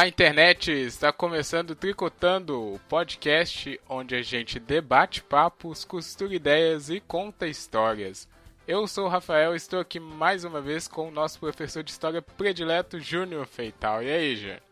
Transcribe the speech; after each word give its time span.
Olá, 0.00 0.08
internet! 0.08 0.72
Está 0.72 1.12
começando 1.12 1.74
Tricotando, 1.74 2.58
o 2.58 2.80
podcast 2.88 3.78
onde 3.86 4.14
a 4.14 4.22
gente 4.22 4.58
debate 4.58 5.22
papos, 5.22 5.84
costura 5.84 6.34
ideias 6.34 6.88
e 6.88 7.00
conta 7.00 7.46
histórias. 7.46 8.26
Eu 8.66 8.86
sou 8.88 9.04
o 9.04 9.08
Rafael 9.10 9.52
e 9.52 9.58
estou 9.58 9.78
aqui 9.78 10.00
mais 10.00 10.42
uma 10.42 10.58
vez 10.58 10.88
com 10.88 11.06
o 11.06 11.10
nosso 11.10 11.38
professor 11.38 11.82
de 11.82 11.90
história 11.90 12.22
predileto, 12.22 12.98
Júnior 12.98 13.46
Feital. 13.46 14.02
E 14.02 14.10
aí, 14.10 14.36
Júnior? 14.36 14.62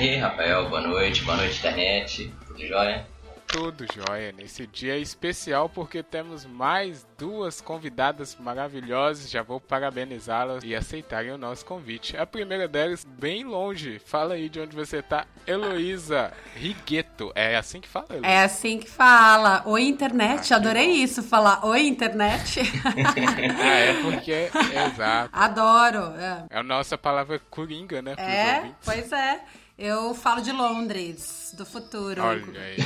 E 0.00 0.02
aí, 0.02 0.16
Rafael, 0.16 0.68
boa 0.68 0.80
noite, 0.80 1.22
boa 1.22 1.36
noite, 1.36 1.60
internet, 1.60 2.34
tudo 2.44 2.66
jóia? 2.66 3.06
Tudo 3.52 3.84
jóia. 3.92 4.32
Nesse 4.32 4.66
dia 4.66 4.96
especial 4.96 5.68
porque 5.68 6.02
temos 6.02 6.46
mais 6.46 7.06
duas 7.18 7.60
convidadas 7.60 8.34
maravilhosas. 8.40 9.30
Já 9.30 9.42
vou 9.42 9.60
parabenizá-las 9.60 10.64
e 10.64 10.74
aceitarem 10.74 11.32
o 11.32 11.36
nosso 11.36 11.66
convite. 11.66 12.16
A 12.16 12.24
primeira 12.24 12.66
delas, 12.66 13.04
bem 13.04 13.44
longe. 13.44 13.98
Fala 13.98 14.34
aí 14.34 14.48
de 14.48 14.58
onde 14.58 14.74
você 14.74 15.02
tá. 15.02 15.26
Heloísa 15.46 16.32
Rigueto. 16.56 17.30
É 17.34 17.54
assim 17.56 17.82
que 17.82 17.88
fala, 17.88 18.06
Heloísa? 18.08 18.26
É 18.26 18.42
assim 18.42 18.78
que 18.78 18.88
fala. 18.88 19.62
Oi, 19.66 19.82
internet. 19.82 20.54
Ah, 20.54 20.56
Adorei 20.56 20.90
isso, 20.90 21.22
falar 21.22 21.62
oi, 21.66 21.86
internet. 21.86 22.60
ah, 23.62 23.68
é 23.68 24.02
porque... 24.02 24.32
É, 24.32 24.50
exato. 24.88 25.28
Adoro. 25.30 26.14
É. 26.16 26.46
é 26.48 26.58
a 26.58 26.62
nossa 26.62 26.96
palavra 26.96 27.38
coringa, 27.50 28.00
né? 28.00 28.14
É, 28.16 28.70
pois 28.82 29.12
é. 29.12 29.42
Eu 29.84 30.14
falo 30.14 30.40
de 30.40 30.52
Londres, 30.52 31.52
do 31.58 31.66
futuro. 31.66 32.22
Olha 32.22 32.44
aí. 32.60 32.76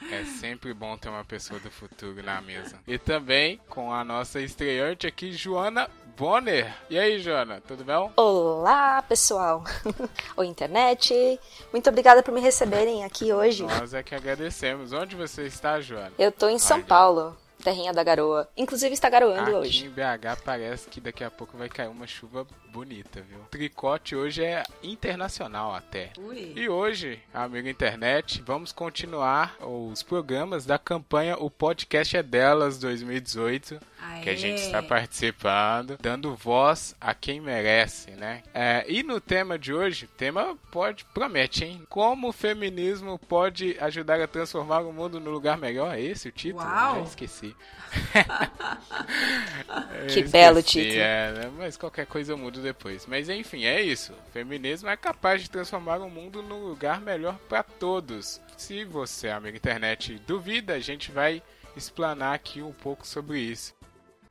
é 0.10 0.24
sempre 0.24 0.72
bom 0.72 0.96
ter 0.96 1.10
uma 1.10 1.22
pessoa 1.22 1.60
do 1.60 1.70
futuro 1.70 2.22
na 2.22 2.40
mesa. 2.40 2.78
E 2.86 2.96
também 2.96 3.60
com 3.68 3.92
a 3.92 4.02
nossa 4.02 4.40
estreante 4.40 5.06
aqui, 5.06 5.32
Joana 5.32 5.90
Bonner. 6.16 6.74
E 6.88 6.98
aí, 6.98 7.20
Joana, 7.20 7.60
tudo 7.60 7.84
bem? 7.84 8.10
Olá, 8.16 9.02
pessoal. 9.02 9.64
Oi, 10.34 10.46
internet. 10.46 11.38
Muito 11.70 11.90
obrigada 11.90 12.22
por 12.22 12.32
me 12.32 12.40
receberem 12.40 13.04
aqui 13.04 13.30
hoje. 13.34 13.64
Nós 13.64 13.92
é 13.92 14.02
que 14.02 14.14
agradecemos. 14.14 14.94
Onde 14.94 15.14
você 15.14 15.42
está, 15.42 15.78
Joana? 15.78 16.12
Eu 16.18 16.32
tô 16.32 16.48
em 16.48 16.58
São 16.58 16.80
Paulo 16.80 17.36
terrinha 17.66 17.92
da 17.92 18.04
garoa. 18.04 18.48
Inclusive 18.56 18.94
está 18.94 19.10
garoando 19.10 19.42
Aqui 19.42 19.52
hoje. 19.52 19.78
Aqui 19.78 19.88
em 19.88 19.90
BH 19.90 20.42
parece 20.44 20.88
que 20.88 21.00
daqui 21.00 21.24
a 21.24 21.30
pouco 21.30 21.58
vai 21.58 21.68
cair 21.68 21.88
uma 21.88 22.06
chuva 22.06 22.46
bonita, 22.72 23.20
viu? 23.22 23.40
O 23.40 23.46
tricote 23.46 24.14
hoje 24.14 24.44
é 24.44 24.62
internacional 24.84 25.74
até. 25.74 26.12
Ui. 26.16 26.52
E 26.54 26.68
hoje, 26.68 27.20
amigo 27.34 27.66
internet, 27.68 28.40
vamos 28.46 28.70
continuar 28.70 29.56
os 29.60 30.00
programas 30.00 30.64
da 30.64 30.78
campanha 30.78 31.36
O 31.36 31.50
Podcast 31.50 32.16
é 32.16 32.22
Delas 32.22 32.78
2018. 32.78 33.80
Aê. 34.12 34.22
Que 34.22 34.30
a 34.30 34.36
gente 34.36 34.60
está 34.60 34.82
participando, 34.82 35.98
dando 36.00 36.34
voz 36.34 36.94
a 37.00 37.14
quem 37.14 37.40
merece, 37.40 38.10
né? 38.12 38.42
É, 38.54 38.84
e 38.88 39.02
no 39.02 39.20
tema 39.20 39.58
de 39.58 39.72
hoje, 39.72 40.06
o 40.06 40.08
tema 40.08 40.56
pode, 40.70 41.04
promete, 41.06 41.64
hein? 41.64 41.82
Como 41.88 42.28
o 42.28 42.32
feminismo 42.32 43.18
pode 43.18 43.76
ajudar 43.80 44.20
a 44.20 44.26
transformar 44.26 44.80
o 44.80 44.92
mundo 44.92 45.20
no 45.20 45.30
lugar 45.30 45.58
melhor? 45.58 45.96
É 45.96 46.00
esse 46.00 46.28
o 46.28 46.32
título? 46.32 46.64
Uau. 46.64 46.96
Já 46.96 47.02
esqueci. 47.02 47.56
que 50.12 50.22
belo 50.24 50.62
título. 50.62 51.00
É, 51.00 51.32
né? 51.32 51.52
Mas 51.56 51.76
qualquer 51.76 52.06
coisa 52.06 52.32
eu 52.32 52.38
mudo 52.38 52.60
depois. 52.60 53.06
Mas 53.06 53.28
enfim, 53.28 53.64
é 53.64 53.80
isso. 53.80 54.12
O 54.12 54.32
feminismo 54.32 54.88
é 54.88 54.96
capaz 54.96 55.42
de 55.42 55.50
transformar 55.50 55.98
o 55.98 56.10
mundo 56.10 56.42
num 56.42 56.64
lugar 56.64 57.00
melhor 57.00 57.38
para 57.48 57.62
todos. 57.62 58.40
Se 58.56 58.84
você, 58.84 59.28
amigo 59.28 59.56
internet, 59.56 60.20
duvida, 60.26 60.74
a 60.74 60.80
gente 60.80 61.10
vai 61.10 61.42
explanar 61.76 62.34
aqui 62.34 62.62
um 62.62 62.72
pouco 62.72 63.06
sobre 63.06 63.38
isso. 63.38 63.75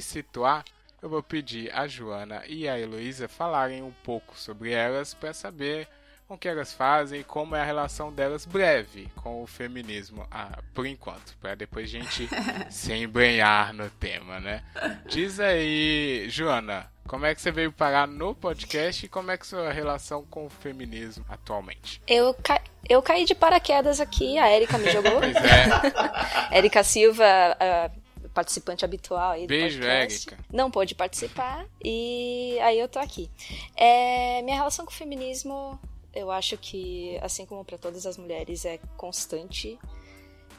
se 0.00 0.10
situar, 0.10 0.64
eu 1.02 1.08
vou 1.08 1.22
pedir 1.22 1.72
a 1.74 1.86
Joana 1.86 2.42
e 2.46 2.68
a 2.68 2.78
Heloísa 2.78 3.28
falarem 3.28 3.82
um 3.82 3.92
pouco 4.02 4.38
sobre 4.38 4.72
elas 4.72 5.14
para 5.14 5.32
saber 5.32 5.88
o 6.28 6.36
que 6.36 6.48
elas 6.48 6.72
fazem 6.72 7.20
e 7.20 7.24
como 7.24 7.54
é 7.54 7.60
a 7.60 7.64
relação 7.64 8.12
delas 8.12 8.44
breve 8.44 9.08
com 9.16 9.42
o 9.42 9.46
feminismo, 9.46 10.26
ah, 10.30 10.58
por 10.74 10.86
enquanto, 10.86 11.36
para 11.40 11.54
depois 11.54 11.86
a 11.86 11.92
gente 11.92 12.28
se 12.70 12.92
embrenhar 12.92 13.72
no 13.72 13.88
tema, 13.90 14.40
né? 14.40 14.64
Diz 15.06 15.38
aí, 15.38 16.26
Joana, 16.28 16.90
como 17.06 17.24
é 17.24 17.34
que 17.34 17.40
você 17.40 17.52
veio 17.52 17.70
parar 17.70 18.08
no 18.08 18.34
podcast 18.34 19.06
e 19.06 19.08
como 19.08 19.30
é 19.30 19.36
que 19.36 19.44
é 19.44 19.46
sua 19.46 19.70
relação 19.70 20.24
com 20.24 20.46
o 20.46 20.50
feminismo 20.50 21.24
atualmente? 21.28 22.02
Eu, 22.08 22.34
ca... 22.34 22.60
eu 22.88 23.00
caí 23.00 23.24
de 23.24 23.34
paraquedas 23.34 24.00
aqui, 24.00 24.36
a 24.38 24.50
Erika 24.50 24.76
me 24.78 24.90
jogou. 24.90 25.20
Pois 25.20 25.36
é. 25.36 26.50
Erika 26.58 26.82
Silva, 26.82 27.24
a 27.24 27.90
participante 28.36 28.84
habitual 28.84 29.30
aí 29.32 29.42
do 29.42 29.48
Beijo, 29.48 29.78
podcast. 29.80 30.28
Erika. 30.28 30.44
Não 30.52 30.70
pôde 30.70 30.94
participar 30.94 31.66
e 31.82 32.58
aí 32.60 32.78
eu 32.78 32.86
tô 32.88 32.98
aqui. 32.98 33.30
É, 33.74 34.42
minha 34.42 34.56
relação 34.56 34.84
com 34.84 34.92
o 34.92 34.94
feminismo, 34.94 35.80
eu 36.14 36.30
acho 36.30 36.56
que, 36.58 37.18
assim 37.22 37.46
como 37.46 37.64
para 37.64 37.78
todas 37.78 38.04
as 38.06 38.18
mulheres, 38.18 38.64
é 38.66 38.78
constante, 38.96 39.78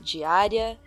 diária. 0.02 0.78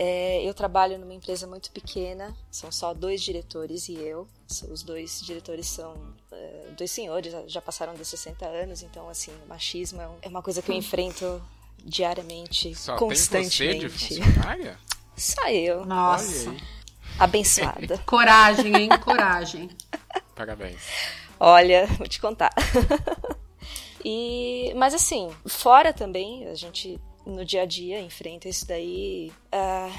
É, 0.00 0.42
eu 0.48 0.54
trabalho 0.54 0.96
numa 0.98 1.12
empresa 1.12 1.44
muito 1.46 1.72
pequena, 1.72 2.34
são 2.50 2.70
só 2.70 2.94
dois 2.94 3.20
diretores 3.20 3.88
e 3.88 3.94
eu. 3.94 4.28
Os 4.70 4.82
dois 4.84 5.20
diretores 5.20 5.66
são 5.66 6.14
é, 6.30 6.68
dois 6.76 6.90
senhores, 6.90 7.34
já 7.48 7.60
passaram 7.60 7.94
dos 7.94 8.06
60 8.08 8.46
anos, 8.46 8.82
então, 8.82 9.08
assim, 9.08 9.32
o 9.44 9.48
machismo 9.48 10.00
é, 10.00 10.08
um- 10.08 10.16
é 10.22 10.28
uma 10.28 10.40
coisa 10.42 10.62
que 10.62 10.70
eu 10.70 10.76
enfrento 10.76 11.42
diariamente, 11.84 12.74
Só 12.76 12.96
tem 12.96 13.08
constantemente. 13.08 13.88
você 13.88 14.14
de 14.14 14.22
funcionária? 14.22 14.78
Só 15.18 15.48
eu, 15.48 15.84
Nossa. 15.84 16.54
Abençoada. 17.18 17.98
Coragem, 18.06 18.74
hein? 18.76 18.88
Coragem. 19.02 19.68
Parabéns. 20.34 20.80
Olha, 21.40 21.86
vou 21.98 22.06
te 22.06 22.20
contar. 22.20 22.52
e, 24.04 24.72
mas 24.76 24.94
assim, 24.94 25.30
fora 25.46 25.92
também, 25.92 26.46
a 26.46 26.54
gente 26.54 27.00
no 27.26 27.44
dia 27.44 27.62
a 27.62 27.66
dia 27.66 28.00
enfrenta 28.00 28.48
isso 28.48 28.66
daí 28.66 29.32
ah, 29.52 29.90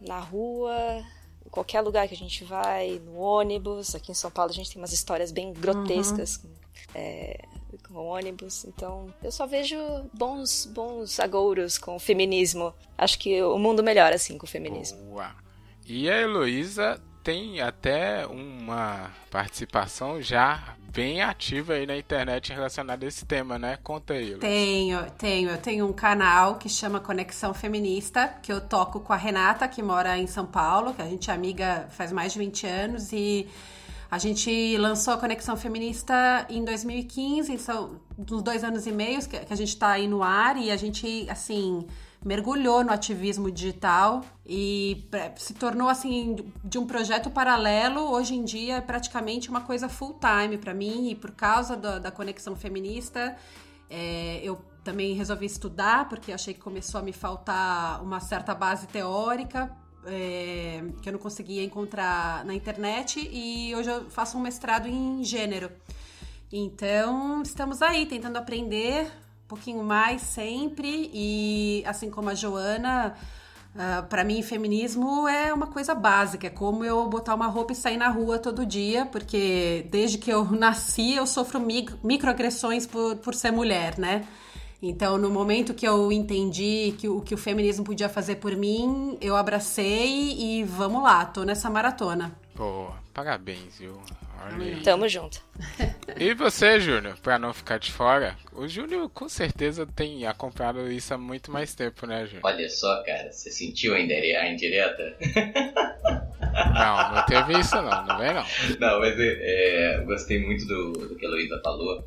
na 0.00 0.20
rua, 0.20 1.04
em 1.44 1.50
qualquer 1.50 1.80
lugar 1.80 2.08
que 2.08 2.14
a 2.14 2.16
gente 2.16 2.44
vai, 2.44 3.00
no 3.04 3.16
ônibus. 3.16 3.94
Aqui 3.94 4.12
em 4.12 4.14
São 4.14 4.30
Paulo 4.30 4.50
a 4.50 4.54
gente 4.54 4.70
tem 4.70 4.80
umas 4.80 4.92
histórias 4.92 5.32
bem 5.32 5.52
grotescas 5.52 6.36
com, 6.36 6.48
é, 6.94 7.44
com 7.86 7.94
ônibus. 7.94 8.64
Então 8.64 9.12
eu 9.22 9.32
só 9.32 9.46
vejo 9.46 9.76
bons, 10.14 10.66
bons 10.66 11.20
agouros 11.20 11.76
com 11.76 11.96
o 11.96 12.00
feminismo. 12.00 12.72
Acho 12.96 13.18
que 13.18 13.42
o 13.42 13.58
mundo 13.58 13.82
melhora 13.82 14.14
assim 14.14 14.38
com 14.38 14.46
o 14.46 14.48
feminismo. 14.48 14.98
Boa. 15.10 15.34
E 15.86 16.08
a 16.08 16.20
Heloísa 16.20 17.00
tem 17.22 17.60
até 17.60 18.26
uma 18.26 19.10
participação 19.30 20.22
já 20.22 20.76
bem 20.90 21.20
ativa 21.20 21.74
aí 21.74 21.86
na 21.86 21.96
internet 21.96 22.52
relacionada 22.52 23.04
a 23.04 23.08
esse 23.08 23.26
tema, 23.26 23.58
né? 23.58 23.78
Conta 23.82 24.14
aí, 24.14 24.32
Heloísa. 24.32 24.40
Tenho, 24.40 25.10
tenho. 25.18 25.50
Eu 25.50 25.58
tenho 25.58 25.86
um 25.86 25.92
canal 25.92 26.56
que 26.56 26.68
chama 26.68 27.00
Conexão 27.00 27.52
Feminista, 27.52 28.28
que 28.42 28.52
eu 28.52 28.60
toco 28.60 29.00
com 29.00 29.12
a 29.12 29.16
Renata, 29.16 29.68
que 29.68 29.82
mora 29.82 30.16
em 30.18 30.26
São 30.26 30.46
Paulo, 30.46 30.94
que 30.94 31.02
a 31.02 31.06
gente 31.06 31.30
é 31.30 31.34
amiga 31.34 31.86
faz 31.90 32.12
mais 32.12 32.32
de 32.32 32.38
20 32.38 32.66
anos 32.66 33.12
e 33.12 33.46
a 34.10 34.16
gente 34.18 34.76
lançou 34.78 35.12
a 35.12 35.18
Conexão 35.18 35.56
Feminista 35.56 36.46
em 36.48 36.64
2015, 36.64 37.58
são 37.58 38.00
uns 38.18 38.42
dois 38.42 38.64
anos 38.64 38.86
e 38.86 38.92
meio 38.92 39.20
que 39.28 39.52
a 39.52 39.56
gente 39.56 39.76
tá 39.76 39.90
aí 39.90 40.08
no 40.08 40.22
ar 40.22 40.56
e 40.56 40.70
a 40.70 40.76
gente, 40.76 41.28
assim, 41.28 41.86
mergulhou 42.24 42.82
no 42.82 42.90
ativismo 42.90 43.50
digital 43.50 44.24
e 44.46 45.06
se 45.36 45.52
tornou 45.54 45.88
assim 45.88 46.36
de 46.64 46.78
um 46.78 46.86
projeto 46.86 47.30
paralelo 47.30 48.00
hoje 48.10 48.34
em 48.34 48.44
dia 48.44 48.76
é 48.76 48.80
praticamente 48.80 49.48
uma 49.48 49.60
coisa 49.60 49.88
full 49.88 50.18
time 50.18 50.58
para 50.58 50.74
mim 50.74 51.10
e 51.10 51.14
por 51.14 51.30
causa 51.30 51.76
da, 51.76 51.98
da 51.98 52.10
conexão 52.10 52.56
feminista 52.56 53.36
é, 53.88 54.40
eu 54.42 54.60
também 54.82 55.14
resolvi 55.14 55.46
estudar 55.46 56.08
porque 56.08 56.32
achei 56.32 56.54
que 56.54 56.60
começou 56.60 56.98
a 56.98 57.02
me 57.02 57.12
faltar 57.12 58.02
uma 58.02 58.18
certa 58.18 58.52
base 58.52 58.88
teórica 58.88 59.70
é, 60.06 60.82
que 61.02 61.08
eu 61.08 61.12
não 61.12 61.20
conseguia 61.20 61.62
encontrar 61.62 62.44
na 62.44 62.54
internet 62.54 63.28
e 63.32 63.74
hoje 63.74 63.90
eu 63.90 64.10
faço 64.10 64.36
um 64.36 64.40
mestrado 64.40 64.88
em 64.88 65.22
gênero. 65.24 65.70
Então, 66.52 67.42
estamos 67.42 67.82
aí 67.82 68.06
tentando 68.06 68.36
aprender 68.36 69.06
um 69.44 69.48
pouquinho 69.48 69.82
mais 69.82 70.22
sempre 70.22 71.10
e 71.12 71.82
assim 71.86 72.10
como 72.10 72.30
a 72.30 72.34
Joana, 72.34 73.14
uh, 73.74 73.78
ah, 73.78 74.02
para 74.08 74.24
mim 74.24 74.42
feminismo 74.42 75.28
é 75.28 75.52
uma 75.52 75.66
coisa 75.66 75.94
básica, 75.94 76.46
é 76.46 76.50
como 76.50 76.84
eu 76.84 77.06
botar 77.06 77.34
uma 77.34 77.46
roupa 77.46 77.72
e 77.72 77.76
sair 77.76 77.98
na 77.98 78.08
rua 78.08 78.38
todo 78.38 78.64
dia, 78.64 79.04
porque 79.06 79.86
desde 79.90 80.16
que 80.16 80.30
eu 80.30 80.44
nasci 80.52 81.14
eu 81.14 81.26
sofro 81.26 81.60
microagressões 82.02 82.86
por, 82.86 83.16
por 83.16 83.34
ser 83.34 83.50
mulher, 83.50 83.98
né? 83.98 84.26
Então, 84.80 85.18
no 85.18 85.28
momento 85.28 85.74
que 85.74 85.86
eu 85.86 86.12
entendi 86.12 86.94
que 86.98 87.08
o 87.08 87.20
que 87.20 87.34
o 87.34 87.38
feminismo 87.38 87.84
podia 87.84 88.08
fazer 88.08 88.36
por 88.36 88.54
mim, 88.54 89.18
eu 89.20 89.34
abracei 89.34 90.36
e 90.38 90.62
vamos 90.64 91.02
lá, 91.02 91.24
tô 91.24 91.42
nessa 91.42 91.68
maratona. 91.68 92.32
Pô, 92.54 92.92
parabéns, 93.12 93.78
viu? 93.78 94.00
Olha 94.40 94.80
Tamo 94.82 95.08
junto. 95.08 95.42
E 96.16 96.32
você, 96.32 96.78
Júnior, 96.78 97.18
pra 97.20 97.38
não 97.40 97.52
ficar 97.52 97.78
de 97.78 97.90
fora? 97.90 98.36
O 98.52 98.68
Júnior 98.68 99.10
com 99.10 99.28
certeza 99.28 99.84
tem 99.84 100.26
acompanhado 100.26 100.90
isso 100.90 101.12
há 101.12 101.18
muito 101.18 101.50
mais 101.50 101.74
tempo, 101.74 102.06
né, 102.06 102.24
Júnior? 102.24 102.42
Olha 102.44 102.68
só, 102.68 103.02
cara, 103.02 103.32
você 103.32 103.50
sentiu 103.50 103.94
a 103.94 104.00
indireta? 104.00 105.16
Não, 106.74 107.14
não 107.14 107.26
teve 107.26 107.58
isso 107.60 107.76
não, 107.76 108.06
não 108.06 108.22
é 108.22 108.34
não. 108.34 108.44
Não, 108.80 109.00
mas 109.00 109.18
é, 109.18 109.96
é, 109.96 110.00
gostei 110.00 110.44
muito 110.44 110.66
do, 110.66 110.92
do 110.92 111.16
que 111.16 111.24
a 111.24 111.28
Luísa 111.28 111.60
falou, 111.62 112.04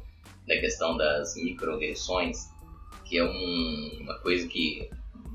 da 0.47 0.55
questão 0.59 0.97
das 0.97 1.35
microagressões 1.35 2.50
que 3.11 3.17
é 3.17 3.25
um, 3.25 3.97
uma 3.99 4.17
coisa 4.19 4.47
que 4.47 4.89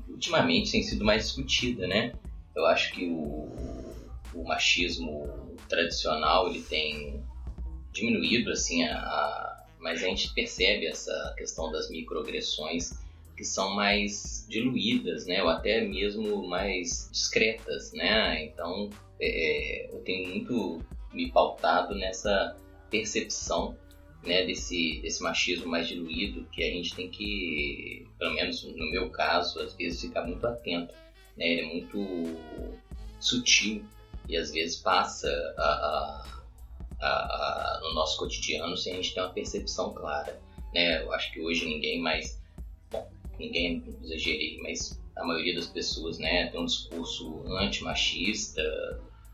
ultimamente 0.09 0.71
tem 0.71 0.81
sido 0.81 1.05
mais 1.05 1.25
discutida, 1.25 1.85
né? 1.85 2.11
Eu 2.55 2.65
acho 2.65 2.91
que 2.91 3.05
o, 3.05 3.51
o 4.33 4.43
machismo 4.43 5.55
tradicional 5.69 6.49
ele 6.49 6.63
tem 6.63 7.23
diminuído 7.93 8.49
assim 8.49 8.83
a, 8.83 8.97
a, 8.97 9.65
mas 9.79 10.03
a 10.03 10.07
gente 10.07 10.33
percebe 10.33 10.87
essa 10.87 11.35
questão 11.37 11.71
das 11.71 11.91
microagressões 11.91 12.93
que 13.35 13.43
são 13.43 13.75
mais 13.75 14.47
diluídas, 14.49 15.27
né, 15.27 15.43
ou 15.43 15.49
até 15.49 15.81
mesmo 15.81 16.47
mais 16.47 17.07
discretas, 17.11 17.93
né? 17.93 18.43
Então 18.43 18.89
é, 19.21 19.87
eu 19.93 19.99
tenho 19.99 20.29
muito 20.29 20.81
me 21.13 21.31
pautado 21.31 21.93
nessa 21.93 22.57
percepção 22.89 23.77
né, 24.23 24.45
desse, 24.45 24.99
desse 25.01 25.21
machismo 25.21 25.67
mais 25.67 25.87
diluído 25.87 26.45
que 26.51 26.63
a 26.63 26.71
gente 26.71 26.95
tem 26.95 27.09
que, 27.09 28.05
pelo 28.17 28.33
menos 28.33 28.63
no 28.63 28.91
meu 28.91 29.09
caso, 29.09 29.59
às 29.59 29.73
vezes 29.73 30.01
ficar 30.01 30.23
muito 30.23 30.45
atento. 30.45 30.93
Né? 31.37 31.47
Ele 31.47 31.61
é 31.61 31.73
muito 31.73 32.37
sutil 33.19 33.83
e 34.27 34.35
às 34.37 34.51
vezes 34.51 34.77
passa 34.77 35.29
a, 35.57 36.23
a, 36.99 37.05
a, 37.05 37.79
no 37.81 37.93
nosso 37.93 38.17
cotidiano 38.17 38.75
sem 38.75 38.93
a 38.93 38.95
gente 38.97 39.13
ter 39.13 39.21
uma 39.21 39.33
percepção 39.33 39.93
clara. 39.93 40.39
Né? 40.73 41.01
Eu 41.01 41.11
acho 41.13 41.31
que 41.31 41.39
hoje 41.39 41.65
ninguém 41.65 42.01
mais, 42.01 42.41
bom, 42.91 43.09
ninguém 43.39 43.83
exagerei, 44.03 44.59
mas 44.61 44.99
a 45.15 45.23
maioria 45.25 45.55
das 45.55 45.67
pessoas 45.67 46.19
né, 46.19 46.47
tem 46.47 46.59
um 46.59 46.65
discurso 46.65 47.43
antimachista 47.47 48.61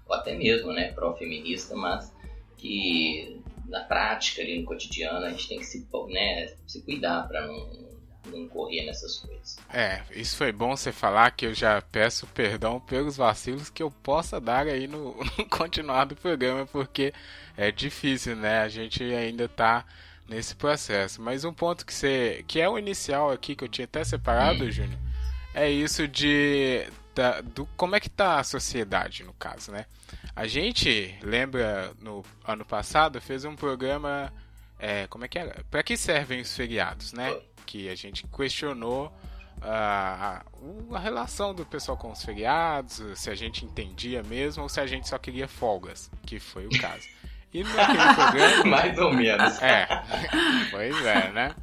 ou 0.07 0.15
até 0.15 0.35
mesmo 0.35 0.71
né, 0.71 0.91
pró-feminista, 0.91 1.75
mas 1.75 2.13
que 2.57 3.42
na 3.65 3.81
prática, 3.81 4.41
ali 4.41 4.59
no 4.59 4.65
cotidiano, 4.65 5.25
a 5.25 5.29
gente 5.29 5.47
tem 5.47 5.59
que 5.59 5.65
se, 5.65 5.87
né, 6.09 6.53
se 6.67 6.81
cuidar 6.81 7.27
para 7.27 7.47
não, 7.47 7.93
não 8.27 8.47
correr 8.47 8.85
nessas 8.85 9.17
coisas. 9.17 9.57
É, 9.71 10.01
isso 10.11 10.37
foi 10.37 10.51
bom 10.51 10.75
você 10.75 10.91
falar 10.91 11.31
que 11.31 11.45
eu 11.45 11.53
já 11.53 11.81
peço 11.81 12.27
perdão 12.27 12.79
pelos 12.79 13.17
vacilos 13.17 13.69
que 13.69 13.81
eu 13.83 13.89
possa 13.89 14.39
dar 14.39 14.67
aí 14.67 14.87
no, 14.87 15.15
no 15.37 15.45
continuar 15.49 16.05
do 16.05 16.15
programa, 16.15 16.65
porque 16.65 17.13
é 17.57 17.71
difícil, 17.71 18.35
né? 18.35 18.61
A 18.61 18.67
gente 18.67 19.03
ainda 19.03 19.47
tá 19.47 19.85
nesse 20.27 20.55
processo. 20.55 21.21
Mas 21.21 21.43
um 21.45 21.53
ponto 21.53 21.85
que 21.85 21.93
você. 21.93 22.43
que 22.47 22.59
é 22.59 22.69
o 22.69 22.77
inicial 22.77 23.31
aqui, 23.31 23.55
que 23.55 23.63
eu 23.63 23.69
tinha 23.69 23.85
até 23.85 24.03
separado, 24.03 24.65
hum. 24.65 24.71
Júnior, 24.71 24.99
é 25.53 25.69
isso 25.69 26.07
de. 26.07 26.87
Da, 27.15 27.41
do 27.41 27.67
como 27.77 27.95
é 27.95 27.99
que 27.99 28.09
tá 28.09 28.39
a 28.39 28.43
sociedade, 28.43 29.23
no 29.23 29.33
caso, 29.33 29.71
né? 29.71 29.85
A 30.35 30.47
gente 30.47 31.15
lembra 31.21 31.93
no 31.99 32.23
ano 32.43 32.65
passado 32.65 33.21
fez 33.21 33.45
um 33.45 33.55
programa 33.55 34.33
é, 34.85 35.07
como 35.07 35.23
é 35.23 35.29
que 35.29 35.39
era? 35.39 35.63
Para 35.71 35.81
que 35.81 35.95
servem 35.95 36.41
os 36.41 36.53
feriados, 36.53 37.13
né? 37.13 37.39
Que 37.65 37.87
a 37.87 37.95
gente 37.95 38.27
questionou 38.27 39.13
a, 39.61 40.41
a, 40.91 40.95
a, 40.95 40.99
relação 40.99 41.53
do 41.53 41.65
pessoal 41.65 41.97
com 41.97 42.11
os 42.11 42.21
feriados, 42.21 43.01
se 43.15 43.29
a 43.29 43.35
gente 43.35 43.63
entendia 43.63 44.21
mesmo 44.23 44.63
ou 44.63 44.67
se 44.67 44.81
a 44.81 44.85
gente 44.85 45.07
só 45.07 45.17
queria 45.17 45.47
folgas, 45.47 46.11
que 46.25 46.37
foi 46.37 46.65
o 46.67 46.81
caso. 46.81 47.07
E 47.53 47.63
naquele 47.63 48.13
programa. 48.15 48.65
Mais 48.65 48.97
ou 48.97 49.13
menos. 49.13 49.61
É. 49.61 49.87
Pois 50.71 51.05
é, 51.05 51.31
né? 51.31 51.55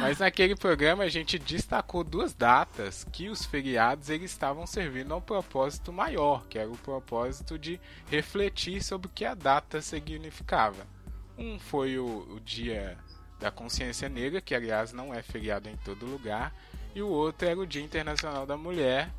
Mas 0.00 0.18
naquele 0.18 0.56
programa 0.56 1.04
a 1.04 1.08
gente 1.08 1.38
destacou 1.38 2.02
duas 2.02 2.34
datas 2.34 3.06
que 3.12 3.28
os 3.28 3.44
feriados 3.44 4.10
eles 4.10 4.30
estavam 4.30 4.66
servindo 4.66 5.12
a 5.12 5.16
um 5.16 5.20
propósito 5.20 5.92
maior, 5.92 6.44
que 6.48 6.58
era 6.58 6.68
o 6.68 6.76
propósito 6.76 7.58
de 7.58 7.80
refletir 8.10 8.82
sobre 8.82 9.08
o 9.08 9.10
que 9.10 9.24
a 9.24 9.34
data 9.34 9.80
significava. 9.80 10.86
Um 11.38 11.58
foi 11.58 11.98
o, 11.98 12.26
o 12.34 12.40
Dia 12.40 12.96
da 13.38 13.50
Consciência 13.50 14.08
Negra, 14.08 14.40
que 14.40 14.54
aliás 14.54 14.92
não 14.92 15.12
é 15.12 15.22
feriado 15.22 15.68
em 15.68 15.76
todo 15.76 16.06
lugar, 16.06 16.52
e 16.94 17.02
o 17.02 17.08
outro 17.08 17.46
era 17.46 17.60
o 17.60 17.66
Dia 17.66 17.82
Internacional 17.82 18.46
da 18.46 18.56
Mulher, 18.56 19.10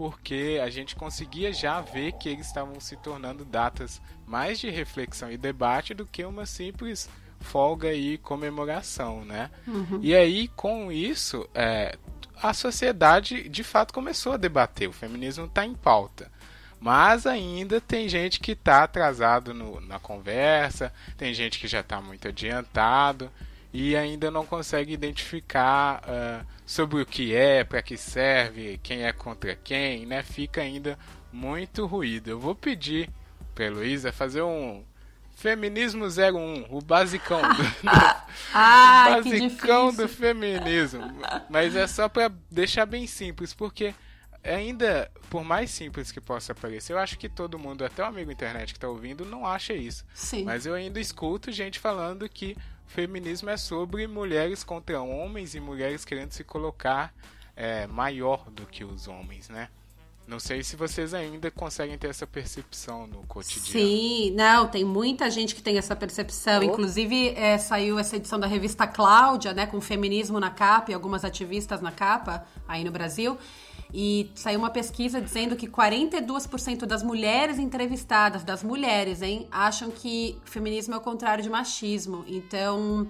porque 0.00 0.58
a 0.64 0.70
gente 0.70 0.96
conseguia 0.96 1.52
já 1.52 1.78
ver 1.82 2.12
que 2.12 2.30
eles 2.30 2.46
estavam 2.46 2.80
se 2.80 2.96
tornando 2.96 3.44
datas 3.44 4.00
mais 4.26 4.58
de 4.58 4.70
reflexão 4.70 5.30
e 5.30 5.36
debate 5.36 5.92
do 5.92 6.06
que 6.06 6.24
uma 6.24 6.46
simples 6.46 7.06
folga 7.38 7.92
e 7.92 8.16
comemoração, 8.16 9.26
né? 9.26 9.50
Uhum. 9.66 10.00
E 10.00 10.16
aí, 10.16 10.48
com 10.56 10.90
isso, 10.90 11.46
é, 11.54 11.98
a 12.42 12.54
sociedade 12.54 13.46
de 13.46 13.62
fato 13.62 13.92
começou 13.92 14.32
a 14.32 14.38
debater. 14.38 14.88
O 14.88 14.92
feminismo 14.94 15.44
está 15.44 15.66
em 15.66 15.74
pauta. 15.74 16.32
Mas 16.80 17.26
ainda 17.26 17.78
tem 17.78 18.08
gente 18.08 18.40
que 18.40 18.52
está 18.52 18.84
atrasado 18.84 19.52
no, 19.52 19.82
na 19.82 19.98
conversa, 19.98 20.90
tem 21.18 21.34
gente 21.34 21.58
que 21.58 21.68
já 21.68 21.80
está 21.80 22.00
muito 22.00 22.26
adiantado 22.26 23.30
e 23.72 23.96
ainda 23.96 24.30
não 24.30 24.44
consegue 24.44 24.92
identificar 24.92 26.02
uh, 26.02 26.46
sobre 26.66 27.00
o 27.00 27.06
que 27.06 27.34
é, 27.34 27.62
para 27.62 27.80
que 27.82 27.96
serve, 27.96 28.78
quem 28.82 29.04
é 29.04 29.12
contra 29.12 29.54
quem, 29.54 30.06
né? 30.06 30.22
Fica 30.22 30.60
ainda 30.60 30.98
muito 31.32 31.86
ruído. 31.86 32.28
Eu 32.28 32.40
vou 32.40 32.54
pedir 32.54 33.08
para 33.54 33.66
Heloísa 33.66 34.12
fazer 34.12 34.42
um 34.42 34.84
Feminismo 35.40 36.04
01, 36.04 36.66
o 36.68 36.82
basicão 36.82 37.40
do, 37.40 37.62
Ai, 38.52 39.22
basicão 39.22 39.90
do 39.90 40.06
feminismo. 40.06 41.00
Mas 41.48 41.74
é 41.74 41.86
só 41.86 42.10
para 42.10 42.30
deixar 42.50 42.84
bem 42.84 43.06
simples, 43.06 43.54
porque 43.54 43.94
ainda, 44.44 45.10
por 45.30 45.42
mais 45.42 45.70
simples 45.70 46.12
que 46.12 46.20
possa 46.20 46.54
parecer, 46.54 46.92
eu 46.92 46.98
acho 46.98 47.18
que 47.18 47.26
todo 47.26 47.58
mundo, 47.58 47.86
até 47.86 48.02
o 48.02 48.06
amigo 48.06 48.30
internet 48.30 48.74
que 48.74 48.76
está 48.76 48.86
ouvindo, 48.86 49.24
não 49.24 49.46
acha 49.46 49.72
isso. 49.72 50.04
Sim. 50.12 50.44
Mas 50.44 50.66
eu 50.66 50.74
ainda 50.74 51.00
escuto 51.00 51.50
gente 51.50 51.78
falando 51.78 52.28
que 52.28 52.54
feminismo 52.90 53.48
é 53.48 53.56
sobre 53.56 54.06
mulheres 54.06 54.64
contra 54.64 55.00
homens 55.00 55.54
e 55.54 55.60
mulheres 55.60 56.04
querendo 56.04 56.32
se 56.32 56.42
colocar 56.42 57.14
é, 57.54 57.86
maior 57.86 58.50
do 58.50 58.66
que 58.66 58.84
os 58.84 59.06
homens, 59.06 59.48
né? 59.48 59.68
Não 60.26 60.38
sei 60.38 60.62
se 60.62 60.76
vocês 60.76 61.12
ainda 61.12 61.50
conseguem 61.50 61.98
ter 61.98 62.08
essa 62.08 62.26
percepção 62.26 63.06
no 63.06 63.26
cotidiano. 63.26 63.66
Sim, 63.66 64.32
não, 64.36 64.68
tem 64.68 64.84
muita 64.84 65.28
gente 65.28 65.56
que 65.56 65.62
tem 65.62 65.76
essa 65.76 65.96
percepção. 65.96 66.60
Oh. 66.60 66.62
Inclusive, 66.62 67.30
é, 67.30 67.58
saiu 67.58 67.98
essa 67.98 68.16
edição 68.16 68.38
da 68.38 68.46
revista 68.46 68.86
Cláudia, 68.86 69.52
né, 69.52 69.66
com 69.66 69.80
feminismo 69.80 70.38
na 70.38 70.50
capa 70.50 70.92
e 70.92 70.94
algumas 70.94 71.24
ativistas 71.24 71.80
na 71.80 71.90
capa, 71.90 72.46
aí 72.68 72.84
no 72.84 72.92
Brasil. 72.92 73.36
E 73.92 74.30
saiu 74.34 74.58
uma 74.58 74.70
pesquisa 74.70 75.20
dizendo 75.20 75.56
que 75.56 75.66
42% 75.66 76.86
das 76.86 77.02
mulheres 77.02 77.58
entrevistadas, 77.58 78.44
das 78.44 78.62
mulheres, 78.62 79.22
hein, 79.22 79.46
acham 79.50 79.90
que 79.90 80.36
feminismo 80.44 80.94
é 80.94 80.96
o 80.96 81.00
contrário 81.00 81.42
de 81.42 81.50
machismo. 81.50 82.24
Então, 82.28 83.08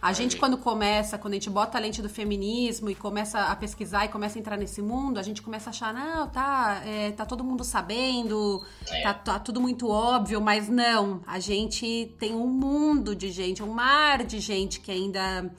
a 0.00 0.12
gente, 0.12 0.36
quando 0.36 0.58
começa, 0.58 1.16
quando 1.18 1.32
a 1.32 1.36
gente 1.36 1.50
bota 1.50 1.78
a 1.78 1.80
lente 1.80 2.02
do 2.02 2.08
feminismo 2.08 2.90
e 2.90 2.94
começa 2.94 3.40
a 3.40 3.56
pesquisar 3.56 4.04
e 4.04 4.08
começa 4.08 4.38
a 4.38 4.40
entrar 4.40 4.56
nesse 4.56 4.82
mundo, 4.82 5.18
a 5.18 5.22
gente 5.22 5.42
começa 5.42 5.70
a 5.70 5.72
achar, 5.72 5.92
não, 5.92 6.28
tá, 6.28 6.82
é, 6.84 7.12
tá 7.12 7.24
todo 7.24 7.42
mundo 7.42 7.64
sabendo, 7.64 8.62
é. 8.88 9.02
tá, 9.02 9.14
tá, 9.14 9.38
tudo 9.38 9.60
muito 9.60 9.88
óbvio, 9.88 10.40
mas 10.40 10.68
não. 10.68 11.20
A 11.26 11.38
gente 11.38 12.14
tem 12.18 12.34
um 12.34 12.46
mundo 12.46 13.14
de 13.14 13.30
gente, 13.30 13.62
um 13.62 13.72
mar 13.72 14.22
de 14.22 14.38
gente 14.38 14.80
que 14.80 14.92
ainda 14.92 15.50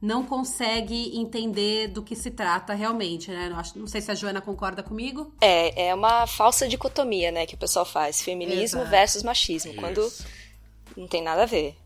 não 0.00 0.24
consegue 0.24 1.18
entender 1.18 1.88
do 1.88 2.02
que 2.02 2.16
se 2.16 2.30
trata 2.30 2.72
realmente, 2.72 3.30
né? 3.30 3.50
Não 3.76 3.86
sei 3.86 4.00
se 4.00 4.10
a 4.10 4.14
Joana 4.14 4.40
concorda 4.40 4.82
comigo. 4.82 5.32
É, 5.40 5.88
é 5.88 5.94
uma 5.94 6.26
falsa 6.26 6.66
dicotomia, 6.66 7.30
né, 7.30 7.44
que 7.44 7.54
o 7.54 7.58
pessoal 7.58 7.84
faz. 7.84 8.22
Feminismo 8.22 8.80
Exato. 8.80 8.90
versus 8.90 9.22
machismo, 9.22 9.72
Isso. 9.72 9.80
quando 9.80 10.12
não 10.96 11.06
tem 11.06 11.22
nada 11.22 11.42
a 11.42 11.46
ver. 11.46 11.76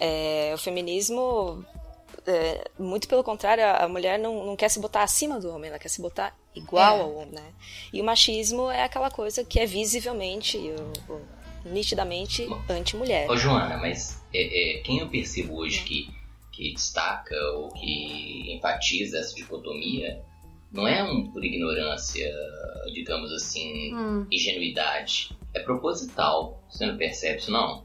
É, 0.00 0.50
o 0.52 0.58
feminismo, 0.58 1.64
é, 2.26 2.68
muito 2.76 3.06
pelo 3.06 3.22
contrário, 3.22 3.64
a 3.64 3.86
mulher 3.86 4.18
não, 4.18 4.44
não 4.44 4.56
quer 4.56 4.68
se 4.68 4.80
botar 4.80 5.04
acima 5.04 5.38
do 5.38 5.48
homem, 5.48 5.70
ela 5.70 5.78
quer 5.78 5.88
se 5.88 6.02
botar 6.02 6.36
igual 6.56 6.96
é. 6.96 7.00
ao 7.02 7.14
homem, 7.14 7.34
né? 7.34 7.52
E 7.92 8.00
o 8.00 8.04
machismo 8.04 8.68
é 8.68 8.82
aquela 8.82 9.12
coisa 9.12 9.44
que 9.44 9.60
é 9.60 9.66
visivelmente, 9.66 10.58
o, 10.58 11.12
o, 11.12 11.22
nitidamente 11.64 12.48
anti-mulher. 12.68 13.30
Ô, 13.30 13.36
Joana, 13.36 13.76
mas 13.76 14.20
é, 14.34 14.78
é, 14.78 14.82
quem 14.82 14.98
eu 14.98 15.08
percebo 15.08 15.54
hoje 15.58 15.84
que 15.84 16.21
que 16.52 16.72
destaca 16.72 17.34
ou 17.54 17.70
que 17.70 18.54
enfatiza 18.54 19.18
essa 19.18 19.34
dicotomia 19.34 20.22
não 20.72 20.88
é 20.88 21.02
um 21.04 21.30
por 21.30 21.44
ignorância, 21.44 22.32
digamos 22.92 23.30
assim, 23.32 23.94
hum. 23.94 24.26
ingenuidade. 24.30 25.36
É 25.52 25.60
proposital. 25.60 26.62
Você 26.70 26.86
não 26.86 26.96
percebe 26.96 27.38
isso, 27.38 27.50
não? 27.50 27.84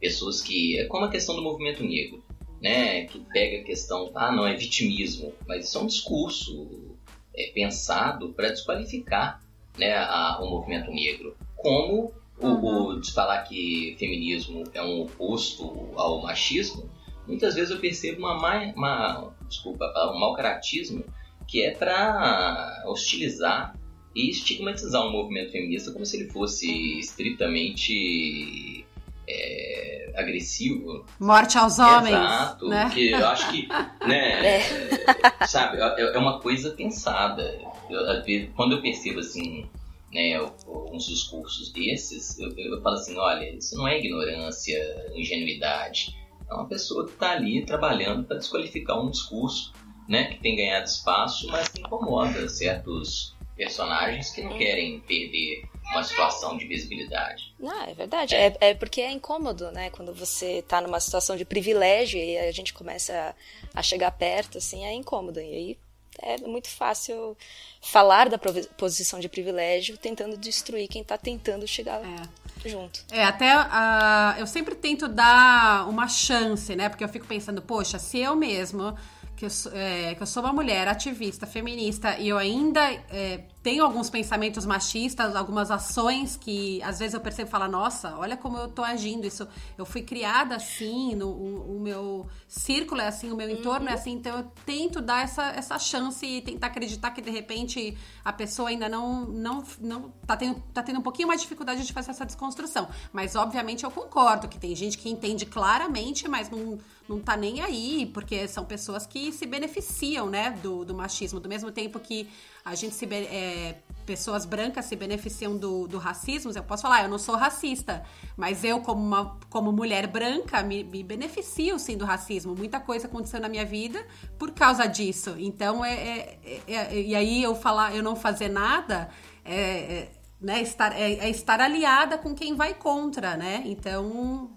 Pessoas 0.00 0.40
que. 0.40 0.78
É 0.78 0.84
como 0.84 1.04
a 1.04 1.10
questão 1.10 1.34
do 1.34 1.42
movimento 1.42 1.82
negro, 1.82 2.22
né? 2.62 3.06
Que 3.06 3.18
pega 3.32 3.60
a 3.60 3.64
questão. 3.64 4.12
Ah, 4.14 4.30
não, 4.30 4.46
é 4.46 4.54
vitimismo. 4.54 5.32
Mas 5.48 5.66
isso 5.66 5.78
é 5.78 5.80
um 5.80 5.86
discurso 5.86 6.96
é, 7.34 7.50
pensado 7.52 8.32
para 8.34 8.50
desqualificar 8.50 9.42
né, 9.76 9.96
a, 9.96 10.38
o 10.40 10.48
movimento 10.48 10.92
negro. 10.92 11.36
Como 11.56 12.12
o, 12.40 12.46
o, 12.46 13.00
de 13.00 13.12
falar 13.12 13.42
que 13.42 13.96
feminismo 13.98 14.62
é 14.72 14.82
um 14.82 15.02
oposto 15.02 15.90
ao 15.96 16.22
machismo, 16.22 16.88
muitas 17.28 17.54
vezes 17.54 17.70
eu 17.70 17.78
percebo 17.78 18.20
uma, 18.20 18.72
uma 18.74 19.32
desculpa, 19.46 19.84
um 20.12 20.18
mau 20.18 20.34
caratismo 20.34 21.04
que 21.46 21.62
é 21.62 21.70
para 21.70 22.84
hostilizar 22.86 23.78
e 24.14 24.30
estigmatizar 24.30 25.06
um 25.06 25.12
movimento 25.12 25.52
feminista 25.52 25.92
como 25.92 26.04
se 26.04 26.16
ele 26.16 26.30
fosse 26.30 26.98
estritamente 26.98 28.84
é, 29.28 30.12
agressivo. 30.16 31.06
Morte 31.20 31.56
aos 31.56 31.78
homens. 31.78 32.14
Exato, 32.14 32.68
né? 32.68 32.84
porque 32.84 33.00
eu 33.00 33.26
acho 33.26 33.50
que, 33.50 33.68
né, 34.06 34.58
é. 34.58 35.46
sabe, 35.46 35.78
é, 35.78 36.14
é 36.14 36.18
uma 36.18 36.40
coisa 36.40 36.70
pensada. 36.70 37.42
Eu, 37.88 38.50
quando 38.54 38.72
eu 38.72 38.82
percebo 38.82 39.20
assim, 39.20 39.68
né, 40.12 40.40
uns 40.66 41.06
discursos 41.06 41.72
desses, 41.72 42.38
eu, 42.38 42.50
eu 42.56 42.82
falo 42.82 42.96
assim, 42.96 43.16
olha, 43.16 43.48
isso 43.54 43.76
não 43.76 43.86
é 43.86 43.98
ignorância, 43.98 44.78
ingenuidade 45.14 46.17
é 46.50 46.54
uma 46.54 46.66
pessoa 46.66 47.06
que 47.06 47.12
está 47.12 47.32
ali 47.32 47.64
trabalhando 47.64 48.24
para 48.24 48.38
desqualificar 48.38 49.00
um 49.00 49.10
discurso 49.10 49.72
né, 50.08 50.24
que 50.24 50.40
tem 50.40 50.56
ganhado 50.56 50.86
espaço, 50.86 51.46
mas 51.48 51.68
que 51.68 51.80
incomoda 51.80 52.48
certos 52.48 53.36
personagens 53.54 54.30
que 54.30 54.42
não 54.42 54.56
querem 54.56 55.00
perder 55.00 55.68
uma 55.90 56.02
situação 56.02 56.56
de 56.56 56.66
visibilidade. 56.66 57.54
Não, 57.58 57.82
é 57.82 57.92
verdade. 57.92 58.34
É. 58.34 58.46
é, 58.46 58.70
é 58.70 58.74
porque 58.74 59.00
é 59.00 59.10
incômodo, 59.10 59.70
né? 59.72 59.90
Quando 59.90 60.14
você 60.14 60.58
está 60.58 60.80
numa 60.80 61.00
situação 61.00 61.36
de 61.36 61.44
privilégio 61.44 62.20
e 62.20 62.38
a 62.38 62.52
gente 62.52 62.72
começa 62.72 63.34
a, 63.74 63.80
a 63.80 63.82
chegar 63.82 64.10
perto, 64.12 64.58
assim, 64.58 64.84
é 64.84 64.92
incômodo. 64.92 65.40
E 65.40 65.42
aí 65.42 65.78
é 66.20 66.38
muito 66.38 66.68
fácil 66.68 67.36
falar 67.80 68.28
da 68.28 68.38
posição 68.76 69.20
de 69.20 69.28
privilégio 69.28 69.96
tentando 69.96 70.36
destruir 70.36 70.88
quem 70.88 71.02
está 71.02 71.16
tentando 71.16 71.66
chegar 71.66 72.02
é. 72.04 72.22
Junto. 72.66 73.04
É, 73.10 73.24
até 73.24 73.54
uh, 73.56 74.38
eu 74.38 74.46
sempre 74.46 74.74
tento 74.74 75.06
dar 75.06 75.88
uma 75.88 76.08
chance, 76.08 76.74
né? 76.74 76.88
Porque 76.88 77.04
eu 77.04 77.08
fico 77.08 77.26
pensando, 77.26 77.60
poxa, 77.60 77.98
se 77.98 78.18
eu 78.18 78.34
mesmo 78.34 78.96
que 79.38 79.44
eu, 79.44 79.50
é, 79.72 80.14
que 80.16 80.22
eu 80.22 80.26
sou 80.26 80.42
uma 80.42 80.52
mulher 80.52 80.88
ativista, 80.88 81.46
feminista, 81.46 82.18
e 82.18 82.28
eu 82.28 82.36
ainda 82.36 82.90
é, 83.08 83.44
tenho 83.68 83.84
alguns 83.84 84.08
pensamentos 84.08 84.64
machistas, 84.64 85.36
algumas 85.36 85.70
ações 85.70 86.38
que 86.38 86.82
às 86.82 86.98
vezes 86.98 87.12
eu 87.12 87.20
percebo 87.20 87.48
e 87.48 87.50
falo, 87.50 87.68
nossa, 87.68 88.16
olha 88.16 88.34
como 88.34 88.56
eu 88.56 88.66
tô 88.66 88.82
agindo. 88.82 89.26
Isso, 89.26 89.46
eu 89.76 89.84
fui 89.84 90.00
criada 90.00 90.56
assim, 90.56 91.14
no, 91.14 91.28
o, 91.28 91.76
o 91.76 91.78
meu 91.78 92.26
círculo 92.46 93.02
é 93.02 93.08
assim, 93.08 93.30
o 93.30 93.36
meu 93.36 93.50
entorno 93.50 93.86
é 93.86 93.90
uhum. 93.90 93.96
é 93.98 94.00
assim, 94.00 94.12
então 94.12 94.38
eu 94.38 94.44
tento 94.64 95.02
dar 95.02 95.22
essa, 95.22 95.48
essa 95.50 95.78
chance 95.78 96.24
e 96.24 96.40
tentar 96.40 96.68
acreditar 96.68 97.10
que 97.10 97.20
de 97.20 97.28
repente 97.30 97.94
a 98.24 98.32
pessoa 98.32 98.70
ainda 98.70 98.88
não, 98.88 99.26
não, 99.26 99.62
não 99.78 100.14
tá, 100.26 100.34
tendo, 100.34 100.62
tá 100.72 100.82
tendo 100.82 101.00
um 101.00 101.02
pouquinho 101.02 101.28
mais 101.28 101.42
de 101.42 101.44
dificuldade 101.44 101.84
de 101.84 101.92
fazer 101.92 102.12
essa 102.12 102.24
desconstrução. 102.24 102.88
Mas 103.12 103.36
obviamente 103.36 103.84
eu 103.84 103.90
concordo 103.90 104.48
que 104.48 104.58
tem 104.58 104.74
gente 104.74 104.96
que 104.96 105.10
entende 105.10 105.44
claramente, 105.44 106.26
mas 106.26 106.48
não 106.48 106.78
não 107.08 107.18
tá 107.18 107.36
nem 107.36 107.62
aí, 107.62 108.10
porque 108.12 108.46
são 108.46 108.64
pessoas 108.64 109.06
que 109.06 109.32
se 109.32 109.46
beneficiam, 109.46 110.28
né, 110.28 110.50
do, 110.62 110.84
do 110.84 110.94
machismo, 110.94 111.40
do 111.40 111.48
mesmo 111.48 111.72
tempo 111.72 111.98
que 111.98 112.28
a 112.64 112.74
gente 112.74 112.94
se 112.94 113.06
é, 113.06 113.76
pessoas 114.04 114.44
brancas 114.44 114.86
se 114.86 114.96
beneficiam 114.96 115.56
do, 115.56 115.86
do 115.86 115.98
racismo, 115.98 116.50
eu 116.54 116.62
posso 116.62 116.82
falar, 116.82 117.02
eu 117.02 117.08
não 117.08 117.18
sou 117.18 117.36
racista, 117.36 118.02
mas 118.36 118.64
eu 118.64 118.80
como 118.80 119.02
uma 119.02 119.38
como 119.50 119.72
mulher 119.72 120.06
branca 120.06 120.62
me, 120.62 120.82
me 120.84 121.02
beneficio 121.02 121.78
sim 121.78 121.96
do 121.96 122.04
racismo. 122.04 122.54
Muita 122.54 122.80
coisa 122.80 123.06
aconteceu 123.06 123.40
na 123.40 123.48
minha 123.48 123.64
vida 123.64 124.04
por 124.38 124.52
causa 124.52 124.86
disso. 124.86 125.34
Então 125.38 125.84
é, 125.84 125.94
é, 125.94 126.38
é, 126.66 126.74
é 126.74 127.00
e 127.00 127.14
aí 127.14 127.42
eu 127.42 127.54
falar, 127.54 127.94
eu 127.94 128.02
não 128.02 128.16
fazer 128.16 128.48
nada 128.48 129.08
é, 129.44 129.60
é 129.60 130.08
né, 130.40 130.62
estar, 130.62 130.92
é, 130.92 131.14
é, 131.14 131.28
estar 131.28 131.60
aliada 131.60 132.16
com 132.16 132.34
quem 132.34 132.54
vai 132.54 132.72
contra, 132.72 133.36
né? 133.36 133.62
Então, 133.66 134.50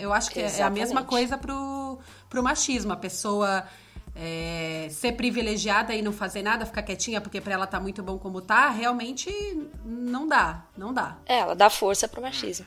eu 0.00 0.12
acho 0.12 0.30
que 0.30 0.40
Exatamente. 0.40 0.62
é 0.62 0.66
a 0.66 0.70
mesma 0.70 1.04
coisa 1.04 1.38
pro, 1.38 1.98
pro 2.28 2.42
machismo. 2.42 2.92
A 2.92 2.96
pessoa 2.96 3.64
é, 4.14 4.88
ser 4.90 5.12
privilegiada 5.12 5.94
e 5.94 6.02
não 6.02 6.12
fazer 6.12 6.42
nada, 6.42 6.66
ficar 6.66 6.82
quietinha 6.82 7.20
porque 7.20 7.40
para 7.40 7.54
ela 7.54 7.66
tá 7.66 7.80
muito 7.80 8.02
bom 8.02 8.18
como 8.18 8.40
tá, 8.40 8.68
realmente 8.68 9.30
não 9.84 10.26
dá, 10.26 10.66
não 10.76 10.92
dá. 10.92 11.18
É, 11.26 11.38
ela 11.38 11.54
dá 11.54 11.70
força 11.70 12.06
pro 12.06 12.22
machismo. 12.22 12.66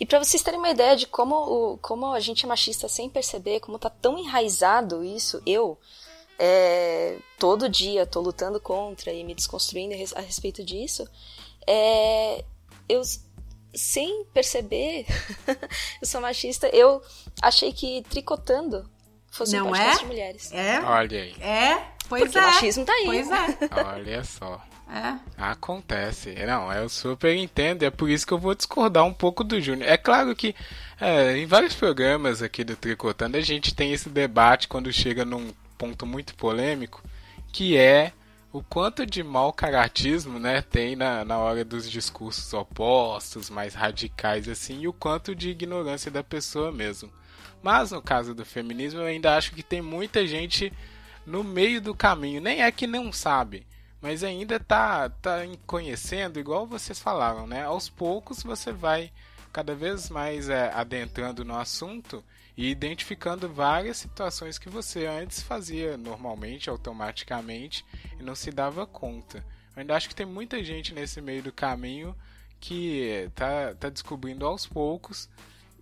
E 0.00 0.06
para 0.06 0.22
vocês 0.22 0.42
terem 0.42 0.58
uma 0.58 0.70
ideia 0.70 0.96
de 0.96 1.06
como, 1.06 1.34
o, 1.34 1.78
como 1.78 2.12
a 2.12 2.20
gente 2.20 2.44
é 2.44 2.48
machista 2.48 2.88
sem 2.88 3.10
perceber, 3.10 3.60
como 3.60 3.78
tá 3.78 3.90
tão 3.90 4.18
enraizado 4.18 5.04
isso, 5.04 5.42
eu 5.44 5.78
é, 6.38 7.18
todo 7.38 7.68
dia 7.68 8.06
tô 8.06 8.20
lutando 8.20 8.60
contra 8.60 9.12
e 9.12 9.24
me 9.24 9.34
desconstruindo 9.34 9.94
a 10.14 10.20
respeito 10.20 10.64
disso, 10.64 11.08
é, 11.66 12.44
eu 12.88 13.02
sem 13.74 14.24
perceber, 14.32 15.06
eu 16.00 16.06
sou 16.06 16.20
machista, 16.20 16.68
eu 16.68 17.02
achei 17.42 17.72
que 17.72 18.02
tricotando 18.08 18.88
fosse 19.30 19.56
Não 19.56 19.70
um 19.70 19.76
é? 19.76 19.96
de 19.96 20.04
mulheres. 20.04 20.52
É? 20.52 20.80
Olha 20.80 21.22
aí. 21.22 21.34
É? 21.40 21.82
Pois 22.08 22.22
Porque 22.22 22.38
é. 22.38 22.40
o 22.40 22.44
machismo 22.44 22.84
tá 22.84 22.92
aí. 22.92 23.04
Pois 23.04 23.30
é. 23.30 23.46
Olha 23.94 24.24
só. 24.24 24.62
É. 24.88 25.16
Acontece. 25.36 26.34
Não, 26.46 26.72
eu 26.72 26.88
super 26.88 27.34
entendo. 27.34 27.82
É 27.82 27.90
por 27.90 28.08
isso 28.08 28.26
que 28.26 28.32
eu 28.32 28.38
vou 28.38 28.54
discordar 28.54 29.04
um 29.04 29.12
pouco 29.12 29.42
do 29.42 29.60
Júnior. 29.60 29.88
É 29.88 29.96
claro 29.96 30.34
que 30.34 30.54
é, 31.00 31.36
em 31.36 31.46
vários 31.46 31.74
programas 31.74 32.40
aqui 32.40 32.62
do 32.62 32.76
Tricotando 32.76 33.36
a 33.36 33.40
gente 33.40 33.74
tem 33.74 33.92
esse 33.92 34.08
debate 34.08 34.68
quando 34.68 34.92
chega 34.92 35.24
num 35.24 35.52
ponto 35.76 36.06
muito 36.06 36.34
polêmico, 36.34 37.02
que 37.52 37.76
é 37.76 38.12
o 38.52 38.62
quanto 38.62 39.04
de 39.04 39.22
mau 39.22 39.52
caratismo 39.52 40.38
né, 40.38 40.62
tem 40.62 40.96
na, 40.96 41.24
na 41.24 41.38
hora 41.38 41.64
dos 41.64 41.90
discursos 41.90 42.52
opostos, 42.54 43.50
mais 43.50 43.74
radicais 43.74 44.48
assim, 44.48 44.80
e 44.82 44.88
o 44.88 44.92
quanto 44.92 45.34
de 45.34 45.50
ignorância 45.50 46.10
da 46.10 46.22
pessoa 46.24 46.72
mesmo. 46.72 47.10
Mas 47.62 47.90
no 47.90 48.00
caso 48.00 48.34
do 48.34 48.44
feminismo, 48.44 49.00
eu 49.00 49.06
ainda 49.06 49.36
acho 49.36 49.52
que 49.52 49.62
tem 49.62 49.82
muita 49.82 50.26
gente 50.26 50.72
no 51.26 51.42
meio 51.42 51.80
do 51.80 51.94
caminho. 51.94 52.40
Nem 52.40 52.62
é 52.62 52.70
que 52.70 52.86
não 52.86 53.12
sabe, 53.12 53.66
mas 54.00 54.22
ainda 54.22 54.60
tá, 54.60 55.08
tá 55.08 55.40
conhecendo, 55.66 56.38
igual 56.38 56.66
vocês 56.66 56.98
falaram, 57.00 57.46
né? 57.46 57.64
Aos 57.64 57.88
poucos 57.88 58.42
você 58.42 58.70
vai 58.72 59.10
cada 59.52 59.74
vez 59.74 60.08
mais 60.10 60.48
é, 60.48 60.70
adentrando 60.72 61.44
no 61.44 61.56
assunto 61.56 62.22
e 62.56 62.70
identificando 62.70 63.52
várias 63.52 63.98
situações 63.98 64.58
que 64.58 64.68
você 64.68 65.06
antes 65.06 65.42
fazia 65.42 65.96
normalmente, 65.96 66.70
automaticamente 66.70 67.84
e 68.18 68.22
não 68.22 68.34
se 68.34 68.50
dava 68.50 68.86
conta. 68.86 69.38
Eu 69.74 69.80
ainda 69.80 69.94
acho 69.94 70.08
que 70.08 70.14
tem 70.14 70.24
muita 70.24 70.64
gente 70.64 70.94
nesse 70.94 71.20
meio 71.20 71.42
do 71.42 71.52
caminho 71.52 72.16
que 72.58 73.30
tá, 73.34 73.74
tá 73.74 73.90
descobrindo 73.90 74.46
aos 74.46 74.66
poucos 74.66 75.28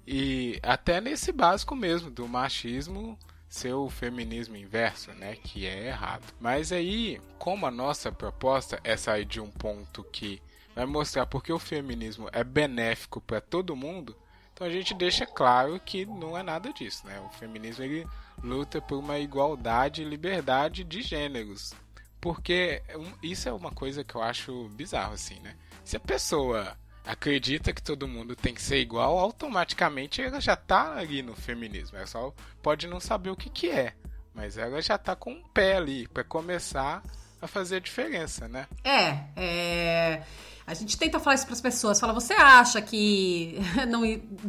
e 0.06 0.58
até 0.62 1.00
nesse 1.00 1.30
básico 1.30 1.76
mesmo 1.76 2.10
do 2.10 2.26
machismo 2.26 3.16
ser 3.48 3.72
o 3.72 3.88
feminismo 3.88 4.56
inverso, 4.56 5.12
né, 5.12 5.36
que 5.36 5.64
é 5.64 5.86
errado. 5.86 6.24
Mas 6.40 6.72
aí, 6.72 7.20
como 7.38 7.66
a 7.66 7.70
nossa 7.70 8.10
proposta 8.10 8.80
é 8.82 8.96
sair 8.96 9.24
de 9.24 9.40
um 9.40 9.48
ponto 9.48 10.02
que 10.02 10.42
vai 10.74 10.84
mostrar 10.86 11.24
porque 11.26 11.52
o 11.52 11.58
feminismo 11.58 12.28
é 12.32 12.42
benéfico 12.42 13.20
para 13.20 13.40
todo 13.40 13.76
mundo, 13.76 14.16
então 14.54 14.66
a 14.68 14.70
gente 14.70 14.94
deixa 14.94 15.26
claro 15.26 15.78
que 15.80 16.06
não 16.06 16.38
é 16.38 16.42
nada 16.42 16.72
disso, 16.72 17.04
né? 17.06 17.20
O 17.20 17.28
feminismo 17.30 17.82
ele 17.82 18.06
luta 18.42 18.80
por 18.80 18.98
uma 18.98 19.18
igualdade 19.18 20.02
e 20.02 20.04
liberdade 20.04 20.84
de 20.84 21.02
gêneros. 21.02 21.74
Porque 22.20 22.80
isso 23.22 23.48
é 23.48 23.52
uma 23.52 23.72
coisa 23.72 24.04
que 24.04 24.14
eu 24.14 24.22
acho 24.22 24.68
bizarro, 24.70 25.12
assim, 25.12 25.40
né? 25.40 25.56
Se 25.84 25.96
a 25.96 26.00
pessoa 26.00 26.76
acredita 27.04 27.72
que 27.72 27.82
todo 27.82 28.08
mundo 28.08 28.34
tem 28.34 28.54
que 28.54 28.62
ser 28.62 28.78
igual, 28.78 29.18
automaticamente 29.18 30.22
ela 30.22 30.40
já 30.40 30.56
tá 30.56 30.94
ali 30.94 31.20
no 31.20 31.34
feminismo. 31.34 31.98
Ela 31.98 32.06
só 32.06 32.32
pode 32.62 32.86
não 32.86 33.00
saber 33.00 33.30
o 33.30 33.36
que, 33.36 33.50
que 33.50 33.70
é. 33.70 33.92
mas 34.32 34.56
ela 34.56 34.80
já 34.80 34.96
tá 34.96 35.14
com 35.14 35.32
um 35.32 35.42
pé 35.48 35.76
ali 35.76 36.08
para 36.08 36.24
começar 36.24 37.02
a 37.42 37.46
fazer 37.46 37.76
a 37.76 37.80
diferença, 37.80 38.48
né? 38.48 38.66
É, 38.82 39.18
é. 39.36 40.22
A 40.66 40.72
gente 40.72 40.96
tenta 40.96 41.20
falar 41.20 41.34
isso 41.34 41.44
para 41.44 41.54
as 41.54 41.60
pessoas. 41.60 42.00
Fala, 42.00 42.12
você 42.12 42.32
acha 42.32 42.80
que 42.80 43.58
não, 43.88 44.00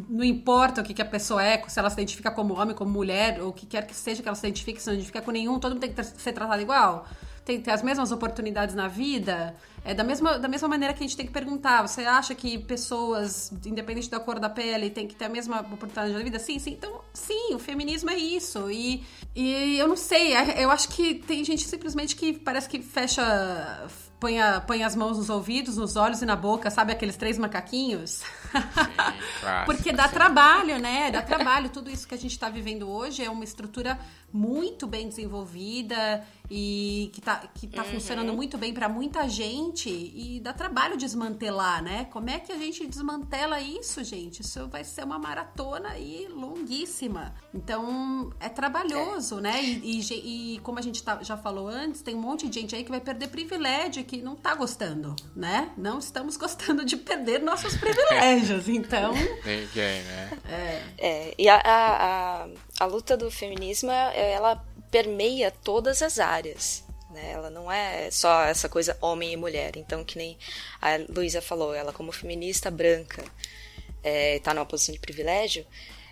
não 0.09 0.23
importa 0.23 0.81
o 0.81 0.83
que, 0.83 0.93
que 0.93 1.01
a 1.01 1.05
pessoa 1.05 1.43
é, 1.43 1.61
se 1.67 1.77
ela 1.77 1.89
se 1.89 1.95
identifica 1.95 2.31
como 2.31 2.53
homem, 2.53 2.75
como 2.75 2.89
mulher, 2.89 3.41
ou 3.41 3.49
o 3.49 3.53
que 3.53 3.65
quer 3.65 3.85
que 3.85 3.93
seja 3.93 4.21
que 4.21 4.27
ela 4.27 4.35
se 4.35 4.47
identifique, 4.47 4.81
se 4.81 4.87
não 4.87 4.93
identifica 4.93 5.21
com 5.21 5.31
nenhum, 5.31 5.59
todo 5.59 5.73
mundo 5.73 5.81
tem 5.81 5.89
que 5.89 5.95
ter, 5.95 6.05
ser 6.05 6.31
tratado 6.31 6.61
igual? 6.61 7.05
Tem 7.43 7.57
que 7.57 7.65
ter 7.65 7.71
as 7.71 7.83
mesmas 7.83 8.11
oportunidades 8.11 8.73
na 8.73 8.87
vida? 8.87 9.55
É 9.83 9.93
da 9.93 10.03
mesma, 10.03 10.39
da 10.39 10.47
mesma 10.47 10.67
maneira 10.67 10.93
que 10.93 11.03
a 11.03 11.05
gente 11.05 11.17
tem 11.17 11.27
que 11.27 11.33
perguntar, 11.33 11.85
você 11.85 12.05
acha 12.05 12.33
que 12.33 12.57
pessoas, 12.57 13.51
independente 13.65 14.09
da 14.09 14.19
cor 14.19 14.39
da 14.39 14.49
pele, 14.49 14.89
tem 14.89 15.07
que 15.07 15.15
ter 15.15 15.25
a 15.25 15.29
mesma 15.29 15.59
oportunidade 15.59 16.11
na 16.11 16.19
vida? 16.19 16.39
Sim, 16.39 16.57
sim. 16.57 16.71
Então, 16.71 17.01
sim, 17.13 17.53
o 17.53 17.59
feminismo 17.59 18.09
é 18.09 18.17
isso. 18.17 18.71
E, 18.71 19.05
e 19.35 19.77
eu 19.77 19.87
não 19.87 19.95
sei, 19.95 20.33
é, 20.33 20.63
eu 20.63 20.71
acho 20.71 20.89
que 20.89 21.13
tem 21.13 21.43
gente 21.43 21.67
simplesmente 21.67 22.15
que 22.15 22.33
parece 22.33 22.67
que 22.67 22.81
fecha 22.81 23.85
põe, 24.25 24.41
a, 24.41 24.59
põe 24.59 24.83
as 24.83 24.95
mãos 24.95 25.17
nos 25.17 25.29
ouvidos, 25.29 25.77
nos 25.77 25.95
olhos 25.95 26.19
e 26.23 26.25
na 26.25 26.35
boca, 26.35 26.71
sabe 26.71 26.91
aqueles 26.91 27.15
três 27.15 27.37
macaquinhos? 27.37 28.23
Claro, 29.45 29.65
Porque 29.65 29.91
dá 29.91 30.07
sim. 30.07 30.13
trabalho, 30.13 30.79
né? 30.79 31.11
Dá 31.11 31.21
trabalho. 31.21 31.69
Tudo 31.69 31.89
isso 31.91 32.07
que 32.07 32.15
a 32.15 32.17
gente 32.17 32.31
está 32.31 32.49
vivendo 32.49 32.89
hoje 32.89 33.23
é 33.23 33.29
uma 33.29 33.43
estrutura 33.43 33.99
muito 34.35 34.85
bem 34.85 35.07
desenvolvida 35.07 36.25
e 36.51 37.09
que 37.13 37.19
está 37.19 37.37
que 37.53 37.67
tá 37.67 37.83
uhum. 37.83 37.91
funcionando 37.91 38.33
muito 38.33 38.57
bem 38.57 38.73
para 38.73 38.89
muita 38.89 39.27
gente 39.29 39.89
e 39.89 40.39
dá 40.41 40.51
trabalho 40.51 40.97
desmantelar, 40.97 41.81
né? 41.81 42.05
Como 42.11 42.29
é 42.29 42.39
que 42.39 42.51
a 42.51 42.57
gente 42.57 42.85
desmantela 42.85 43.61
isso, 43.61 44.03
gente? 44.03 44.41
Isso 44.41 44.67
vai 44.67 44.83
ser 44.83 45.05
uma 45.05 45.17
maratona 45.17 45.89
aí 45.89 46.27
longuíssima. 46.29 47.33
Então 47.53 48.31
é 48.39 48.49
trabalhoso, 48.49 49.39
é. 49.39 49.41
né? 49.41 49.63
E, 49.63 50.01
e, 50.01 50.55
e, 50.55 50.59
como 50.59 50.79
a 50.79 50.81
gente 50.81 51.01
tá, 51.01 51.19
já 51.23 51.37
falou 51.37 51.67
antes, 51.67 52.01
tem 52.01 52.13
um 52.13 52.21
monte 52.21 52.47
de 52.47 52.59
gente 52.59 52.75
aí 52.75 52.83
que 52.83 52.91
vai 52.91 52.99
perder 52.99 53.29
privilégio 53.29 54.03
que 54.03 54.21
não 54.21 54.35
tá 54.35 54.53
gostando, 54.53 55.15
né? 55.35 55.71
Não 55.77 55.97
estamos 55.97 56.35
gostando 56.35 56.83
de 56.83 56.97
perder 56.97 57.41
nossos 57.41 57.75
privilégios, 57.77 58.44
então. 58.67 59.13
Ninguém, 59.13 60.01
né? 60.03 60.31
É. 60.49 61.07
é 61.07 61.33
e 61.37 61.49
a, 61.49 61.55
a, 61.55 62.43
a, 62.43 62.47
a 62.79 62.85
luta 62.85 63.15
do 63.15 63.29
feminismo 63.31 63.91
ela 63.91 64.63
permeia 64.91 65.51
todas 65.51 66.01
as 66.01 66.19
áreas. 66.19 66.83
Né? 67.09 67.31
Ela 67.31 67.49
não 67.49 67.71
é 67.71 68.11
só 68.11 68.43
essa 68.43 68.67
coisa 68.67 68.97
homem 69.01 69.33
e 69.33 69.37
mulher. 69.37 69.77
Então, 69.77 70.03
que 70.03 70.17
nem 70.17 70.37
a 70.81 70.97
Luísa 71.09 71.41
falou, 71.41 71.73
ela 71.73 71.93
como 71.93 72.11
feminista 72.11 72.69
branca 72.69 73.21
está 73.21 74.09
é, 74.09 74.39
tá 74.39 74.53
numa 74.53 74.65
posição 74.65 74.93
de 74.93 74.99
privilégio, 74.99 75.65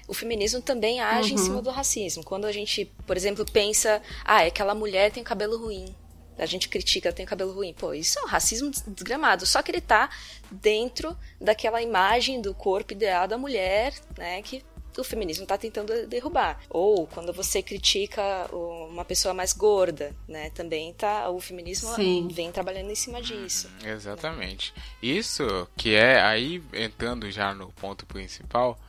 o 0.08 0.14
feminismo 0.14 0.62
também 0.62 1.00
age 1.00 1.34
uhum. 1.34 1.36
em 1.36 1.38
cima 1.38 1.62
do 1.62 1.70
racismo. 1.70 2.24
Quando 2.24 2.46
a 2.46 2.52
gente, 2.52 2.92
por 3.06 3.16
exemplo, 3.16 3.46
pensa, 3.46 4.02
ah, 4.26 4.44
é 4.44 4.48
aquela 4.48 4.74
mulher 4.74 5.12
tem 5.12 5.24
cabelo 5.24 5.58
ruim. 5.58 5.94
A 6.38 6.46
gente 6.46 6.70
critica, 6.70 7.14
tem 7.14 7.26
cabelo 7.26 7.54
ruim. 7.54 7.74
Pô, 7.74 7.94
isso 7.94 8.20
é 8.20 8.24
um 8.24 8.28
racismo 8.28 8.72
desgramado. 8.88 9.46
Só 9.46 9.62
que 9.62 9.72
ele 9.72 9.80
está 9.80 10.10
dentro 10.52 11.18
daquela 11.40 11.82
imagem 11.82 12.42
do 12.42 12.54
corpo 12.54 12.94
ideal 12.94 13.28
da 13.28 13.38
mulher, 13.38 13.94
né? 14.18 14.42
Que 14.42 14.64
o 14.98 15.04
feminismo 15.04 15.44
está 15.44 15.58
tentando 15.58 16.08
derrubar. 16.08 16.60
Ou 16.70 17.08
quando 17.08 17.34
você 17.34 17.62
critica 17.62 18.48
uma 18.52 19.04
pessoa 19.06 19.34
mais 19.34 19.54
gorda, 19.54 20.16
né? 20.28 20.50
Também 20.52 20.94
tá 20.94 21.30
o 21.30 21.40
feminismo 21.40 21.94
Sim. 21.96 22.28
vem 22.32 22.52
trabalhando 22.52 22.92
em 22.92 22.96
cima 22.96 23.22
disso. 23.22 23.70
Exatamente. 23.84 24.74
Isso 25.02 25.68
que 25.76 25.96
é 25.96 26.22
aí 26.22 26.64
entrando 26.74 27.30
já 27.32 27.54
no 27.54 27.72
ponto 27.74 28.06
principal, 28.06 28.80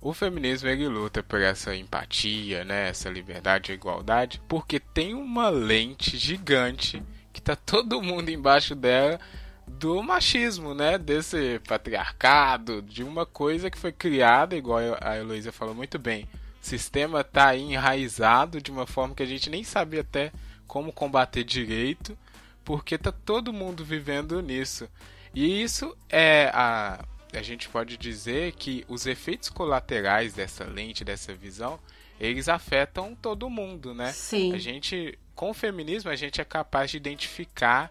o 0.00 0.12
feminismo 0.14 0.68
ele 0.68 0.88
luta 0.88 1.22
por 1.22 1.40
essa 1.40 1.74
empatia, 1.74 2.64
né, 2.64 2.88
essa 2.88 3.10
liberdade 3.10 3.70
e 3.70 3.74
igualdade, 3.74 4.40
porque 4.48 4.80
tem 4.80 5.14
uma 5.14 5.48
lente 5.48 6.16
gigante 6.16 7.02
que 7.32 7.40
tá 7.40 7.54
todo 7.54 8.02
mundo 8.02 8.30
embaixo 8.30 8.74
dela 8.74 9.20
do 9.66 10.02
machismo, 10.02 10.74
né? 10.74 10.98
Desse 10.98 11.60
patriarcado, 11.66 12.82
de 12.82 13.04
uma 13.04 13.24
coisa 13.24 13.70
que 13.70 13.78
foi 13.78 13.92
criada, 13.92 14.56
igual 14.56 14.80
a 15.00 15.16
Heloísa 15.16 15.52
falou 15.52 15.74
muito 15.74 15.98
bem. 15.98 16.24
O 16.62 16.66
sistema 16.66 17.22
tá 17.22 17.48
aí 17.48 17.62
enraizado 17.62 18.60
de 18.60 18.70
uma 18.70 18.86
forma 18.86 19.14
que 19.14 19.22
a 19.22 19.26
gente 19.26 19.48
nem 19.48 19.62
sabe 19.62 19.98
até 19.98 20.32
como 20.66 20.92
combater 20.92 21.44
direito, 21.44 22.18
porque 22.64 22.98
tá 22.98 23.12
todo 23.12 23.52
mundo 23.52 23.84
vivendo 23.84 24.42
nisso. 24.42 24.88
E 25.34 25.62
isso 25.62 25.96
é 26.08 26.50
a 26.52 27.04
a 27.32 27.42
gente 27.42 27.68
pode 27.68 27.96
dizer 27.96 28.52
que 28.52 28.84
os 28.88 29.06
efeitos 29.06 29.48
colaterais 29.48 30.34
dessa 30.34 30.64
lente, 30.64 31.04
dessa 31.04 31.34
visão, 31.34 31.78
eles 32.18 32.48
afetam 32.48 33.14
todo 33.14 33.48
mundo, 33.48 33.94
né? 33.94 34.12
Sim. 34.12 34.52
A 34.52 34.58
gente 34.58 35.18
com 35.34 35.50
o 35.50 35.54
feminismo 35.54 36.10
a 36.10 36.16
gente 36.16 36.38
é 36.38 36.44
capaz 36.44 36.90
de 36.90 36.98
identificar 36.98 37.90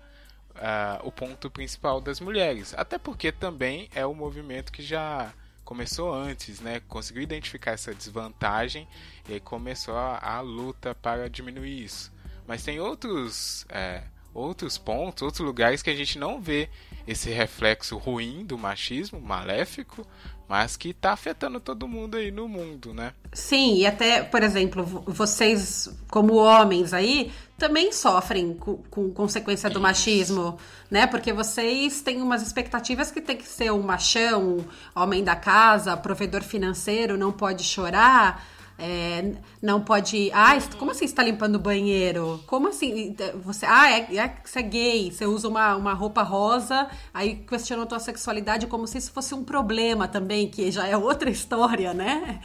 uh, 0.51 1.07
o 1.07 1.11
ponto 1.11 1.49
principal 1.49 1.99
das 1.99 2.19
mulheres. 2.19 2.75
Até 2.77 2.99
porque 2.99 3.31
também 3.31 3.89
é 3.95 4.05
o 4.05 4.13
movimento 4.13 4.71
que 4.71 4.83
já 4.83 5.33
começou 5.65 6.13
antes, 6.13 6.59
né? 6.59 6.81
Conseguiu 6.87 7.23
identificar 7.23 7.71
essa 7.71 7.93
desvantagem 7.93 8.87
e 9.27 9.39
começou 9.39 9.95
a, 9.95 10.19
a 10.19 10.41
luta 10.41 10.93
para 10.93 11.29
diminuir 11.29 11.83
isso. 11.83 12.11
Mas 12.47 12.63
tem 12.63 12.79
outros, 12.79 13.65
é, 13.69 14.03
outros 14.33 14.77
pontos, 14.77 15.23
outros 15.23 15.45
lugares 15.45 15.81
que 15.81 15.89
a 15.89 15.95
gente 15.95 16.17
não 16.17 16.41
vê 16.41 16.69
esse 17.07 17.29
reflexo 17.29 17.97
ruim 17.97 18.45
do 18.45 18.57
machismo 18.57 19.19
maléfico, 19.19 20.05
mas 20.47 20.75
que 20.75 20.89
está 20.89 21.11
afetando 21.11 21.59
todo 21.59 21.87
mundo 21.87 22.17
aí 22.17 22.31
no 22.31 22.47
mundo, 22.47 22.91
né? 22.93 23.13
Sim, 23.31 23.77
e 23.77 23.85
até, 23.85 24.23
por 24.23 24.41
exemplo, 24.41 24.83
vocês, 25.05 25.89
como 26.09 26.33
homens 26.35 26.91
aí, 26.91 27.31
também 27.55 27.91
sofrem 27.91 28.55
com, 28.55 28.77
com 28.89 29.11
consequência 29.11 29.69
do 29.69 29.73
Isso. 29.73 29.81
machismo, 29.81 30.57
né? 30.89 31.05
Porque 31.05 31.31
vocês 31.31 32.01
têm 32.01 32.21
umas 32.21 32.41
expectativas 32.41 33.11
que 33.11 33.21
tem 33.21 33.37
que 33.37 33.47
ser 33.47 33.71
um 33.71 33.83
machão, 33.83 34.65
homem 34.95 35.23
da 35.23 35.35
casa, 35.35 35.95
provedor 35.95 36.41
financeiro, 36.41 37.15
não 37.15 37.31
pode 37.31 37.63
chorar. 37.63 38.43
É, 38.81 39.33
não 39.61 39.81
pode. 39.81 40.31
Ah, 40.33 40.57
como 40.77 40.91
assim 40.91 40.99
você 40.99 41.05
está 41.05 41.21
limpando 41.21 41.55
o 41.55 41.59
banheiro? 41.59 42.41
Como 42.47 42.69
assim? 42.69 43.13
Você. 43.43 43.65
Ah, 43.65 43.91
é, 43.91 44.15
é, 44.15 44.41
você 44.43 44.59
é 44.59 44.61
gay, 44.61 45.11
você 45.11 45.25
usa 45.25 45.49
uma, 45.49 45.75
uma 45.75 45.93
roupa 45.93 46.23
rosa, 46.23 46.89
aí 47.13 47.35
questionou 47.35 47.83
a 47.83 47.87
tua 47.87 47.99
sexualidade 47.99 48.67
como 48.67 48.87
se 48.87 48.97
isso 48.97 49.11
fosse 49.11 49.35
um 49.35 49.43
problema 49.43 50.07
também, 50.07 50.49
que 50.49 50.71
já 50.71 50.87
é 50.87 50.95
outra 50.95 51.29
história, 51.29 51.93
né? 51.93 52.39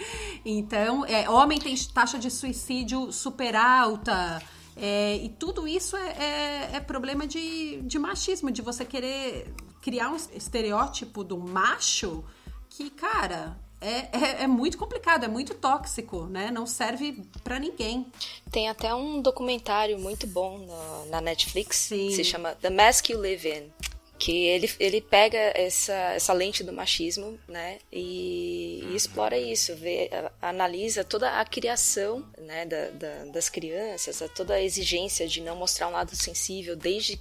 Então, 0.45 1.07
é, 1.07 1.31
homem 1.31 1.59
tem 1.61 1.77
taxa 1.95 2.19
de 2.19 2.31
suicídio 2.31 3.13
super 3.13 3.55
alta. 3.55 4.43
É, 4.77 5.17
e 5.17 5.29
tudo 5.29 5.69
isso 5.69 5.97
é, 5.97 6.09
é, 6.09 6.71
é, 6.75 6.81
problema 6.81 7.29
de, 7.29 7.81
de 7.83 7.97
machismo, 7.97 8.51
de 8.51 8.61
você 8.61 8.85
querer 8.85 9.55
criar 9.81 10.11
um 10.11 10.17
estereótipo 10.17 11.23
do 11.23 11.39
macho 11.39 12.25
que, 12.69 12.91
cara, 12.91 13.57
é, 13.85 14.09
é, 14.13 14.43
é, 14.45 14.47
muito 14.47 14.79
complicado, 14.79 15.25
é 15.25 15.29
muito 15.29 15.55
tóxico, 15.55 16.25
né? 16.25 16.51
Não 16.51 16.67
serve 16.67 17.23
para 17.43 17.59
ninguém. 17.59 18.07
Tem 18.51 18.69
até 18.69 18.95
um 18.95 19.21
documentário 19.21 19.99
muito 19.99 20.27
bom 20.27 20.59
na, 20.59 21.05
na 21.11 21.21
Netflix, 21.21 21.77
Sim. 21.77 22.09
que 22.09 22.17
se 22.17 22.25
chama 22.25 22.55
The 22.55 22.71
Mask 22.71 23.11
You 23.11 23.21
Live 23.21 23.47
In. 23.47 23.73
Que 24.19 24.47
ele, 24.47 24.71
ele 24.81 25.01
pega 25.03 25.37
essa, 25.37 25.93
essa 25.93 26.33
lente 26.33 26.65
do 26.65 26.73
machismo, 26.73 27.39
né? 27.47 27.79
E, 27.93 28.83
e 28.91 28.97
explora 28.97 29.37
isso, 29.37 29.77
vê, 29.77 30.09
analisa 30.41 31.05
toda 31.05 31.39
a 31.39 31.45
criação 31.45 32.25
né, 32.39 32.65
da, 32.65 32.91
da, 32.91 33.25
das 33.33 33.51
crianças, 33.51 34.23
toda 34.35 34.55
a 34.55 34.63
exigência 34.63 35.29
de 35.29 35.43
não 35.43 35.57
mostrar 35.57 35.89
um 35.89 35.93
lado 35.93 36.17
sensível 36.17 36.75
desde 36.75 37.21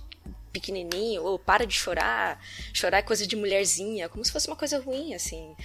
pequenininho, 0.54 1.24
ou 1.24 1.40
para 1.40 1.66
de 1.66 1.74
chorar, 1.74 2.40
chorar 2.72 3.00
é 3.00 3.02
coisa 3.02 3.26
de 3.26 3.36
mulherzinha, 3.36 4.08
como 4.08 4.24
se 4.24 4.32
fosse 4.32 4.48
uma 4.48 4.56
coisa 4.56 4.80
ruim, 4.80 5.16
assim. 5.16 5.56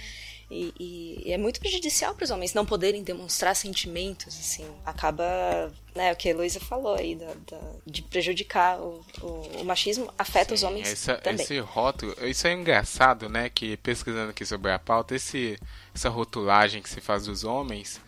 E, 0.51 0.73
e, 0.79 1.31
é 1.31 1.37
muito 1.37 1.59
prejudicial 1.59 2.15
para 2.15 2.23
os 2.23 2.31
homens 2.31 2.55
não 2.55 2.65
poderem 2.65 3.03
demonstrar 3.03 3.55
sentimentos, 3.55 4.35
assim. 4.35 4.65
Acaba, 4.83 5.71
né, 5.93 6.11
o 6.11 6.15
que 6.15 6.27
a 6.27 6.31
Heloísa 6.31 6.59
falou 6.59 6.95
aí, 6.95 7.15
da, 7.15 7.27
da, 7.27 7.59
de 7.85 8.01
prejudicar 8.01 8.79
o, 8.79 9.05
o, 9.21 9.27
o 9.61 9.63
machismo, 9.63 10.11
afeta 10.17 10.49
Sim, 10.49 10.55
os 10.55 10.63
homens 10.63 10.91
essa, 10.91 11.15
também. 11.17 11.43
Esse 11.43 11.59
rótulo, 11.59 12.15
isso 12.23 12.47
é 12.47 12.53
engraçado, 12.53 13.29
né, 13.29 13.47
que 13.49 13.77
pesquisando 13.77 14.31
aqui 14.31 14.43
sobre 14.43 14.71
a 14.71 14.79
pauta, 14.79 15.15
esse, 15.15 15.55
essa 15.93 16.09
rotulagem 16.09 16.81
que 16.81 16.89
se 16.89 16.99
faz 16.99 17.25
dos 17.25 17.43
homens, 17.43 18.01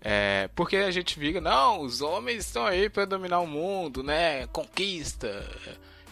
é, 0.00 0.50
porque 0.56 0.76
a 0.76 0.90
gente 0.90 1.14
fica, 1.16 1.40
não, 1.40 1.80
os 1.80 2.02
homens 2.02 2.44
estão 2.44 2.66
aí 2.66 2.90
para 2.90 3.04
dominar 3.04 3.38
o 3.38 3.46
mundo, 3.46 4.02
né, 4.02 4.48
conquista, 4.48 5.48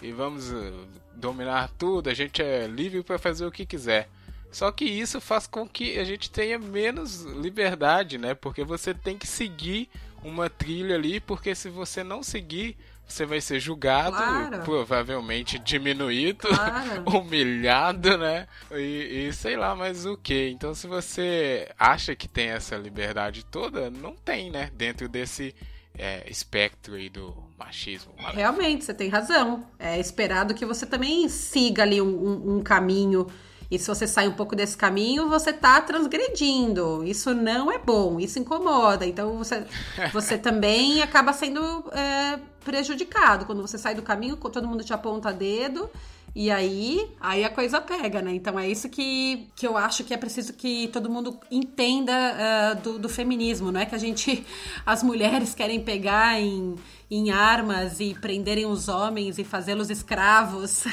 e 0.01 0.13
vamos 0.13 0.49
uh, 0.49 0.87
dominar 1.15 1.71
tudo, 1.77 2.09
a 2.09 2.15
gente 2.15 2.41
é 2.41 2.69
livre 2.69 3.03
para 3.03 3.19
fazer 3.19 3.45
o 3.45 3.51
que 3.51 3.67
quiser. 3.67 4.09
Só 4.53 4.71
que 4.71 4.85
isso 4.85 5.21
faz 5.21 5.47
com 5.47 5.67
que 5.67 5.99
a 5.99 6.05
gente 6.05 6.31
tenha 6.31 6.59
menos 6.59 7.23
liberdade, 7.23 8.19
né? 8.19 8.35
Porque 8.35 8.63
você 8.63 8.93
tem 8.93 9.17
que 9.17 9.27
seguir 9.27 9.89
uma 10.23 10.49
trilha 10.49 10.95
ali, 10.95 11.19
porque 11.19 11.55
se 11.55 11.69
você 11.69 12.05
não 12.05 12.23
seguir, 12.23 12.77
você 13.09 13.27
vai 13.27 13.41
ser 13.41 13.59
julgado, 13.59 14.17
claro. 14.17 14.63
provavelmente 14.63 15.59
diminuído, 15.59 16.49
claro. 16.49 17.03
humilhado, 17.19 18.17
né? 18.17 18.47
E, 18.71 19.27
e, 19.29 19.33
sei 19.33 19.57
lá 19.57 19.75
mais 19.75 20.07
o 20.07 20.17
que. 20.17 20.51
Então, 20.51 20.75
se 20.75 20.87
você 20.87 21.69
acha 21.79 22.15
que 22.15 22.29
tem 22.29 22.49
essa 22.51 22.77
liberdade 22.77 23.45
toda, 23.45 23.91
não 23.91 24.15
tem, 24.15 24.51
né? 24.51 24.71
Dentro 24.75 25.09
desse 25.09 25.55
é, 25.97 26.25
espectro 26.31 26.95
aí 26.95 27.09
do 27.09 27.35
machismo. 27.59 28.13
Realmente, 28.33 28.85
você 28.85 28.95
tem 28.95 29.09
razão. 29.09 29.67
É 29.79 29.99
esperado 29.99 30.55
que 30.55 30.65
você 30.65 30.87
também 30.87 31.29
siga 31.29 31.83
ali 31.83 32.01
um, 32.01 32.07
um, 32.07 32.57
um 32.57 32.63
caminho. 32.63 33.27
E 33.73 33.79
se 33.79 33.89
você 33.89 34.07
sai 34.07 34.29
um 34.29 34.33
pouco 34.33 34.55
desse 34.55 34.77
caminho, 34.77 35.31
você 35.31 35.49
está 35.49 35.81
transgredindo. 35.81 37.03
Isso 37.07 37.33
não 37.33 37.73
é 37.73 37.79
bom, 37.79 38.21
isso 38.21 38.39
incomoda. 38.39 39.07
Então 39.07 39.39
você, 39.39 39.65
você 40.13 40.37
também 40.37 41.01
acaba 41.01 41.33
sendo 41.33 41.83
é, 41.91 42.39
prejudicado. 42.63 43.47
Quando 43.47 43.63
você 43.63 43.79
sai 43.79 43.95
do 43.95 44.03
caminho, 44.03 44.37
todo 44.37 44.69
mundo 44.69 44.85
te 44.85 44.93
aponta 44.93 45.33
dedo. 45.33 45.89
E 46.35 46.51
aí, 46.51 47.11
aí 47.19 47.45
a 47.45 47.49
coisa 47.49 47.81
pega, 47.81 48.21
né? 48.21 48.35
Então 48.35 48.59
é 48.59 48.69
isso 48.69 48.91
que, 48.91 49.49
que 49.57 49.67
eu 49.67 49.75
acho 49.75 50.05
que 50.05 50.13
é 50.13 50.19
preciso 50.19 50.53
que 50.53 50.89
todo 50.89 51.09
mundo 51.09 51.41
entenda 51.51 52.13
uh, 52.13 52.83
do, 52.83 52.99
do 52.99 53.09
feminismo. 53.09 53.73
Não 53.73 53.81
é 53.81 53.87
que 53.87 53.95
a 53.95 53.99
gente, 53.99 54.45
as 54.85 55.03
mulheres 55.03 55.55
querem 55.55 55.81
pegar 55.81 56.39
em 56.39 56.75
em 57.11 57.31
armas 57.31 58.01
e 58.01 58.15
prenderem 58.15 58.67
os 58.67 58.89
homens 58.89 59.39
e 59.39 59.45
fazê-los 59.45 59.91
escravos. 59.91 60.85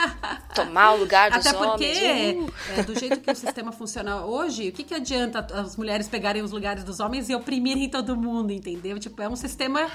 Tomar 0.54 0.94
o 0.94 0.96
lugar 0.96 1.30
dos 1.30 1.46
Até 1.46 1.56
porque, 1.56 1.84
homens. 1.84 2.48
Uh. 2.48 2.54
É, 2.76 2.82
do 2.82 2.98
jeito 2.98 3.20
que 3.20 3.30
o 3.30 3.36
sistema 3.36 3.72
funciona 3.72 4.24
hoje, 4.24 4.68
o 4.68 4.72
que, 4.72 4.82
que 4.82 4.94
adianta 4.94 5.40
as 5.52 5.76
mulheres 5.76 6.08
pegarem 6.08 6.42
os 6.42 6.50
lugares 6.50 6.82
dos 6.82 6.98
homens 6.98 7.28
e 7.28 7.34
oprimirem 7.34 7.90
todo 7.90 8.16
mundo, 8.16 8.52
entendeu? 8.52 8.98
Tipo, 8.98 9.20
é 9.22 9.28
um 9.28 9.36
sistema... 9.36 9.90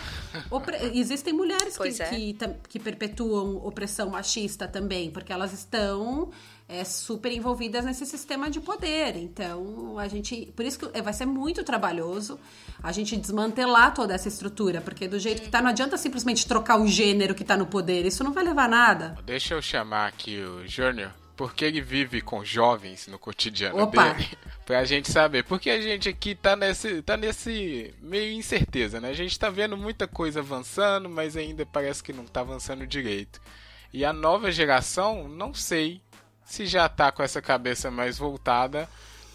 Existem 0.93 1.34
mulheres 1.34 1.77
que, 1.77 2.03
é. 2.03 2.10
que, 2.10 2.38
que 2.69 2.79
perpetuam 2.79 3.57
opressão 3.65 4.10
machista 4.10 4.67
também, 4.67 5.10
porque 5.10 5.34
elas 5.34 5.51
estão 5.51 6.29
é, 6.71 6.86
super 6.86 7.31
envolvidas 7.31 7.84
nesse 7.84 8.05
sistema 8.05 8.49
de 8.49 8.62
poder. 8.62 9.17
Então, 9.17 9.99
a 9.99 10.07
gente. 10.07 10.51
Por 10.55 10.63
isso 10.65 10.79
que 10.79 10.97
é, 10.97 11.01
vai 11.01 11.12
ser 11.12 11.25
muito 11.25 11.63
trabalhoso 11.65 12.39
a 12.81 12.91
gente 12.93 13.17
desmantelar 13.17 13.93
toda 13.93 14.13
essa 14.13 14.29
estrutura, 14.29 14.79
porque 14.79 15.07
do 15.07 15.19
jeito 15.19 15.41
que 15.41 15.49
tá, 15.49 15.62
não 15.62 15.69
adianta 15.69 15.97
simplesmente 15.97 16.47
trocar 16.47 16.79
o 16.79 16.88
gênero 16.88 17.36
que 17.36 17.43
tá 17.43 17.57
no 17.57 17.67
poder. 17.67 18.05
Isso 18.05 18.23
não 18.23 18.31
vai 18.31 18.43
levar 18.43 18.65
a 18.65 18.69
nada. 18.69 19.17
Deixa 19.25 19.53
eu 19.53 19.62
chamar 19.62 20.07
aqui 20.07 20.39
o 20.39 20.65
Júnior, 20.65 21.12
porque 21.36 21.65
ele 21.65 21.81
vive 21.81 22.21
com 22.21 22.43
jovens 22.45 23.07
no 23.07 23.19
cotidiano 23.19 23.84
Opa. 23.84 24.13
dele. 24.13 24.29
Pra 24.65 24.86
gente 24.86 25.12
saber. 25.12 25.43
Porque 25.43 25.69
a 25.69 25.81
gente 25.81 26.07
aqui 26.07 26.34
tá 26.34 26.55
nesse, 26.55 27.01
tá 27.01 27.17
nesse 27.17 27.93
meio 28.01 28.31
incerteza, 28.31 29.01
né? 29.01 29.10
A 29.10 29.13
gente 29.13 29.38
tá 29.38 29.49
vendo 29.49 29.75
muita 29.75 30.07
coisa 30.07 30.39
avançando, 30.39 31.10
mas 31.10 31.36
ainda 31.36 31.65
parece 31.65 32.01
que 32.01 32.13
não 32.13 32.23
tá 32.23 32.39
avançando 32.39 32.88
direito. 32.88 33.41
E 33.91 34.05
a 34.05 34.13
nova 34.13 34.49
geração, 34.49 35.27
não 35.27 35.53
sei 35.53 36.01
se 36.51 36.65
já 36.65 36.89
tá 36.89 37.13
com 37.13 37.23
essa 37.23 37.41
cabeça 37.41 37.89
mais 37.89 38.17
voltada 38.17 38.89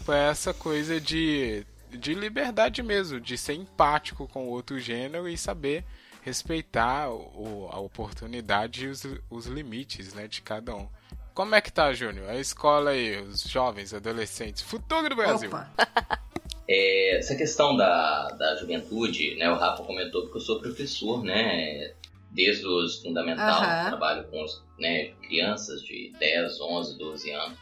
para 0.05 0.17
essa 0.29 0.53
coisa 0.53 1.01
de, 1.01 1.65
de 1.89 2.13
liberdade 2.13 2.83
mesmo, 2.83 3.19
de 3.19 3.35
ser 3.35 3.53
empático 3.53 4.27
com 4.27 4.45
o 4.45 4.51
outro 4.51 4.79
gênero 4.79 5.27
e 5.27 5.35
saber 5.35 5.83
respeitar 6.21 7.09
o, 7.09 7.69
a 7.71 7.79
oportunidade 7.79 8.85
e 8.85 8.89
os, 8.89 9.03
os 9.31 9.47
limites 9.47 10.13
né, 10.13 10.27
de 10.27 10.43
cada 10.43 10.75
um. 10.75 10.87
Como 11.33 11.55
é 11.55 11.61
que 11.61 11.71
tá, 11.71 11.91
Júnior? 11.91 12.29
A 12.29 12.35
escola 12.35 12.91
aí, 12.91 13.19
os 13.19 13.41
jovens, 13.41 13.95
adolescentes, 13.95 14.61
futuro 14.61 15.09
do 15.09 15.15
Brasil. 15.15 15.49
É, 16.69 17.19
essa 17.19 17.33
questão 17.33 17.77
da, 17.77 18.27
da 18.31 18.57
juventude, 18.57 19.35
né? 19.37 19.49
O 19.49 19.55
Rafa 19.55 19.83
comentou 19.83 20.29
que 20.29 20.35
eu 20.35 20.41
sou 20.41 20.59
professor, 20.59 21.23
né? 21.23 21.93
Desde 22.37 22.67
os 22.67 23.01
fundamental, 23.01 23.61
uhum. 23.61 23.87
trabalho 23.87 24.27
com 24.27 24.45
né, 24.79 25.07
crianças 25.27 25.81
de 25.81 26.13
10, 26.19 26.61
11, 26.61 26.97
12 26.99 27.31
anos, 27.31 27.57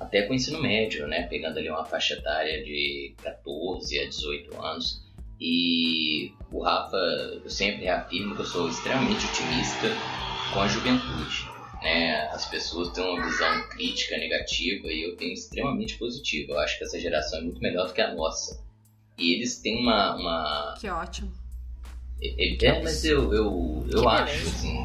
até 0.00 0.22
com 0.22 0.32
o 0.32 0.36
ensino 0.36 0.60
médio, 0.60 1.06
né, 1.06 1.28
pegando 1.28 1.58
ali 1.58 1.70
uma 1.70 1.84
faixa 1.84 2.14
etária 2.14 2.62
de 2.64 3.14
14 3.22 4.00
a 4.00 4.08
18 4.08 4.60
anos. 4.60 5.08
E 5.40 6.34
o 6.50 6.60
Rafa, 6.60 6.96
eu 6.96 7.48
sempre 7.48 7.84
reafirmo 7.84 8.34
que 8.34 8.42
eu 8.42 8.46
sou 8.46 8.68
extremamente 8.68 9.24
otimista 9.26 9.86
com 10.52 10.60
a 10.60 10.66
juventude. 10.66 11.48
Né? 11.80 12.28
As 12.32 12.46
pessoas 12.46 12.90
têm 12.90 13.04
uma 13.04 13.24
visão 13.24 13.62
crítica, 13.68 14.18
negativa, 14.18 14.88
e 14.88 15.04
eu 15.04 15.16
tenho 15.16 15.32
extremamente 15.32 15.96
positiva. 15.96 16.52
Eu 16.52 16.58
acho 16.58 16.76
que 16.76 16.84
essa 16.84 16.98
geração 16.98 17.38
é 17.38 17.42
muito 17.42 17.60
melhor 17.60 17.86
do 17.86 17.94
que 17.94 18.02
a 18.02 18.12
nossa. 18.12 18.62
E 19.16 19.34
eles 19.34 19.60
têm 19.60 19.80
uma. 19.80 20.16
uma... 20.16 20.74
Que 20.78 20.90
ótimo 20.90 21.39
é, 22.22 22.82
mas 22.82 23.04
eu, 23.04 23.32
eu, 23.32 23.86
eu 23.90 24.08
acho, 24.08 24.46
assim, 24.48 24.80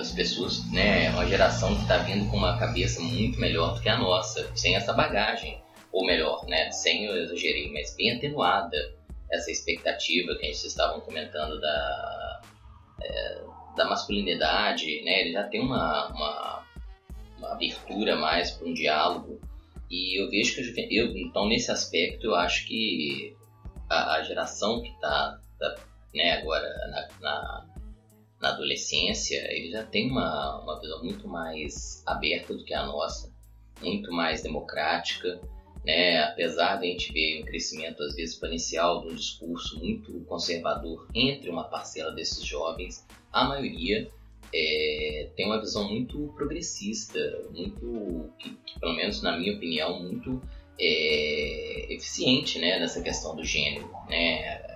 as 0.00 0.12
pessoas, 0.12 0.70
né, 0.72 1.10
uma 1.10 1.26
geração 1.26 1.74
que 1.74 1.82
está 1.82 1.98
vindo 1.98 2.30
com 2.30 2.36
uma 2.36 2.58
cabeça 2.58 3.00
muito 3.00 3.40
melhor 3.40 3.74
do 3.74 3.80
que 3.80 3.88
a 3.88 3.98
nossa, 3.98 4.50
sem 4.56 4.76
essa 4.76 4.92
bagagem, 4.92 5.60
ou 5.92 6.06
melhor, 6.06 6.44
né, 6.46 6.70
sem 6.70 7.04
eu 7.04 7.16
exagerei, 7.16 7.72
mas 7.72 7.94
bem 7.96 8.16
atenuada 8.16 8.76
essa 9.30 9.50
expectativa 9.50 10.34
que 10.36 10.46
a 10.46 10.52
gente 10.52 10.66
estavam 10.66 11.00
comentando 11.00 11.60
da, 11.60 12.40
é, 13.02 13.40
da 13.76 13.84
masculinidade, 13.84 15.02
né, 15.04 15.20
ele 15.20 15.32
já 15.32 15.44
tem 15.44 15.60
uma, 15.60 16.08
uma, 16.08 16.66
uma 17.38 17.52
abertura 17.52 18.16
mais 18.16 18.50
para 18.50 18.68
um 18.68 18.74
diálogo, 18.74 19.40
e 19.90 20.20
eu 20.20 20.28
vejo 20.30 20.54
que, 20.74 20.88
eu, 20.90 21.16
então, 21.16 21.48
nesse 21.48 21.70
aspecto, 21.70 22.26
eu 22.26 22.34
acho 22.34 22.66
que 22.66 23.34
a, 23.88 24.16
a 24.16 24.22
geração 24.22 24.82
que 24.82 24.90
está 24.90 25.40
tá 25.58 25.74
né, 26.14 26.38
agora 26.38 26.68
na, 26.90 27.08
na, 27.20 27.66
na, 28.40 28.48
adolescência, 28.50 29.36
ele 29.52 29.70
já 29.70 29.84
tem 29.84 30.10
uma, 30.10 30.62
uma 30.62 30.80
visão 30.80 31.02
muito 31.02 31.28
mais 31.28 32.02
aberta 32.06 32.54
do 32.54 32.64
que 32.64 32.74
a 32.74 32.86
nossa, 32.86 33.32
muito 33.80 34.12
mais 34.12 34.42
democrática, 34.42 35.40
né, 35.84 36.22
apesar 36.22 36.76
de 36.76 36.86
a 36.86 36.90
gente 36.90 37.12
ver 37.12 37.42
um 37.42 37.44
crescimento 37.44 38.02
às 38.02 38.14
vezes 38.14 38.34
exponencial 38.34 39.02
de 39.02 39.08
um 39.08 39.14
discurso 39.14 39.78
muito 39.78 40.20
conservador 40.24 41.08
entre 41.14 41.48
uma 41.50 41.64
parcela 41.64 42.12
desses 42.12 42.44
jovens, 42.44 43.06
a 43.32 43.44
maioria 43.44 44.08
é, 44.52 45.30
tem 45.36 45.46
uma 45.46 45.60
visão 45.60 45.88
muito 45.88 46.32
progressista, 46.36 47.18
muito, 47.50 48.30
que, 48.38 48.50
que, 48.50 48.80
pelo 48.80 48.94
menos 48.94 49.22
na 49.22 49.36
minha 49.36 49.54
opinião, 49.54 50.02
muito 50.02 50.42
é, 50.78 51.92
eficiente 51.92 52.58
né, 52.58 52.78
nessa 52.78 53.02
questão 53.02 53.34
do 53.36 53.44
gênero. 53.44 53.90
Né? 54.08 54.67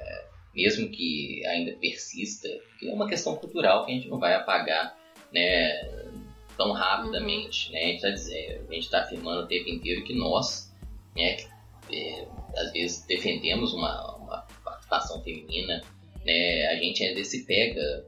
Mesmo 0.55 0.89
que 0.91 1.45
ainda 1.47 1.73
persista, 1.73 2.49
que 2.79 2.89
é 2.89 2.93
uma 2.93 3.09
questão 3.09 3.37
cultural 3.37 3.85
que 3.85 3.93
a 3.93 3.95
gente 3.95 4.09
não 4.09 4.19
vai 4.19 4.35
apagar 4.35 4.97
né, 5.33 6.13
tão 6.57 6.73
rapidamente. 6.73 7.69
Uhum. 7.69 7.73
Né? 7.73 7.99
A 8.03 8.73
gente 8.73 8.79
está 8.79 8.99
tá 8.99 9.05
afirmando 9.05 9.43
o 9.43 9.47
tempo 9.47 9.69
inteiro 9.69 10.05
que 10.05 10.15
nós, 10.15 10.73
né, 11.17 11.35
que, 11.35 11.47
é, 11.91 12.27
às 12.57 12.73
vezes, 12.73 13.07
defendemos 13.07 13.73
uma, 13.73 14.17
uma, 14.17 14.47
participação 14.65 15.23
feminina, 15.23 15.83
né, 16.25 16.67
a 16.67 16.77
gente 16.77 17.03
ainda 17.03 17.25
se 17.25 17.45
pega 17.45 18.07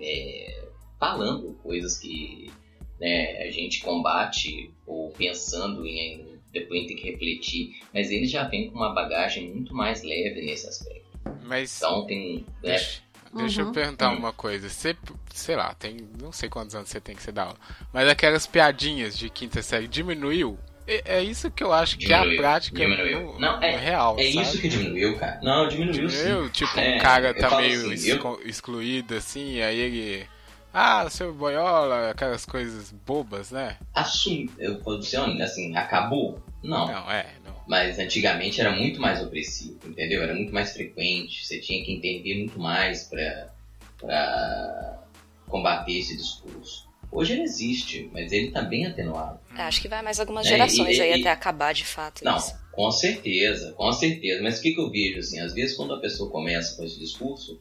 é, 0.00 0.64
falando 0.98 1.54
coisas 1.62 1.98
que 1.98 2.50
né, 2.98 3.42
a 3.42 3.50
gente 3.50 3.82
combate 3.82 4.70
ou 4.86 5.10
pensando 5.10 5.86
em 5.86 6.34
depois 6.54 6.86
tem 6.86 6.96
que 6.96 7.10
refletir, 7.10 7.76
mas 7.92 8.10
ele 8.10 8.26
já 8.26 8.44
vem 8.44 8.70
com 8.70 8.76
uma 8.76 8.94
bagagem 8.94 9.52
muito 9.52 9.74
mais 9.74 10.04
leve 10.04 10.40
nesse 10.40 10.68
aspecto. 10.68 11.03
Mas. 11.44 11.76
Então 11.78 12.06
tem. 12.06 12.38
Né? 12.38 12.44
Deixa, 12.62 13.00
deixa 13.34 13.62
uhum. 13.62 13.68
eu 13.68 13.74
perguntar 13.74 14.10
uma 14.10 14.32
coisa. 14.32 14.68
Você, 14.68 14.96
sei 15.32 15.56
lá, 15.56 15.74
tem. 15.74 16.08
Não 16.20 16.32
sei 16.32 16.48
quantos 16.48 16.74
anos 16.74 16.88
você 16.88 17.00
tem 17.00 17.14
que 17.14 17.22
você 17.22 17.32
dá 17.32 17.44
aula. 17.44 17.56
Mas 17.92 18.08
aquelas 18.08 18.46
piadinhas 18.46 19.16
de 19.16 19.28
quinta 19.30 19.62
série 19.62 19.88
diminuiu? 19.88 20.58
É, 20.86 21.16
é 21.18 21.22
isso 21.22 21.50
que 21.50 21.64
eu 21.64 21.72
acho 21.72 21.96
diminuiu, 21.96 22.22
que 22.22 22.30
é 22.30 22.34
a 22.34 22.40
prática 22.40 22.78
diminuiu. 22.78 23.32
No, 23.32 23.40
não, 23.40 23.62
é, 23.62 23.72
é 23.72 23.76
real. 23.76 24.16
É 24.18 24.24
sabe? 24.24 24.42
isso 24.42 24.60
que 24.60 24.68
diminuiu, 24.68 25.18
cara. 25.18 25.40
Não, 25.42 25.68
diminuiu, 25.68 26.08
diminuiu 26.08 26.44
sim. 26.44 26.50
Tipo, 26.50 26.78
é, 26.78 26.96
um 26.96 26.98
cara 26.98 27.34
tá 27.34 27.56
meio 27.56 27.92
assim, 27.92 28.10
eu... 28.10 28.40
excluído 28.44 29.14
assim, 29.14 29.60
aí 29.60 29.78
ele. 29.78 30.26
Ah, 30.72 31.08
seu 31.08 31.32
boiola, 31.32 32.10
aquelas 32.10 32.44
coisas 32.44 32.90
bobas, 33.06 33.52
né? 33.52 33.76
Assum, 33.94 34.48
eu 34.58 34.80
dizer 34.98 35.20
assim, 35.40 35.76
acabou? 35.76 36.42
Não. 36.64 36.86
Não, 36.86 37.10
é, 37.10 37.26
mas 37.66 37.98
antigamente 37.98 38.60
era 38.60 38.70
muito 38.70 39.00
mais 39.00 39.22
opressivo, 39.22 39.78
entendeu? 39.86 40.22
Era 40.22 40.34
muito 40.34 40.52
mais 40.52 40.72
frequente, 40.72 41.44
você 41.44 41.58
tinha 41.58 41.84
que 41.84 41.92
intervir 41.92 42.36
muito 42.38 42.58
mais 42.58 43.04
para 43.04 45.00
combater 45.48 45.98
esse 45.98 46.16
discurso. 46.16 46.88
Hoje 47.10 47.34
ele 47.34 47.42
existe, 47.42 48.10
mas 48.12 48.32
ele 48.32 48.48
está 48.48 48.60
bem 48.60 48.86
atenuado. 48.86 49.38
É, 49.56 49.62
acho 49.62 49.80
que 49.80 49.88
vai 49.88 50.02
mais 50.02 50.18
algumas 50.18 50.46
gerações 50.46 50.96
e, 50.96 50.98
e, 50.98 51.00
aí 51.00 51.18
e, 51.18 51.20
até 51.20 51.30
acabar 51.30 51.72
de 51.72 51.84
fato. 51.84 52.24
Não, 52.24 52.36
isso. 52.36 52.54
com 52.72 52.90
certeza, 52.90 53.72
com 53.72 53.92
certeza. 53.92 54.42
Mas 54.42 54.58
o 54.58 54.62
que, 54.62 54.72
que 54.72 54.80
eu 54.80 54.90
vejo 54.90 55.20
assim? 55.20 55.38
Às 55.40 55.54
vezes 55.54 55.76
quando 55.76 55.94
a 55.94 56.00
pessoa 56.00 56.30
começa 56.30 56.76
com 56.76 56.84
esse 56.84 56.98
discurso, 56.98 57.60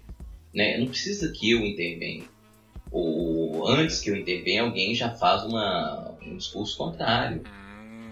né, 0.53 0.77
não 0.77 0.87
precisa 0.87 1.31
que 1.31 1.51
eu 1.51 1.59
intervenha. 1.59 2.23
Ou 2.91 3.67
antes 3.67 4.01
que 4.01 4.09
eu 4.09 4.15
intervenha, 4.15 4.63
alguém 4.63 4.93
já 4.95 5.11
faz 5.11 5.43
uma, 5.43 6.15
um 6.25 6.35
discurso 6.35 6.75
contrário. 6.75 7.43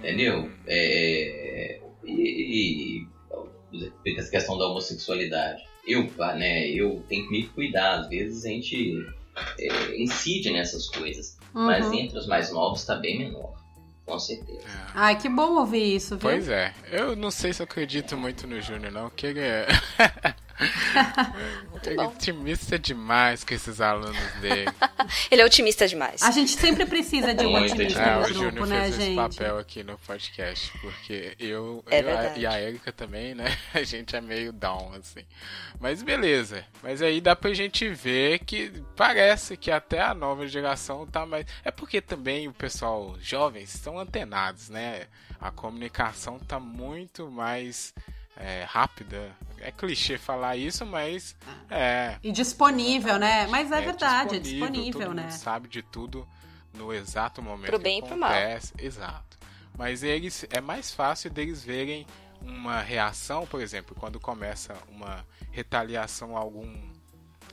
Entendeu? 0.02 0.50
É, 0.68 1.80
e, 2.04 3.06
e 4.06 4.18
essa 4.18 4.32
questão 4.32 4.58
da 4.58 4.66
homossexualidade. 4.68 5.64
Eu, 5.86 6.10
né, 6.36 6.68
eu 6.70 7.04
tenho 7.08 7.26
que 7.28 7.32
me 7.32 7.48
cuidar, 7.48 8.00
às 8.00 8.10
vezes 8.10 8.46
a 8.46 8.50
gente 8.50 9.08
é, 9.60 10.02
incide 10.02 10.52
nessas 10.52 10.90
coisas, 10.90 11.38
uhum. 11.54 11.66
mas 11.66 11.92
entre 11.92 12.18
os 12.18 12.28
mais 12.28 12.52
novos 12.52 12.82
está 12.82 12.96
bem 12.96 13.20
menor. 13.20 13.62
Com 14.06 14.20
certeza. 14.20 14.60
É. 14.60 14.92
Ai, 14.94 15.18
que 15.18 15.30
bom 15.30 15.60
ouvir 15.60 15.96
isso, 15.96 16.18
viu? 16.18 16.30
Pois 16.30 16.50
é. 16.50 16.74
Eu 16.92 17.16
não 17.16 17.32
sei 17.32 17.54
se 17.54 17.62
eu 17.62 17.66
acredito 17.66 18.18
muito 18.18 18.46
no 18.48 18.60
Júnior, 18.60 18.92
não, 18.92 19.10
que 19.10 19.28
ele 21.90 22.00
é. 22.00 22.04
Ele 22.04 22.12
é 22.12 22.14
otimista 22.14 22.78
demais 22.80 23.44
com 23.44 23.54
esses 23.54 23.82
alunos 23.82 24.16
dele. 24.42 24.66
Ele 25.30 25.42
é 25.42 25.46
otimista 25.46 25.88
demais. 25.88 26.22
A 26.22 26.32
gente 26.32 26.52
sempre 26.52 26.86
precisa 26.86 27.34
de 27.34 27.46
um 27.46 27.52
Muito 27.52 27.74
otimista 27.74 28.00
É, 28.02 28.16
no 28.16 28.20
o 28.22 28.24
grupo, 28.24 28.40
Júnior 28.44 28.68
né, 28.68 28.82
fez 28.84 28.96
esse 28.96 29.06
gente? 29.06 29.16
papel 29.16 29.58
aqui 29.58 29.84
no 29.84 29.98
podcast, 30.00 30.72
porque 30.80 31.36
eu, 31.40 31.84
É 31.90 32.00
eu 32.02 32.18
a- 32.18 32.38
e 32.38 32.46
a 32.46 32.62
Erika 32.62 32.92
também, 32.92 33.34
né? 33.36 33.46
A 33.74 33.84
gente 33.84 34.16
é 34.16 34.22
meio 34.22 34.54
down, 34.54 34.94
assim. 35.00 35.26
Mas 35.80 36.02
beleza. 36.04 36.64
Mas 36.84 37.02
aí 37.02 37.20
dá 37.20 37.36
pra 37.36 37.54
gente 37.54 37.88
ver 37.90 38.40
que 38.40 38.72
parece 38.96 39.58
que 39.58 39.72
até 39.72 40.02
a 40.02 40.14
nova 40.14 40.48
geração 40.48 41.06
tá 41.08 41.26
mais. 41.26 41.46
É 41.64 41.72
porque 41.72 42.00
também 42.02 42.48
o 42.48 42.54
pessoal 42.54 43.18
jovens 43.20 43.74
estão 43.74 43.98
antenados, 44.00 44.70
né? 44.70 45.08
A 45.40 45.52
comunicação 45.52 46.38
tá 46.40 46.60
muito 46.60 47.30
mais 47.32 47.94
é, 48.38 48.64
rápida. 48.64 49.32
É 49.60 49.72
clichê 49.72 50.18
falar 50.18 50.58
isso, 50.58 50.86
mas 50.86 51.36
é. 51.70 52.18
E 52.24 52.32
disponível, 52.32 53.20
né? 53.20 53.46
Mas 53.48 53.72
é, 53.72 53.78
É 53.78 53.82
verdade, 53.82 54.36
é 54.38 54.40
disponível, 54.40 54.70
disponível, 54.72 55.02
todo 55.02 55.14
né? 55.16 55.22
mundo 55.24 55.32
sabe 55.32 55.68
de 55.68 55.82
tudo 55.84 56.28
no 56.74 56.92
exato 56.94 57.42
momento 57.42 57.68
Pro 57.70 57.78
que 57.78 57.84
bem 57.84 58.00
e 58.00 58.02
pro 58.02 58.18
mal. 58.18 58.32
acontece. 58.32 58.74
Exato. 58.78 59.38
Mas 59.78 60.04
eles 60.04 60.46
é 60.50 60.60
mais 60.62 60.92
fácil 60.92 61.30
deles 61.30 61.64
verem 61.64 62.06
uma 62.42 62.82
reação, 62.82 63.46
por 63.46 63.62
exemplo, 63.62 63.96
quando 63.96 64.20
começa 64.20 64.74
uma 64.90 65.26
retaliação 65.52 66.36
a 66.36 66.40
algum 66.40 66.92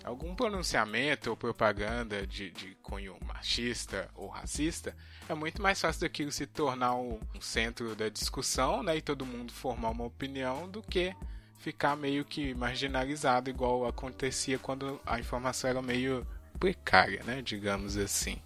algum 0.04 0.34
pronunciamento 0.34 1.28
ou 1.28 1.36
propaganda 1.36 2.26
de, 2.26 2.50
de 2.50 2.74
cunho 2.76 3.18
machista 3.26 4.08
ou 4.14 4.28
racista, 4.28 4.96
é 5.28 5.34
muito 5.34 5.60
mais 5.60 5.80
fácil 5.80 6.00
daquilo 6.00 6.32
se 6.32 6.46
tornar 6.46 6.94
um, 6.94 7.20
centro 7.40 7.94
da 7.94 8.08
discussão, 8.08 8.82
né, 8.82 8.96
e 8.96 9.02
todo 9.02 9.26
mundo 9.26 9.52
formar 9.52 9.90
uma 9.90 10.04
opinião 10.04 10.68
do 10.68 10.82
que 10.82 11.14
ficar 11.58 11.96
meio 11.96 12.24
que 12.24 12.54
marginalizado 12.54 13.50
igual 13.50 13.86
acontecia 13.86 14.58
quando 14.58 15.00
a 15.04 15.20
informação 15.20 15.68
era 15.68 15.82
meio 15.82 16.26
precária, 16.58 17.22
né, 17.24 17.42
digamos 17.42 17.96
assim. 17.96 18.38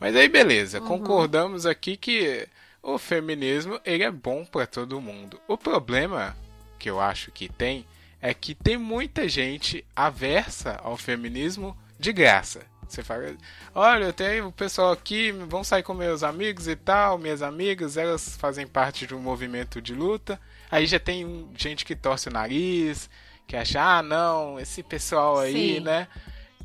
Mas 0.00 0.16
aí 0.16 0.28
beleza, 0.28 0.80
concordamos 0.80 1.66
aqui 1.66 1.96
que 1.96 2.48
o 2.82 2.98
feminismo 2.98 3.80
ele 3.84 4.02
é 4.02 4.10
bom 4.10 4.44
para 4.44 4.66
todo 4.66 5.00
mundo. 5.00 5.40
O 5.46 5.56
problema 5.56 6.36
que 6.78 6.90
eu 6.90 7.00
acho 7.00 7.30
que 7.30 7.48
tem 7.48 7.86
é 8.20 8.34
que 8.34 8.54
tem 8.54 8.76
muita 8.76 9.28
gente 9.28 9.84
aversa 9.94 10.80
ao 10.82 10.96
feminismo 10.96 11.76
de 11.98 12.12
graça. 12.12 12.66
Você 12.88 13.02
fala, 13.02 13.36
olha, 13.74 14.04
eu 14.04 14.12
tenho 14.12 14.48
o 14.48 14.52
pessoal 14.52 14.92
aqui, 14.92 15.30
vão 15.32 15.62
sair 15.62 15.82
com 15.82 15.94
meus 15.94 16.22
amigos 16.22 16.66
e 16.66 16.74
tal, 16.76 17.18
minhas 17.18 17.42
amigas, 17.42 17.96
elas 17.96 18.36
fazem 18.36 18.66
parte 18.66 19.06
de 19.06 19.14
um 19.14 19.20
movimento 19.20 19.80
de 19.82 19.94
luta. 19.94 20.40
Aí 20.70 20.86
já 20.86 20.98
tem 20.98 21.48
gente 21.56 21.84
que 21.84 21.94
torce 21.94 22.28
o 22.28 22.32
nariz, 22.32 23.08
que 23.46 23.56
acha, 23.56 23.80
ah, 23.80 24.02
não, 24.02 24.58
esse 24.58 24.82
pessoal 24.82 25.38
aí, 25.38 25.76
Sim. 25.76 25.80
né? 25.80 26.08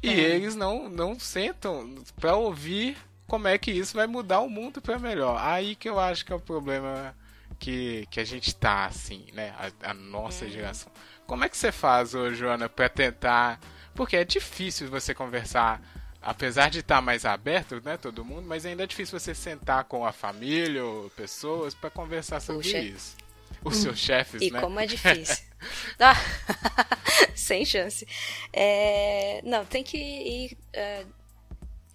E 0.02 0.10
É. 0.10 0.14
eles 0.14 0.56
não, 0.56 0.90
não 0.90 1.20
sentam 1.20 1.96
pra 2.20 2.36
ouvir 2.36 2.98
como 3.28 3.48
é 3.48 3.58
que 3.58 3.72
isso 3.72 3.96
vai 3.96 4.06
mudar 4.08 4.40
o 4.42 4.50
mundo 4.50 4.82
pra 4.82 5.00
melhor. 5.00 5.40
Aí 5.42 5.76
que 5.76 5.88
eu 5.90 6.00
acho 6.00 6.26
que 6.26 6.34
é 6.34 6.36
o 6.36 6.40
problema 6.40 7.16
que, 7.58 8.06
que 8.12 8.20
a 8.20 8.26
gente 8.26 8.54
tá, 8.54 8.86
assim, 8.86 9.26
né? 9.34 9.54
A, 9.82 9.92
a 9.92 9.94
nossa 9.94 10.50
geração. 10.50 10.92
Como 11.26 11.44
é 11.46 11.50
que 11.50 11.56
você 11.56 11.72
faz, 11.72 12.14
ô, 12.14 12.34
Joana, 12.34 12.68
pra 12.68 12.90
tentar. 12.90 13.60
Porque 13.96 14.18
é 14.18 14.26
difícil 14.26 14.90
você 14.90 15.14
conversar, 15.14 15.80
apesar 16.24 16.70
de 16.70 16.80
estar 16.80 17.02
mais 17.02 17.26
aberto, 17.26 17.82
né, 17.84 17.98
todo 17.98 18.24
mundo, 18.26 18.48
mas 18.48 18.66
ainda 18.66 18.84
é 18.84 18.88
difícil 18.88 19.20
você 19.20 19.36
sentar 19.36 19.84
com 19.84 20.06
a 20.06 20.12
família 20.12 20.84
ou 20.84 21.10
pessoas 21.12 21.74
pra 21.74 21.90
conversar 21.90 22.40
sobre 22.40 22.64
Puxa. 22.64 22.80
isso. 22.80 23.16
Os 23.64 23.78
seus 23.78 23.98
chefes, 24.00 24.42
E 24.42 24.50
né? 24.52 24.60
como 24.60 24.80
é 24.80 24.86
difícil. 24.88 25.44
Ah, 26.00 26.16
sem 27.36 27.64
chance. 27.66 28.06
É, 28.52 29.42
não, 29.44 29.64
tem 29.66 29.84
que 29.84 29.98
ir. 29.98 30.58
É, 30.74 31.06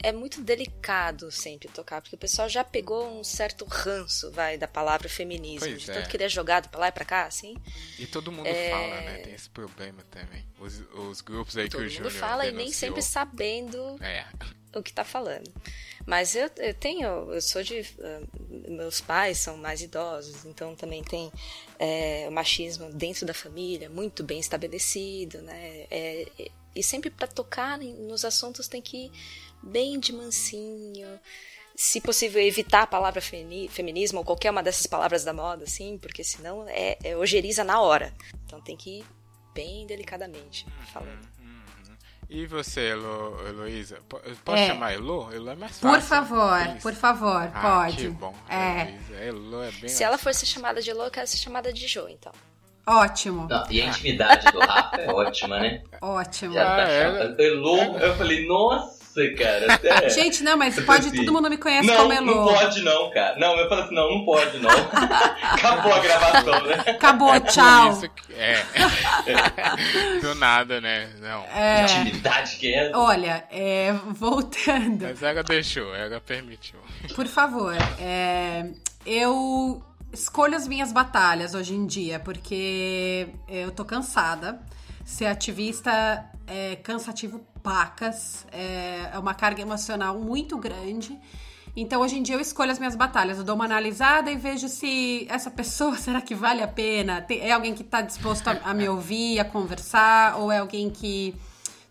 é 0.02 0.12
muito 0.12 0.40
delicado 0.40 1.30
sempre 1.30 1.68
tocar, 1.68 2.00
porque 2.00 2.14
o 2.14 2.18
pessoal 2.18 2.48
já 2.48 2.62
pegou 2.62 3.18
um 3.18 3.24
certo 3.24 3.64
ranço, 3.64 4.30
vai, 4.30 4.56
da 4.56 4.68
palavra 4.68 5.08
feminismo. 5.08 5.68
Pois 5.68 5.82
de 5.82 5.90
é. 5.90 5.94
tanto 5.94 6.08
querer 6.08 6.28
jogado 6.28 6.68
pra 6.68 6.80
lá 6.80 6.88
e 6.88 6.92
pra 6.92 7.04
cá, 7.04 7.24
assim. 7.26 7.56
E 7.98 8.06
todo 8.06 8.30
mundo 8.30 8.46
É. 8.46 8.70
fala, 8.70 9.00
né? 9.00 9.18
Tem 9.18 9.34
esse 9.34 9.50
problema 9.50 10.02
também. 10.10 10.44
Os, 10.60 10.80
os 10.94 11.20
grupos 11.20 11.56
aí 11.56 11.68
Todo 11.68 11.80
que 11.80 11.86
o 11.86 11.90
mundo 11.90 11.92
Júnior 12.10 12.12
fala 12.12 12.44
e 12.44 12.48
nem 12.48 12.58
denunciou. 12.66 12.78
sempre 12.90 13.02
sabendo 13.02 13.96
É. 14.02 14.24
o 14.74 14.82
que 14.82 14.92
tá 14.92 15.04
falando. 15.04 15.52
Mas 16.06 16.34
eu, 16.36 16.48
eu 16.58 16.72
tenho, 16.74 17.06
eu 17.34 17.40
sou 17.42 17.62
de. 17.62 17.80
ah, 18.02 18.20
meus 18.70 19.00
pais 19.00 19.38
são 19.38 19.56
mais 19.58 19.82
idosos, 19.82 20.44
então 20.46 20.74
também 20.74 21.02
tem 21.02 21.30
é, 21.78 22.24
o 22.28 22.32
machismo 22.32 22.90
dentro 22.92 23.26
da 23.26 23.34
família 23.34 23.90
muito 23.90 24.22
bem 24.24 24.38
estabelecido, 24.40 25.42
né? 25.42 25.86
É, 25.90 26.28
é, 26.38 26.48
e 26.74 26.82
sempre 26.82 27.10
para 27.10 27.26
tocar 27.26 27.76
nos 27.78 28.24
assuntos 28.24 28.68
tem 28.68 28.80
que 28.80 29.10
bem 29.62 29.98
de 29.98 30.12
mansinho. 30.12 31.08
Se 31.76 32.00
possível, 32.00 32.42
evitar 32.42 32.82
a 32.82 32.86
palavra 32.86 33.20
femi- 33.20 33.68
feminismo 33.68 34.18
ou 34.18 34.24
qualquer 34.24 34.50
uma 34.50 34.62
dessas 34.62 34.86
palavras 34.86 35.22
da 35.24 35.32
moda, 35.32 35.64
assim, 35.64 35.96
porque 35.98 36.24
senão 36.24 36.64
é, 36.68 36.98
é 37.04 37.16
ojeriza 37.16 37.62
na 37.62 37.80
hora. 37.80 38.12
Então 38.46 38.60
tem 38.60 38.76
que 38.76 38.98
ir 39.00 39.06
bem 39.54 39.86
delicadamente 39.86 40.66
falando. 40.92 41.28
E 42.30 42.44
você, 42.46 42.88
Elo, 42.90 43.38
Heloísa? 43.46 44.00
Po- 44.06 44.20
eu 44.22 44.36
Posso 44.44 44.58
É. 44.58 44.66
chamar 44.66 44.92
Elo? 44.92 45.32
Elo 45.32 45.48
é 45.50 45.54
mais 45.54 45.78
fácil. 45.78 45.88
Por 45.98 46.00
favor, 46.06 46.60
Isso. 46.66 46.82
por 46.82 46.94
favor, 46.94 47.50
Ah, 47.54 47.60
pode. 47.84 47.96
Que 47.96 48.08
bom. 48.08 48.34
É, 48.50 48.82
Heloísa. 48.82 49.14
Elo 49.24 49.62
é 49.62 49.70
bem 49.70 49.88
Se 49.88 50.02
ela 50.04 50.18
for 50.18 50.34
ser 50.34 50.44
chamada 50.46 50.82
de 50.82 50.92
louca, 50.92 51.20
ela 51.20 51.26
ser 51.26 51.38
chamada 51.38 51.72
de 51.72 51.86
Jo, 51.86 52.06
então. 52.08 52.32
ótimo, 52.86 53.46
Não, 53.48 53.64
e 53.70 53.80
a 53.80 53.86
intimidade 53.86 54.50
do 54.52 54.58
Rafa 54.60 54.96
é 55.00 55.10
ótima, 55.10 55.58
né? 55.60 55.82
ótimo. 56.02 56.52
Já 56.54 56.64
tá 56.66 56.76
Ah, 56.84 56.88
é? 56.90 57.02
chamando. 57.04 57.40
Elô, 57.40 57.78
eu 57.98 58.16
falei, 58.16 58.46
nossa, 58.46 58.97
cara. 59.34 59.74
Até... 59.74 60.08
Gente, 60.10 60.42
não, 60.42 60.56
mas 60.56 60.76
Eu 60.76 60.84
pode, 60.84 61.08
assim, 61.08 61.16
todo 61.16 61.32
mundo 61.32 61.48
me 61.50 61.56
conhece 61.56 61.86
não, 61.86 61.96
como 61.96 62.08
não 62.08 62.32
Elô. 62.32 62.44
pode 62.54 62.80
não, 62.82 63.10
cara. 63.10 63.38
Não, 63.38 63.56
eu 63.58 63.68
falo 63.68 63.82
assim, 63.82 63.94
não, 63.94 64.10
não 64.10 64.24
pode 64.24 64.58
não. 64.58 64.70
Acabou 65.42 65.92
a 65.92 65.98
gravação, 66.00 66.62
né? 66.64 66.74
Acabou, 66.86 67.40
Por 67.40 67.50
tchau. 67.50 67.92
isso 67.92 68.08
que- 68.10 68.34
é. 68.34 68.62
Do 70.20 70.34
nada, 70.34 70.80
né? 70.80 71.10
Não. 71.20 71.44
É, 71.54 71.82
Intimidade 71.82 72.56
que 72.56 72.74
é. 72.74 72.90
olha, 72.94 73.44
é, 73.50 73.92
voltando. 74.10 75.02
Mas 75.04 75.22
ela 75.22 75.42
deixou, 75.42 75.94
ela 75.94 76.20
permitiu. 76.20 76.78
Por 77.14 77.26
favor, 77.26 77.74
é, 78.00 78.66
eu 79.04 79.82
escolho 80.12 80.56
as 80.56 80.66
minhas 80.66 80.92
batalhas 80.92 81.54
hoje 81.54 81.74
em 81.74 81.86
dia, 81.86 82.18
porque 82.20 83.28
eu 83.48 83.70
tô 83.70 83.84
cansada. 83.84 84.60
Ser 85.04 85.26
ativista 85.26 86.24
é 86.46 86.76
cansativo 86.76 87.40
pacas, 87.62 88.46
é, 88.52 89.10
é 89.12 89.18
uma 89.18 89.34
carga 89.34 89.62
emocional 89.62 90.18
muito 90.18 90.56
grande. 90.56 91.18
Então, 91.76 92.00
hoje 92.00 92.18
em 92.18 92.22
dia, 92.22 92.34
eu 92.34 92.40
escolho 92.40 92.72
as 92.72 92.78
minhas 92.78 92.96
batalhas. 92.96 93.38
Eu 93.38 93.44
dou 93.44 93.54
uma 93.54 93.64
analisada 93.64 94.30
e 94.30 94.36
vejo 94.36 94.68
se 94.68 95.26
essa 95.30 95.50
pessoa, 95.50 95.94
será 95.98 96.20
que 96.20 96.34
vale 96.34 96.62
a 96.62 96.68
pena? 96.68 97.24
É 97.30 97.52
alguém 97.52 97.74
que 97.74 97.84
tá 97.84 98.00
disposto 98.00 98.48
a, 98.48 98.52
a 98.64 98.74
me 98.74 98.88
ouvir, 98.88 99.38
a 99.38 99.44
conversar? 99.44 100.38
Ou 100.38 100.50
é 100.50 100.58
alguém 100.58 100.90
que 100.90 101.34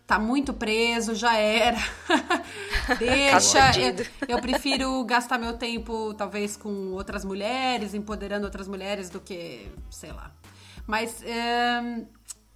tá 0.06 0.18
muito 0.18 0.52
preso, 0.52 1.14
já 1.14 1.36
era? 1.36 1.78
Deixa. 2.98 3.78
eu, 3.78 3.94
eu 4.28 4.40
prefiro 4.40 5.04
gastar 5.04 5.38
meu 5.38 5.54
tempo, 5.54 6.14
talvez, 6.14 6.56
com 6.56 6.92
outras 6.92 7.24
mulheres, 7.24 7.94
empoderando 7.94 8.44
outras 8.44 8.68
mulheres, 8.68 9.10
do 9.10 9.20
que, 9.20 9.70
sei 9.90 10.12
lá. 10.12 10.30
Mas 10.86 11.22
é, 11.22 12.04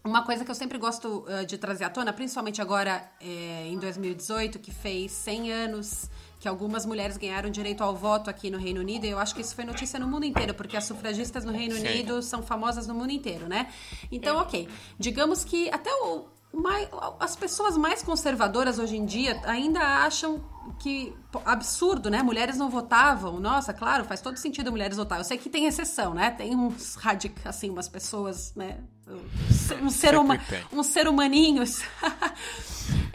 uma 0.05 0.25
coisa 0.25 0.45
que 0.45 0.51
eu 0.51 0.55
sempre 0.55 0.79
gosto 0.79 1.25
eh, 1.29 1.45
de 1.45 1.57
trazer 1.59 1.85
à 1.85 1.91
tona, 1.91 2.13
principalmente 2.13 2.61
agora 2.61 3.09
eh, 3.21 3.69
em 3.69 3.79
2018, 3.79 4.59
que 4.59 4.71
fez 4.73 5.13
100 5.13 5.53
anos 5.53 6.11
que 6.41 6.49
algumas 6.49 6.85
mulheres 6.85 7.17
ganharam 7.17 7.49
direito 7.51 7.85
ao 7.85 7.95
voto 7.95 8.29
aqui 8.29 8.51
no 8.51 8.59
Reino 8.59 8.81
Unido, 8.81 9.07
e 9.07 9.11
eu 9.11 9.19
acho 9.21 9.33
que 9.33 9.41
isso 9.41 9.55
foi 9.55 9.65
notícia 9.65 10.01
no 10.01 10.09
mundo 10.09 10.25
inteiro, 10.27 10.55
porque 10.55 10.77
as 10.77 10.85
sufragistas 10.85 11.45
no 11.45 11.53
Reino 11.53 11.77
Sim. 11.77 11.83
Unido 11.83 12.21
são 12.21 12.43
famosas 12.43 12.87
no 12.89 12.95
mundo 12.95 13.13
inteiro, 13.13 13.47
né? 13.47 13.69
Então, 14.11 14.39
ok. 14.39 14.69
Digamos 14.99 15.45
que 15.45 15.71
até 15.71 15.89
o, 16.03 16.25
mai- 16.53 16.89
as 17.21 17.37
pessoas 17.37 17.77
mais 17.77 18.03
conservadoras 18.03 18.81
hoje 18.81 18.97
em 18.97 19.05
dia 19.07 19.41
ainda 19.45 19.79
acham 20.05 20.43
que 20.81 21.15
absurdo, 21.45 22.11
né? 22.11 22.25
Mulheres 22.25 22.57
não 22.57 22.69
votavam. 22.69 23.39
Nossa, 23.39 23.73
claro, 23.73 24.05
faz 24.05 24.21
todo 24.21 24.37
sentido 24.37 24.73
mulheres 24.73 24.97
votar. 24.97 25.19
Eu 25.19 25.25
sei 25.25 25.39
que 25.39 25.49
tem 25.49 25.67
exceção, 25.67 26.13
né? 26.13 26.33
Tem 26.33 26.57
uns 26.57 26.97
radic, 26.97 27.37
assim, 27.47 27.71
umas 27.71 27.89
pessoas, 27.89 28.53
né? 28.57 28.79
Um 29.83 29.91
ser, 29.91 30.15
uma, 30.17 30.39
um 30.73 30.83
ser 30.83 31.09
humaninhos. 31.09 31.83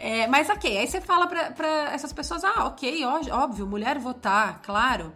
É, 0.00 0.28
mas 0.28 0.48
ok, 0.48 0.78
aí 0.78 0.86
você 0.86 1.00
fala 1.00 1.26
pra, 1.26 1.50
pra 1.50 1.92
essas 1.92 2.12
pessoas, 2.12 2.44
ah, 2.44 2.66
ok, 2.66 3.04
ó- 3.04 3.20
óbvio, 3.42 3.66
mulher 3.66 3.98
votar, 3.98 4.60
claro. 4.62 5.12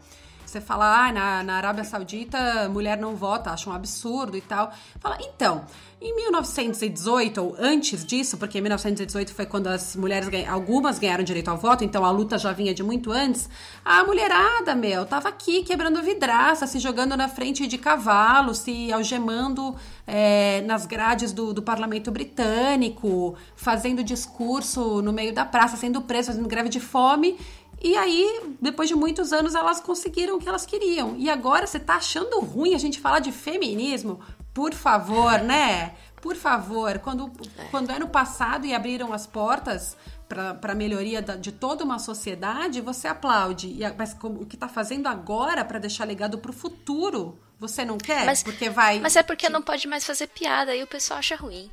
Você 0.52 0.60
fala, 0.60 1.06
ah, 1.06 1.10
na, 1.10 1.42
na 1.42 1.54
Arábia 1.54 1.82
Saudita 1.82 2.68
mulher 2.68 2.98
não 2.98 3.16
vota, 3.16 3.50
acha 3.50 3.70
um 3.70 3.72
absurdo 3.72 4.36
e 4.36 4.42
tal. 4.42 4.70
Fala, 5.00 5.16
então, 5.22 5.64
em 5.98 6.14
1918, 6.14 7.42
ou 7.42 7.56
antes 7.58 8.04
disso, 8.04 8.36
porque 8.36 8.58
em 8.58 8.60
1918 8.60 9.32
foi 9.32 9.46
quando 9.46 9.68
as 9.68 9.96
mulheres, 9.96 10.28
algumas 10.46 10.98
ganharam 10.98 11.24
direito 11.24 11.48
ao 11.48 11.56
voto, 11.56 11.84
então 11.84 12.04
a 12.04 12.10
luta 12.10 12.36
já 12.36 12.52
vinha 12.52 12.74
de 12.74 12.82
muito 12.82 13.10
antes, 13.10 13.48
a 13.82 14.04
mulherada, 14.04 14.74
meu, 14.74 15.06
tava 15.06 15.30
aqui 15.30 15.62
quebrando 15.62 16.02
vidraça, 16.02 16.66
se 16.66 16.78
jogando 16.78 17.16
na 17.16 17.28
frente 17.28 17.66
de 17.66 17.78
cavalos, 17.78 18.58
se 18.58 18.92
algemando 18.92 19.74
é, 20.06 20.60
nas 20.66 20.84
grades 20.84 21.32
do, 21.32 21.54
do 21.54 21.62
parlamento 21.62 22.10
britânico, 22.10 23.36
fazendo 23.56 24.04
discurso 24.04 25.00
no 25.00 25.14
meio 25.14 25.32
da 25.32 25.46
praça, 25.46 25.78
sendo 25.78 26.02
presas, 26.02 26.34
fazendo 26.34 26.48
greve 26.48 26.68
de 26.68 26.80
fome. 26.80 27.38
E 27.82 27.96
aí, 27.96 28.54
depois 28.60 28.88
de 28.88 28.94
muitos 28.94 29.32
anos, 29.32 29.56
elas 29.56 29.80
conseguiram 29.80 30.36
o 30.36 30.38
que 30.38 30.48
elas 30.48 30.64
queriam. 30.64 31.16
E 31.18 31.28
agora 31.28 31.66
você 31.66 31.80
tá 31.80 31.96
achando 31.96 32.38
ruim 32.38 32.74
a 32.74 32.78
gente 32.78 33.00
falar 33.00 33.18
de 33.18 33.32
feminismo? 33.32 34.20
Por 34.54 34.72
favor, 34.72 35.40
né? 35.40 35.94
Por 36.20 36.36
favor, 36.36 37.00
quando, 37.00 37.32
quando 37.72 37.90
é 37.90 37.98
no 37.98 38.06
passado 38.06 38.64
e 38.64 38.72
abriram 38.72 39.12
as 39.12 39.26
portas 39.26 39.96
para 40.28 40.72
a 40.72 40.74
melhoria 40.74 41.20
da, 41.20 41.34
de 41.34 41.50
toda 41.50 41.82
uma 41.82 41.98
sociedade, 41.98 42.80
você 42.80 43.08
aplaude. 43.08 43.76
Mas 43.98 44.16
o 44.22 44.46
que 44.46 44.54
está 44.54 44.68
fazendo 44.68 45.08
agora 45.08 45.64
para 45.64 45.80
deixar 45.80 46.04
legado 46.04 46.38
para 46.38 46.52
o 46.52 46.54
futuro, 46.54 47.40
você 47.58 47.84
não 47.84 47.98
quer? 47.98 48.24
Mas, 48.24 48.44
porque 48.44 48.70
vai. 48.70 49.00
Mas 49.00 49.16
é 49.16 49.24
porque 49.24 49.48
não 49.48 49.60
pode 49.60 49.88
mais 49.88 50.06
fazer 50.06 50.28
piada 50.28 50.74
e 50.76 50.84
o 50.84 50.86
pessoal 50.86 51.18
acha 51.18 51.34
ruim. 51.34 51.68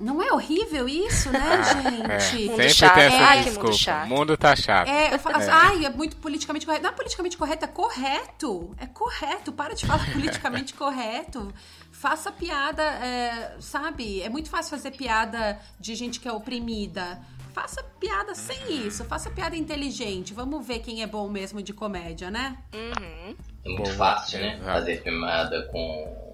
Não 0.00 0.22
é 0.22 0.32
horrível 0.32 0.88
isso, 0.88 1.30
né, 1.32 1.60
É, 2.08 2.20
gente? 2.20 2.46
sempre 2.48 2.70
chato. 2.70 2.94
tem 2.94 3.02
essa 3.04 3.16
Ai, 3.16 3.38
que 3.38 3.44
desculpa. 3.44 3.68
mundo 3.70 3.78
chato. 3.78 4.06
O 4.06 4.08
mundo 4.08 4.36
tá 4.36 4.56
chato. 4.56 4.88
É, 4.88 5.14
eu 5.14 5.18
falo 5.18 5.36
assim, 5.38 5.48
É. 5.50 5.52
ai, 5.52 5.84
é 5.86 5.90
muito 5.90 6.16
politicamente 6.18 6.64
correto. 6.64 6.82
Não 6.84 6.90
é 6.90 6.94
politicamente 6.94 7.36
correto, 7.36 7.64
é 7.64 7.68
correto. 7.68 8.74
É 8.78 8.86
correto. 8.86 9.52
Para 9.52 9.74
de 9.74 9.84
falar 9.86 10.06
politicamente 10.12 10.74
correto. 10.74 11.52
Faça 11.90 12.30
piada, 12.30 12.82
é, 12.82 13.56
sabe? 13.58 14.22
É 14.22 14.28
muito 14.28 14.48
fácil 14.48 14.70
fazer 14.70 14.92
piada 14.92 15.58
de 15.80 15.94
gente 15.96 16.20
que 16.20 16.28
é 16.28 16.32
oprimida. 16.32 17.20
Faça 17.52 17.82
piada 17.98 18.36
sem 18.36 18.86
isso. 18.86 19.04
Faça 19.04 19.28
piada 19.30 19.56
inteligente. 19.56 20.32
Vamos 20.32 20.64
ver 20.64 20.78
quem 20.78 21.02
é 21.02 21.08
bom 21.08 21.28
mesmo 21.28 21.60
de 21.60 21.72
comédia, 21.72 22.30
né? 22.30 22.56
Uhum. 22.72 23.34
É 23.64 23.68
muito 23.68 23.82
Boa, 23.82 23.96
fácil, 23.96 24.38
né? 24.38 24.60
Fazer 24.64 25.02
filmada 25.02 25.62
com, 25.72 26.27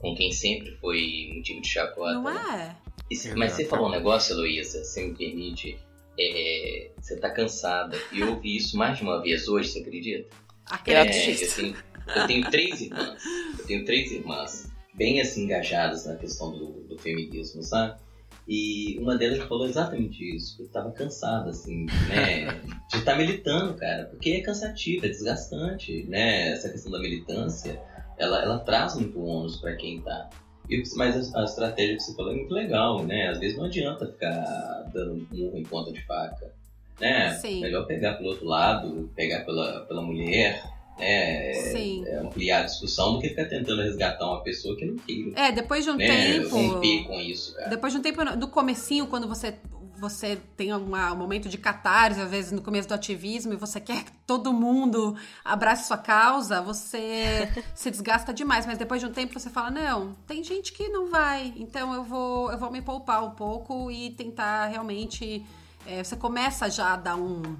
com 0.00 0.14
quem 0.14 0.32
sempre 0.32 0.72
foi 0.80 1.30
motivo 1.36 1.60
de 1.60 1.68
chacota. 1.68 2.14
Não 2.14 2.24
né? 2.24 2.76
é? 2.76 2.90
E 3.10 3.16
se- 3.16 3.34
mas 3.34 3.52
você 3.52 3.64
falou 3.64 3.88
um 3.88 3.90
negócio, 3.90 4.34
Heloísa, 4.34 4.82
você 4.84 5.06
me 5.06 5.14
permite. 5.16 5.78
é, 6.18 6.90
você 7.00 7.16
tá 7.16 7.30
cansada. 7.30 7.96
E 8.12 8.20
eu 8.20 8.30
ouvi 8.30 8.56
isso 8.56 8.76
mais 8.76 8.98
de 8.98 9.04
uma 9.04 9.22
vez 9.22 9.48
hoje, 9.48 9.68
você 9.70 9.78
acredita? 9.80 10.28
Acredito. 10.66 11.08
acredito. 11.08 11.42
eu, 11.42 11.54
tenho, 11.54 11.76
eu 12.16 12.26
tenho 12.26 12.50
três 12.50 12.80
irmãs. 12.80 13.22
Eu 13.58 13.66
tenho 13.66 13.84
três 13.84 14.12
irmãs 14.12 14.70
bem 14.94 15.20
assim 15.20 15.44
engajadas 15.44 16.04
na 16.06 16.16
questão 16.16 16.50
do, 16.52 16.82
do 16.84 16.98
feminismo, 16.98 17.62
sabe? 17.62 17.98
E 18.46 18.98
uma 18.98 19.16
delas 19.16 19.38
falou 19.46 19.66
exatamente 19.66 20.36
isso, 20.36 20.56
que 20.56 20.62
eu 20.64 20.68
tava 20.68 20.90
cansada, 20.92 21.50
assim, 21.50 21.86
né? 22.08 22.46
De 22.90 22.98
estar 22.98 23.16
militando, 23.16 23.74
cara, 23.74 24.04
porque 24.06 24.30
é 24.30 24.40
cansativo, 24.40 25.06
é 25.06 25.08
desgastante, 25.08 26.02
né? 26.08 26.50
Essa 26.52 26.68
questão 26.68 26.90
da 26.90 26.98
militância, 26.98 27.80
ela, 28.20 28.42
ela 28.42 28.58
traz 28.60 28.94
muito 28.96 29.18
ônus 29.24 29.56
para 29.56 29.74
quem 29.76 30.00
tá. 30.02 30.28
E- 30.68 30.82
Mas 30.96 31.34
a, 31.34 31.42
estratégia 31.44 31.96
que 31.96 32.02
você 32.02 32.14
falou 32.14 32.32
é 32.32 32.36
muito 32.36 32.52
legal, 32.54 33.02
né? 33.04 33.28
Às 33.28 33.38
vezes 33.40 33.56
não 33.56 33.64
adianta 33.64 34.06
ficar 34.06 34.84
dando 34.92 35.26
murro 35.32 35.56
em 35.58 35.64
ponta 35.64 35.90
de 35.92 36.00
faca, 36.06 36.52
né? 37.00 37.32
Sim. 37.34 37.60
Melhor 37.60 37.86
pegar 37.86 38.14
pelo 38.14 38.28
outro 38.30 38.46
lado, 38.46 39.10
pegar 39.16 39.44
pela, 39.44 39.80
pela 39.86 40.02
mulher, 40.02 40.62
né? 40.98 41.52
Sim. 41.54 42.04
É, 42.06 42.18
ampliar 42.18 42.60
a 42.60 42.64
discussão 42.64 43.14
do 43.14 43.20
que 43.20 43.30
ficar 43.30 43.46
tentando 43.46 43.82
resgatar 43.82 44.24
uma 44.26 44.42
pessoa 44.42 44.76
que 44.76 44.84
não 44.84 44.96
queira, 44.96 45.32
É, 45.40 45.50
depois 45.50 45.82
de 45.84 45.90
um 45.90 45.96
né? 45.96 46.06
tempo. 46.06 46.56
Romper 46.56 47.04
com 47.04 47.20
isso, 47.20 47.54
cara. 47.56 47.68
Depois 47.70 47.92
de 47.92 47.98
um 47.98 48.02
tempo, 48.02 48.22
no 48.24 48.48
comecinho, 48.48 49.06
quando 49.06 49.26
você 49.26 49.54
você 50.00 50.36
tem 50.56 50.72
uma- 50.72 51.12
um 51.12 51.16
momento 51.16 51.48
de 51.48 51.58
catarse, 51.58 52.20
às 52.20 52.30
vezes 52.30 52.50
no 52.52 52.62
começo 52.62 52.88
do 52.88 52.94
ativismo, 52.94 53.52
e 53.52 53.56
você 53.56 53.78
quer 53.80 54.04
que 54.04 54.12
todo 54.26 54.52
mundo 54.52 55.16
abrace 55.44 55.86
sua 55.86 55.98
causa, 55.98 56.60
você 56.62 57.48
se 57.74 57.90
desgasta 57.90 58.32
demais. 58.32 58.64
Mas 58.66 58.78
depois 58.78 59.00
de 59.00 59.06
um 59.06 59.12
tempo 59.12 59.38
você 59.38 59.50
fala, 59.50 59.70
não, 59.70 60.14
tem 60.26 60.42
gente 60.42 60.72
que 60.72 60.88
não 60.88 61.10
vai, 61.10 61.52
então 61.56 61.92
eu 61.94 62.02
vou, 62.02 62.50
eu 62.50 62.58
vou 62.58 62.70
me 62.70 62.80
poupar 62.82 63.22
um 63.22 63.30
pouco 63.30 63.90
e 63.90 64.10
tentar 64.10 64.66
realmente. 64.66 65.44
é, 65.86 66.02
você 66.02 66.16
começa 66.16 66.68
já 66.70 66.94
a 66.94 66.96
dar 66.96 67.16
um. 67.16 67.56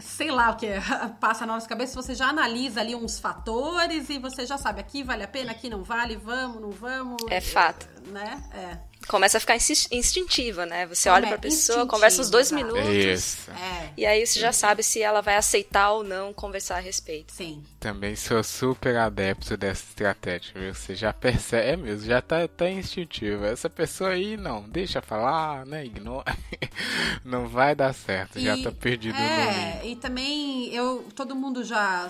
Sei, 0.00 0.28
lá 0.32 0.50
o 0.50 0.56
que 0.56 0.66
passa 1.20 1.46
na 1.46 1.52
nossa 1.54 1.68
cabeça, 1.68 1.94
você 1.94 2.12
já 2.12 2.28
analisa 2.30 2.80
ali 2.80 2.96
uns 2.96 3.20
fatores 3.20 4.10
e 4.10 4.18
você 4.18 4.44
já 4.44 4.58
sabe, 4.58 4.80
aqui 4.80 5.04
vale 5.04 5.22
a 5.22 5.28
pena, 5.28 5.52
aqui 5.52 5.70
não 5.70 5.84
vale, 5.84 6.16
vamos, 6.16 6.60
não 6.60 6.70
vamos. 6.70 7.22
É 7.30 7.40
fato. 7.40 7.86
Né? 8.08 8.42
É. 8.52 8.87
Começa 9.08 9.38
a 9.38 9.40
ficar 9.40 9.56
instintiva, 9.56 10.66
né? 10.66 10.86
Você 10.86 11.08
olha 11.08 11.22
Come- 11.26 11.38
pra 11.38 11.48
pessoa, 11.50 11.86
conversa 11.86 12.20
uns 12.20 12.28
dois 12.28 12.52
minutos. 12.52 12.86
Isso. 12.88 13.50
É, 13.50 13.90
E 13.96 14.04
aí 14.06 14.26
você 14.26 14.38
já 14.38 14.52
sabe 14.52 14.82
se 14.82 15.00
ela 15.00 15.22
vai 15.22 15.36
aceitar 15.36 15.92
ou 15.92 16.04
não 16.04 16.32
conversar 16.32 16.76
a 16.76 16.80
respeito. 16.80 17.32
sim. 17.32 17.62
Também 17.80 18.14
sou 18.16 18.42
super 18.44 18.96
adepto 18.96 19.56
dessa 19.56 19.84
estratégia, 19.88 20.52
viu? 20.54 20.74
Você 20.74 20.94
já 20.94 21.12
percebe, 21.12 21.68
é 21.68 21.76
mesmo, 21.76 22.06
já 22.06 22.20
tá, 22.20 22.46
tá 22.48 22.68
instintivo. 22.68 23.44
Essa 23.46 23.70
pessoa 23.70 24.10
aí, 24.10 24.36
não, 24.36 24.62
deixa 24.68 25.00
falar, 25.00 25.64
né? 25.64 25.84
Ignora. 25.86 26.36
Não 27.24 27.46
vai 27.48 27.74
dar 27.74 27.92
certo, 27.94 28.38
já 28.40 28.56
E- 28.56 28.62
tá 28.62 28.70
perdido 28.72 29.16
no 29.16 29.24
É, 29.24 29.80
meio. 29.82 29.92
e 29.92 29.96
também 29.96 30.72
eu, 30.74 31.06
todo 31.14 31.34
mundo 31.36 31.62
já 31.64 32.08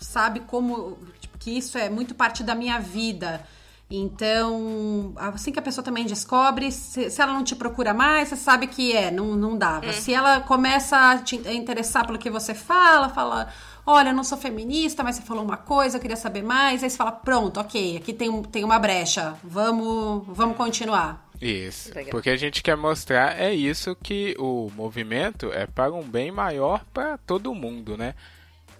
sabe 0.00 0.40
como 0.40 0.98
tipo, 1.20 1.38
que 1.38 1.50
isso 1.58 1.76
é 1.78 1.88
muito 1.88 2.14
parte 2.14 2.42
da 2.42 2.54
minha 2.54 2.78
vida. 2.78 3.44
Então, 3.90 5.12
assim 5.16 5.50
que 5.50 5.58
a 5.58 5.62
pessoa 5.62 5.82
também 5.82 6.04
descobre, 6.04 6.70
se, 6.70 7.10
se 7.10 7.22
ela 7.22 7.32
não 7.32 7.42
te 7.42 7.56
procura 7.56 7.94
mais, 7.94 8.28
você 8.28 8.36
sabe 8.36 8.66
que 8.66 8.94
é, 8.94 9.10
não, 9.10 9.34
não 9.34 9.56
dava. 9.56 9.92
Se 9.92 10.12
ela 10.12 10.40
começa 10.40 10.96
a 10.96 11.18
te 11.18 11.36
interessar 11.36 12.06
pelo 12.06 12.18
que 12.18 12.28
você 12.28 12.54
fala, 12.54 13.08
fala, 13.08 13.48
olha, 13.86 14.10
eu 14.10 14.14
não 14.14 14.24
sou 14.24 14.36
feminista, 14.36 15.02
mas 15.02 15.16
você 15.16 15.22
falou 15.22 15.42
uma 15.42 15.56
coisa, 15.56 15.96
eu 15.96 16.00
queria 16.02 16.16
saber 16.16 16.42
mais, 16.42 16.84
aí 16.84 16.90
você 16.90 16.96
fala, 16.98 17.12
pronto, 17.12 17.58
ok, 17.60 17.96
aqui 17.96 18.12
tem, 18.12 18.28
um- 18.28 18.42
tem 18.42 18.62
uma 18.62 18.78
brecha, 18.78 19.34
vamos, 19.42 20.22
vamos 20.26 20.56
continuar. 20.56 21.26
Isso, 21.40 21.94
Legal. 21.94 22.10
porque 22.10 22.30
a 22.30 22.36
gente 22.36 22.62
quer 22.62 22.76
mostrar 22.76 23.40
é 23.40 23.54
isso 23.54 23.96
que 24.02 24.34
o 24.38 24.70
movimento 24.76 25.50
é 25.52 25.66
para 25.66 25.92
um 25.92 26.02
bem 26.02 26.30
maior 26.32 26.84
para 26.92 27.16
todo 27.16 27.54
mundo, 27.54 27.96
né? 27.96 28.14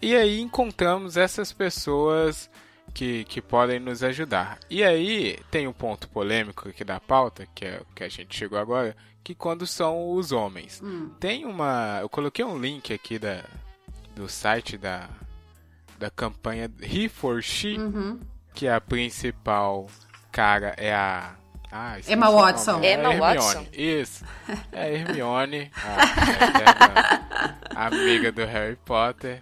E 0.03 0.15
aí 0.15 0.41
encontramos 0.41 1.17
essas 1.17 1.53
pessoas 1.53 2.51
que, 2.99 3.23
que 3.27 3.41
podem 3.41 3.79
nos 3.79 4.03
ajudar. 4.03 4.59
E 4.69 4.83
aí 4.83 5.39
tem 5.53 5.69
um 5.69 5.73
ponto 5.73 6.09
polêmico 6.09 6.69
aqui 6.69 6.83
da 6.83 6.99
pauta, 6.99 7.47
que 7.55 7.65
é 7.65 7.81
o 7.81 7.95
que 7.95 8.03
a 8.03 8.09
gente 8.09 8.37
chegou 8.37 8.59
agora, 8.59 8.97
que 9.23 9.37
quando 9.37 9.69
são 9.69 10.11
os 10.11 10.33
homens. 10.33 10.83
Tem 11.21 11.45
uma. 11.45 11.99
Eu 12.01 12.09
coloquei 12.09 12.45
um 12.45 12.59
link 12.59 12.93
aqui 12.93 13.17
da, 13.17 13.45
do 14.17 14.29
site 14.29 14.77
da, 14.77 15.09
da 15.97 16.11
campanha 16.11 16.69
He 16.83 17.09
for 17.09 17.41
She, 17.41 17.79
Uhum. 17.79 18.19
que 18.53 18.67
a 18.67 18.81
principal 18.81 19.87
cara 20.33 20.75
é 20.77 20.93
a. 20.93 21.37
Ah, 21.71 21.99
Emma. 22.09 22.31
Watson. 22.33 22.81
É 22.83 22.95
Emma 22.95 23.13
Hermione. 23.13 23.21
Watson. 23.21 23.67
Isso. 23.73 24.25
É 24.73 24.83
a 24.83 24.89
Hermione, 24.91 25.71
a, 25.85 27.77
a 27.77 27.87
amiga 27.87 28.33
do 28.33 28.45
Harry 28.45 28.75
Potter. 28.85 29.41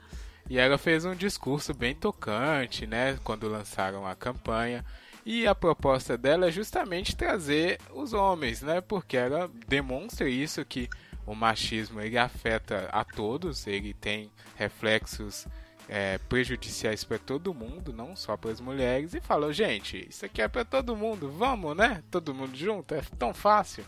E 0.48 0.58
ela 0.58 0.78
fez 0.78 1.04
um 1.04 1.14
discurso 1.14 1.74
bem 1.74 1.94
tocante, 1.94 2.86
né? 2.86 3.18
Quando 3.24 3.48
lançaram 3.48 4.06
a 4.06 4.14
campanha. 4.14 4.84
E 5.24 5.46
a 5.46 5.54
proposta 5.54 6.16
dela 6.16 6.46
é 6.46 6.52
justamente 6.52 7.16
trazer 7.16 7.80
os 7.92 8.12
homens, 8.12 8.62
né? 8.62 8.80
Porque 8.80 9.16
ela 9.16 9.50
demonstra 9.66 10.28
isso 10.28 10.64
que 10.64 10.88
o 11.26 11.34
machismo 11.34 12.00
ele 12.00 12.16
afeta 12.16 12.88
a 12.92 13.04
todos, 13.04 13.66
ele 13.66 13.92
tem 13.92 14.30
reflexos 14.54 15.48
é, 15.88 16.18
prejudiciais 16.28 17.02
para 17.02 17.18
todo 17.18 17.52
mundo, 17.52 17.92
não 17.92 18.14
só 18.14 18.36
para 18.36 18.52
as 18.52 18.60
mulheres. 18.60 19.14
E 19.14 19.20
falou, 19.20 19.52
gente, 19.52 20.06
isso 20.08 20.24
aqui 20.24 20.40
é 20.40 20.46
para 20.46 20.64
todo 20.64 20.96
mundo, 20.96 21.28
vamos, 21.28 21.76
né? 21.76 22.04
Todo 22.10 22.34
mundo 22.34 22.56
junto, 22.56 22.94
é 22.94 23.02
tão 23.18 23.34
fácil. 23.34 23.84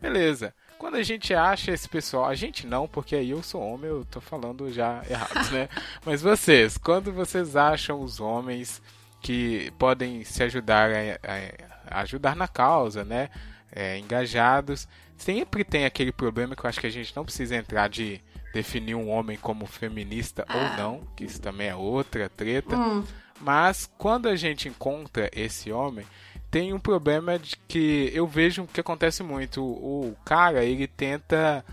Beleza. 0.00 0.52
Quando 0.82 0.96
a 0.96 1.02
gente 1.04 1.32
acha 1.32 1.70
esse 1.70 1.88
pessoal, 1.88 2.24
a 2.24 2.34
gente 2.34 2.66
não, 2.66 2.88
porque 2.88 3.14
aí 3.14 3.30
eu 3.30 3.40
sou 3.40 3.62
homem, 3.62 3.88
eu 3.88 4.04
tô 4.04 4.20
falando 4.20 4.68
já 4.72 5.00
errado, 5.08 5.52
né? 5.52 5.68
Mas 6.04 6.20
vocês, 6.20 6.76
quando 6.76 7.12
vocês 7.12 7.54
acham 7.54 8.00
os 8.00 8.18
homens 8.18 8.82
que 9.20 9.70
podem 9.78 10.24
se 10.24 10.42
ajudar 10.42 10.90
a, 10.90 11.98
a 11.98 12.00
ajudar 12.00 12.34
na 12.34 12.48
causa, 12.48 13.04
né? 13.04 13.30
É, 13.70 13.96
engajados, 13.96 14.88
sempre 15.16 15.62
tem 15.62 15.84
aquele 15.84 16.10
problema 16.10 16.56
que 16.56 16.66
eu 16.66 16.68
acho 16.68 16.80
que 16.80 16.88
a 16.88 16.90
gente 16.90 17.14
não 17.14 17.24
precisa 17.24 17.54
entrar 17.54 17.88
de 17.88 18.20
definir 18.52 18.96
um 18.96 19.08
homem 19.08 19.38
como 19.38 19.66
feminista 19.66 20.44
ou 20.52 20.76
não, 20.76 21.06
que 21.14 21.22
isso 21.22 21.40
também 21.40 21.68
é 21.68 21.76
outra 21.76 22.28
treta. 22.28 22.76
Mas 23.40 23.88
quando 23.96 24.28
a 24.28 24.34
gente 24.34 24.68
encontra 24.68 25.30
esse 25.32 25.70
homem, 25.70 26.04
tem 26.52 26.74
um 26.74 26.78
problema 26.78 27.38
de 27.38 27.56
que 27.66 28.12
eu 28.14 28.26
vejo 28.26 28.68
que 28.70 28.78
acontece 28.78 29.22
muito. 29.22 29.62
O, 29.64 30.10
o 30.10 30.16
cara, 30.22 30.62
ele 30.62 30.86
tenta 30.86 31.64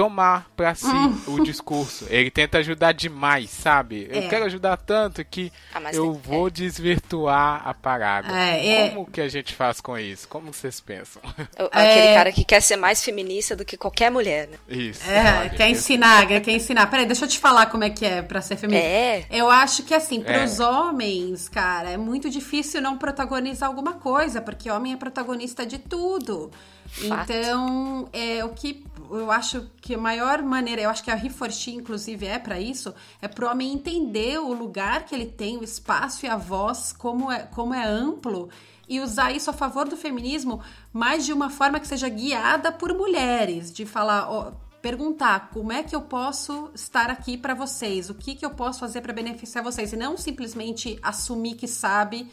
tomar 0.00 0.50
para 0.56 0.74
si 0.74 0.86
hum. 0.86 1.14
o 1.26 1.42
discurso. 1.42 2.06
Ele 2.08 2.30
tenta 2.30 2.56
ajudar 2.56 2.92
demais, 2.92 3.50
sabe? 3.50 4.08
Eu 4.10 4.22
é. 4.22 4.28
quero 4.28 4.46
ajudar 4.46 4.78
tanto 4.78 5.22
que 5.22 5.52
ah, 5.74 5.92
eu 5.92 6.12
tem... 6.12 6.22
vou 6.22 6.48
é. 6.48 6.50
desvirtuar 6.50 7.68
a 7.68 7.74
parada. 7.74 8.32
É, 8.32 8.86
é, 8.86 8.88
Como 8.88 9.04
que 9.04 9.20
a 9.20 9.28
gente 9.28 9.54
faz 9.54 9.78
com 9.78 9.98
isso? 9.98 10.26
Como 10.26 10.54
vocês 10.54 10.80
pensam? 10.80 11.20
Aquele 11.70 12.06
é. 12.06 12.14
cara 12.14 12.32
que 12.32 12.46
quer 12.46 12.62
ser 12.62 12.76
mais 12.76 13.04
feminista 13.04 13.54
do 13.54 13.62
que 13.62 13.76
qualquer 13.76 14.10
mulher, 14.10 14.48
né? 14.48 14.56
Isso. 14.70 15.02
É, 15.06 15.50
quer 15.50 15.68
ensinar, 15.68 16.26
quer 16.26 16.48
ensinar. 16.48 16.86
Peraí, 16.86 17.04
deixa 17.04 17.26
eu 17.26 17.28
te 17.28 17.38
falar 17.38 17.66
como 17.66 17.84
é 17.84 17.90
que 17.90 18.06
é 18.06 18.22
pra 18.22 18.40
ser 18.40 18.56
feminista. 18.56 18.88
É. 18.88 19.26
Eu 19.30 19.50
acho 19.50 19.82
que 19.82 19.92
assim, 19.92 20.22
pros 20.22 20.60
homens, 20.60 21.46
cara, 21.46 21.90
é 21.90 21.98
muito 21.98 22.30
difícil 22.30 22.80
não 22.80 22.96
protagonizar 22.96 23.68
alguma 23.68 23.92
coisa, 23.92 24.40
porque 24.40 24.70
homem 24.70 24.94
é 24.94 24.96
protagonista 24.96 25.66
de 25.66 25.76
tudo. 25.76 26.50
Fato. 26.90 27.32
Então, 27.32 28.08
é 28.12 28.44
o 28.44 28.48
que 28.48 28.84
eu 29.12 29.30
acho 29.30 29.70
que 29.80 29.94
a 29.94 29.98
maior 29.98 30.42
maneira, 30.42 30.82
eu 30.82 30.90
acho 30.90 31.02
que 31.02 31.10
a 31.10 31.14
Reforchi, 31.14 31.74
inclusive, 31.74 32.26
é 32.26 32.38
para 32.38 32.60
isso, 32.60 32.94
é 33.20 33.28
para 33.28 33.46
o 33.46 33.50
homem 33.50 33.72
entender 33.72 34.38
o 34.38 34.52
lugar 34.52 35.04
que 35.04 35.14
ele 35.14 35.26
tem, 35.26 35.58
o 35.58 35.64
espaço 35.64 36.26
e 36.26 36.28
a 36.28 36.36
voz, 36.36 36.92
como 36.92 37.30
é, 37.30 37.44
como 37.44 37.74
é 37.74 37.84
amplo, 37.84 38.48
e 38.88 39.00
usar 39.00 39.32
isso 39.32 39.50
a 39.50 39.52
favor 39.52 39.88
do 39.88 39.96
feminismo, 39.96 40.60
mas 40.92 41.24
de 41.24 41.32
uma 41.32 41.50
forma 41.50 41.78
que 41.78 41.86
seja 41.86 42.08
guiada 42.08 42.72
por 42.72 42.94
mulheres, 42.94 43.72
de 43.72 43.86
falar. 43.86 44.30
Ó, 44.30 44.52
perguntar 44.80 45.50
como 45.52 45.72
é 45.72 45.82
que 45.82 45.94
eu 45.94 46.00
posso 46.00 46.70
estar 46.74 47.10
aqui 47.10 47.36
para 47.36 47.52
vocês, 47.52 48.08
o 48.08 48.14
que, 48.14 48.34
que 48.34 48.44
eu 48.44 48.50
posso 48.50 48.80
fazer 48.80 49.02
para 49.02 49.12
beneficiar 49.12 49.62
vocês, 49.62 49.92
e 49.92 49.96
não 49.96 50.16
simplesmente 50.16 50.98
assumir 51.02 51.54
que 51.54 51.68
sabe 51.68 52.30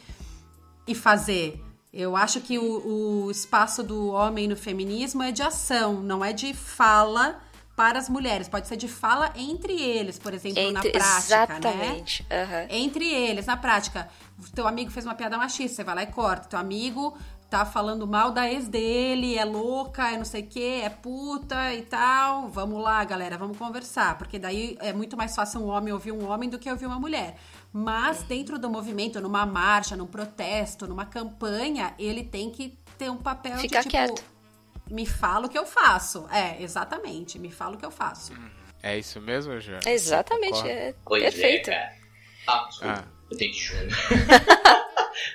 e 0.86 0.94
fazer. 0.94 1.62
Eu 1.98 2.14
acho 2.14 2.40
que 2.40 2.60
o, 2.60 3.24
o 3.24 3.28
espaço 3.28 3.82
do 3.82 4.10
homem 4.12 4.46
no 4.46 4.56
feminismo 4.56 5.20
é 5.20 5.32
de 5.32 5.42
ação, 5.42 5.94
não 5.94 6.24
é 6.24 6.32
de 6.32 6.54
fala 6.54 7.40
para 7.74 7.98
as 7.98 8.08
mulheres. 8.08 8.48
Pode 8.48 8.68
ser 8.68 8.76
de 8.76 8.86
fala 8.86 9.32
entre 9.34 9.72
eles, 9.72 10.16
por 10.16 10.32
exemplo, 10.32 10.60
entre, 10.60 10.72
na 10.72 10.80
prática, 10.80 10.98
né? 11.00 11.42
exatamente. 11.42 12.26
né? 12.30 12.44
Uhum. 12.44 12.76
Entre 12.76 13.04
eles, 13.04 13.46
na 13.46 13.56
prática. 13.56 14.08
Teu 14.54 14.68
amigo 14.68 14.92
fez 14.92 15.04
uma 15.04 15.16
piada 15.16 15.36
machista, 15.36 15.74
você 15.74 15.84
vai 15.84 15.96
lá 15.96 16.02
e 16.04 16.06
corta. 16.06 16.50
Teu 16.50 16.58
amigo 16.60 17.18
tá 17.50 17.64
falando 17.64 18.06
mal 18.06 18.30
da 18.30 18.48
ex 18.48 18.68
dele, 18.68 19.36
é 19.36 19.44
louca, 19.44 20.10
é 20.10 20.18
não 20.18 20.24
sei 20.24 20.42
o 20.42 20.46
que, 20.46 20.80
é 20.82 20.88
puta 20.88 21.74
e 21.74 21.82
tal. 21.82 22.48
Vamos 22.48 22.80
lá, 22.80 23.02
galera, 23.04 23.36
vamos 23.36 23.58
conversar. 23.58 24.16
Porque 24.18 24.38
daí 24.38 24.78
é 24.80 24.92
muito 24.92 25.16
mais 25.16 25.34
fácil 25.34 25.62
um 25.62 25.68
homem 25.68 25.92
ouvir 25.92 26.12
um 26.12 26.28
homem 26.30 26.48
do 26.48 26.60
que 26.60 26.70
ouvir 26.70 26.86
uma 26.86 27.00
mulher. 27.00 27.36
Mas 27.78 28.24
dentro 28.24 28.58
do 28.58 28.68
movimento, 28.68 29.20
numa 29.20 29.46
marcha, 29.46 29.96
num 29.96 30.06
protesto, 30.06 30.84
numa 30.88 31.06
campanha, 31.06 31.94
ele 31.96 32.24
tem 32.24 32.50
que 32.50 32.76
ter 32.98 33.08
um 33.08 33.16
papel 33.16 33.56
Ficar 33.58 33.82
de 33.82 33.88
tipo, 33.88 33.90
quieto. 33.90 34.24
me 34.90 35.06
fala 35.06 35.46
o 35.46 35.48
que 35.48 35.56
eu 35.56 35.64
faço. 35.64 36.26
É, 36.28 36.60
exatamente, 36.60 37.38
me 37.38 37.52
fala 37.52 37.76
o 37.76 37.78
que 37.78 37.86
eu 37.86 37.90
faço. 37.92 38.32
Uhum. 38.32 38.50
É 38.82 38.98
isso 38.98 39.20
mesmo, 39.20 39.60
Jean? 39.60 39.78
Exatamente, 39.86 40.58
é 40.66 40.92
pois 41.04 41.22
é, 41.22 41.30
perfeito. 41.30 41.70
É, 41.70 41.96
ah, 42.48 42.66
desculpa, 42.68 43.04
ah. 43.06 43.08
eu 43.30 43.38
tenho 43.38 43.52
que 43.52 43.60
chorar. 43.60 44.86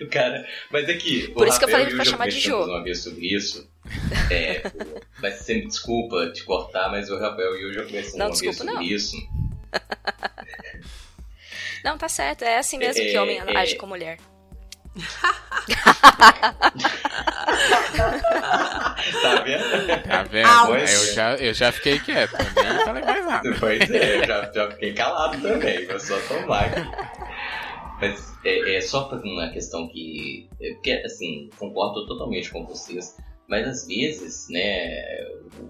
o 0.01 0.07
cara, 0.11 0.45
mas 0.69 0.89
aqui, 0.89 1.29
Por 1.29 1.47
isso 1.47 1.53
Rafael 1.53 1.59
que 1.59 1.63
eu 1.63 1.69
falei 1.69 1.95
pra 1.95 2.05
chamar 2.05 2.27
de 2.27 2.39
jogo. 2.41 2.71
uma 2.71 2.83
vez 2.83 3.03
sobre 3.03 3.25
isso. 3.33 3.69
É, 4.29 4.63
mas 5.21 5.35
você 5.35 5.55
me 5.55 5.67
desculpa 5.67 6.29
te 6.31 6.43
cortar, 6.43 6.91
mas 6.91 7.09
o 7.09 7.17
Rafael 7.17 7.57
e 7.57 7.63
eu 7.63 7.73
já 7.73 7.83
conversamos 7.85 8.15
uma 8.15 8.29
desculpa, 8.31 8.51
vez 8.51 8.57
sobre 8.57 8.73
não. 8.73 8.81
isso. 8.81 9.15
Não, 11.83 11.97
tá 11.97 12.07
certo. 12.07 12.43
É 12.43 12.57
assim 12.57 12.77
mesmo 12.77 13.01
é, 13.01 13.05
que 13.05 13.17
homem 13.17 13.39
é, 13.39 13.57
age 13.57 13.75
com 13.75 13.85
mulher. 13.85 14.17
tá 19.21 19.41
vendo? 19.43 20.03
Tá 20.03 20.23
vendo? 20.23 20.75
Eu 20.75 21.13
já, 21.13 21.35
eu 21.35 21.53
já 21.53 21.71
fiquei 21.71 21.99
quieto, 21.99 22.37
nem 22.37 22.85
falei 22.85 23.03
mais 23.03 23.25
nada. 23.25 23.55
Pois 23.59 23.89
é, 23.89 24.19
eu 24.19 24.27
já, 24.27 24.51
já 24.51 24.71
fiquei 24.71 24.93
calado 24.93 25.41
também, 25.41 25.81
eu 25.83 25.99
só 25.99 26.19
tomar 26.27 26.69
Mas 27.99 28.33
é, 28.45 28.75
é 28.75 28.81
só 28.81 29.09
uma 29.09 29.49
questão 29.49 29.87
que. 29.87 30.47
Porque, 30.75 30.91
assim, 31.05 31.49
concordo 31.57 32.05
totalmente 32.05 32.51
com 32.51 32.65
vocês. 32.65 33.17
Mas 33.47 33.67
às 33.67 33.87
vezes, 33.87 34.47
né, 34.49 35.25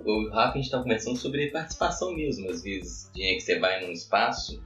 o 0.05 0.30
Rafa 0.30 0.59
a 0.59 0.61
gente 0.61 0.70
tá 0.70 0.80
conversando 0.80 1.18
sobre 1.18 1.47
participação 1.47 2.14
mesmo. 2.14 2.49
Às 2.49 2.61
vezes, 2.61 3.09
que 3.14 3.39
você 3.39 3.57
vai 3.57 3.82
num 3.86 3.91
espaço 3.91 4.61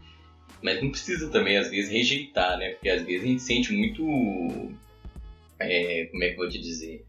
mas 0.62 0.82
não 0.82 0.90
precisa 0.90 1.30
também, 1.30 1.58
às 1.58 1.70
vezes, 1.70 1.92
rejeitar, 1.92 2.58
né? 2.58 2.72
Porque 2.72 2.90
às 2.90 3.04
vezes 3.04 3.24
a 3.24 3.28
gente 3.28 3.42
sente 3.42 3.74
muito. 3.74 4.04
É, 5.60 6.06
como 6.12 6.24
é 6.24 6.28
que 6.28 6.34
eu 6.34 6.38
vou 6.38 6.50
te 6.50 6.60
dizer? 6.60 7.06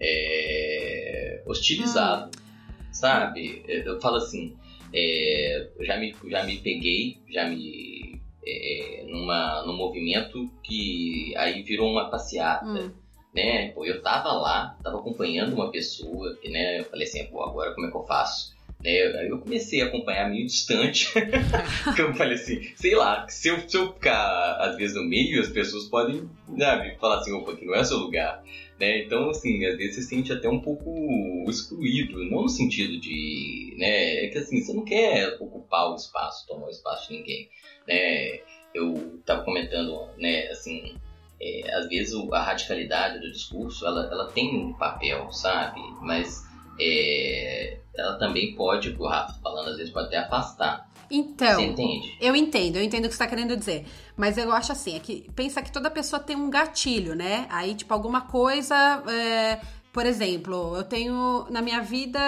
É, 0.00 1.42
hostilizado, 1.46 2.30
hum. 2.36 2.84
sabe? 2.92 3.64
Eu 3.66 4.00
falo 4.00 4.16
assim, 4.16 4.56
é, 4.92 5.68
já, 5.80 5.96
me, 5.96 6.14
já 6.28 6.44
me 6.44 6.58
peguei, 6.58 7.18
já 7.28 7.48
me. 7.48 8.20
É, 8.46 9.04
numa, 9.06 9.62
num 9.66 9.76
movimento 9.76 10.50
que 10.62 11.34
aí 11.36 11.62
virou 11.62 11.90
uma 11.90 12.10
passeata. 12.10 12.66
Hum. 12.66 12.90
Né? 13.34 13.68
Pô, 13.72 13.84
eu 13.84 14.02
tava 14.02 14.32
lá, 14.32 14.78
tava 14.82 14.98
acompanhando 14.98 15.52
uma 15.52 15.70
pessoa, 15.70 16.34
que, 16.36 16.48
né? 16.48 16.80
Eu 16.80 16.84
falei 16.86 17.06
assim, 17.06 17.24
pô, 17.26 17.42
agora 17.42 17.74
como 17.74 17.86
é 17.86 17.90
que 17.90 17.96
eu 17.96 18.04
faço? 18.04 18.56
Né? 18.82 19.28
Eu 19.28 19.38
comecei 19.38 19.82
a 19.82 19.86
acompanhar 19.86 20.30
meio 20.30 20.46
distante, 20.46 21.08
porque 21.84 22.02
eu 22.02 22.14
falei 22.14 22.34
assim, 22.34 22.62
sei 22.76 22.94
lá, 22.94 23.28
se 23.28 23.48
eu, 23.48 23.68
se 23.68 23.76
eu 23.76 23.92
ficar 23.92 24.56
às 24.60 24.76
vezes 24.76 24.96
no 24.96 25.02
meio, 25.02 25.40
as 25.40 25.48
pessoas 25.48 25.84
podem 25.84 26.28
sabe, 26.56 26.96
falar 26.98 27.18
assim, 27.18 27.32
opa, 27.32 27.52
aqui 27.52 27.64
não 27.64 27.74
é 27.74 27.84
seu 27.84 27.98
lugar. 27.98 28.42
Né? 28.78 29.04
Então, 29.04 29.28
assim, 29.30 29.64
às 29.66 29.76
vezes 29.76 29.96
você 29.96 30.02
se 30.02 30.08
sente 30.08 30.32
até 30.32 30.48
um 30.48 30.60
pouco 30.60 31.44
excluído, 31.48 32.24
não 32.30 32.42
no 32.42 32.48
sentido 32.48 33.00
de, 33.00 33.74
né, 33.76 34.24
é 34.24 34.28
que 34.28 34.38
assim, 34.38 34.62
você 34.62 34.72
não 34.72 34.84
quer 34.84 35.36
ocupar 35.40 35.90
o 35.90 35.96
espaço, 35.96 36.46
tomar 36.46 36.66
o 36.66 36.70
espaço 36.70 37.08
de 37.08 37.18
ninguém, 37.18 37.48
né? 37.86 38.40
Eu 38.72 39.18
estava 39.18 39.42
comentando, 39.42 40.08
né, 40.16 40.46
assim, 40.48 40.94
é, 41.40 41.74
às 41.74 41.88
vezes 41.88 42.14
a 42.32 42.42
radicalidade 42.42 43.20
do 43.20 43.32
discurso, 43.32 43.84
ela, 43.84 44.08
ela 44.12 44.30
tem 44.30 44.56
um 44.56 44.72
papel, 44.74 45.32
sabe? 45.32 45.80
Mas 46.00 46.47
é, 46.80 47.78
ela 47.94 48.18
também 48.18 48.54
pode, 48.54 48.90
o 48.90 49.06
Rafa 49.06 49.34
falando, 49.42 49.68
às 49.68 49.76
vezes 49.76 49.92
pode 49.92 50.06
até 50.06 50.18
afastar. 50.18 50.88
Então, 51.10 51.54
Você 51.54 51.66
entende? 51.66 52.16
eu 52.20 52.36
entendo, 52.36 52.76
eu 52.76 52.82
entendo 52.82 53.06
o 53.06 53.08
que 53.08 53.14
você 53.14 53.22
está 53.22 53.26
querendo 53.26 53.56
dizer. 53.56 53.86
Mas 54.16 54.36
eu 54.36 54.52
acho 54.52 54.72
assim, 54.72 54.94
é 54.94 55.00
que 55.00 55.30
pensa 55.34 55.62
que 55.62 55.72
toda 55.72 55.90
pessoa 55.90 56.20
tem 56.20 56.36
um 56.36 56.50
gatilho, 56.50 57.14
né? 57.14 57.46
Aí, 57.48 57.74
tipo, 57.74 57.92
alguma 57.94 58.22
coisa. 58.22 59.02
É, 59.08 59.60
por 59.92 60.04
exemplo, 60.04 60.76
eu 60.76 60.84
tenho 60.84 61.46
na 61.50 61.62
minha 61.62 61.80
vida, 61.80 62.20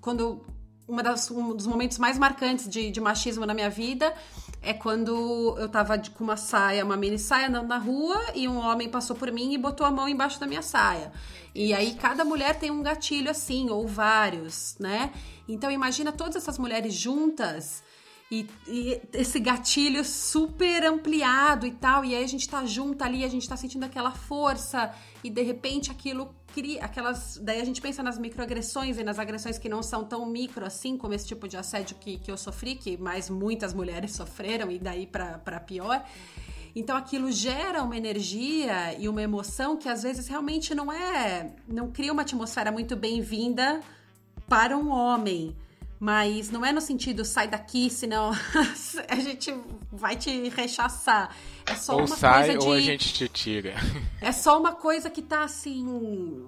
quando. 0.00 0.44
Uma 0.86 1.02
das, 1.02 1.30
um 1.30 1.56
dos 1.56 1.66
momentos 1.66 1.96
mais 1.96 2.18
marcantes 2.18 2.68
de, 2.68 2.90
de 2.90 3.00
machismo 3.00 3.46
na 3.46 3.54
minha 3.54 3.70
vida 3.70 4.12
é 4.64 4.72
quando 4.72 5.56
eu 5.58 5.68
tava 5.68 5.96
de, 5.96 6.10
com 6.10 6.24
uma 6.24 6.36
saia, 6.36 6.84
uma 6.84 6.96
mini 6.96 7.18
saia 7.18 7.48
andando 7.48 7.68
na 7.68 7.78
rua 7.78 8.20
e 8.34 8.48
um 8.48 8.56
homem 8.56 8.88
passou 8.88 9.14
por 9.14 9.30
mim 9.30 9.52
e 9.52 9.58
botou 9.58 9.86
a 9.86 9.90
mão 9.90 10.08
embaixo 10.08 10.40
da 10.40 10.46
minha 10.46 10.62
saia. 10.62 11.12
E 11.54 11.72
aí 11.72 11.94
cada 11.94 12.24
mulher 12.24 12.58
tem 12.58 12.70
um 12.70 12.82
gatilho 12.82 13.30
assim, 13.30 13.70
ou 13.70 13.86
vários, 13.86 14.76
né? 14.80 15.12
Então 15.48 15.70
imagina 15.70 16.10
todas 16.10 16.36
essas 16.36 16.58
mulheres 16.58 16.94
juntas 16.94 17.82
e, 18.30 18.48
e, 18.66 19.00
esse 19.12 19.38
gatilho 19.38 20.04
super 20.04 20.84
ampliado 20.84 21.66
e 21.66 21.72
tal. 21.72 22.04
E 22.04 22.14
aí 22.14 22.24
a 22.24 22.28
gente 22.28 22.48
tá 22.48 22.64
junto 22.64 23.02
ali, 23.02 23.24
a 23.24 23.28
gente 23.28 23.48
tá 23.48 23.56
sentindo 23.56 23.84
aquela 23.84 24.10
força 24.10 24.92
e 25.22 25.30
de 25.30 25.42
repente 25.42 25.90
aquilo 25.90 26.34
cria 26.54 26.84
aquelas. 26.84 27.36
Daí 27.42 27.60
a 27.60 27.64
gente 27.64 27.80
pensa 27.80 28.00
nas 28.00 28.16
microagressões 28.16 28.96
e 28.96 29.02
nas 29.02 29.18
agressões 29.18 29.58
que 29.58 29.68
não 29.68 29.82
são 29.82 30.04
tão 30.04 30.24
micro 30.24 30.64
assim, 30.64 30.96
como 30.96 31.12
esse 31.12 31.26
tipo 31.26 31.48
de 31.48 31.56
assédio 31.56 31.96
que, 31.96 32.16
que 32.18 32.30
eu 32.30 32.36
sofri, 32.36 32.76
que 32.76 32.96
mais 32.96 33.28
muitas 33.28 33.74
mulheres 33.74 34.12
sofreram 34.16 34.70
e 34.70 34.78
daí 34.78 35.04
para 35.04 35.58
pior. 35.60 36.04
Então 36.76 36.96
aquilo 36.96 37.30
gera 37.30 37.82
uma 37.82 37.96
energia 37.96 38.96
e 38.98 39.08
uma 39.08 39.22
emoção 39.22 39.76
que 39.76 39.88
às 39.88 40.02
vezes 40.04 40.28
realmente 40.28 40.74
não 40.74 40.92
é, 40.92 41.52
não 41.66 41.90
cria 41.90 42.12
uma 42.12 42.22
atmosfera 42.22 42.70
muito 42.70 42.94
bem-vinda 42.94 43.80
para 44.48 44.76
um 44.76 44.90
homem. 44.90 45.56
Mas 46.04 46.50
não 46.50 46.62
é 46.62 46.70
no 46.70 46.82
sentido 46.82 47.24
sai 47.24 47.48
daqui, 47.48 47.88
senão 47.88 48.30
a 49.08 49.16
gente 49.16 49.54
vai 49.90 50.14
te 50.14 50.50
rechaçar. 50.50 51.34
É 51.64 51.74
só 51.74 51.94
ou 51.94 52.00
uma 52.00 52.14
sai, 52.14 52.44
coisa 52.44 52.58
de. 52.58 52.66
Ou 52.66 52.72
a 52.74 52.80
gente 52.80 53.14
te 53.14 53.26
tira. 53.26 53.72
É 54.20 54.30
só 54.30 54.60
uma 54.60 54.72
coisa 54.72 55.08
que 55.08 55.22
tá 55.22 55.44
assim 55.44 56.46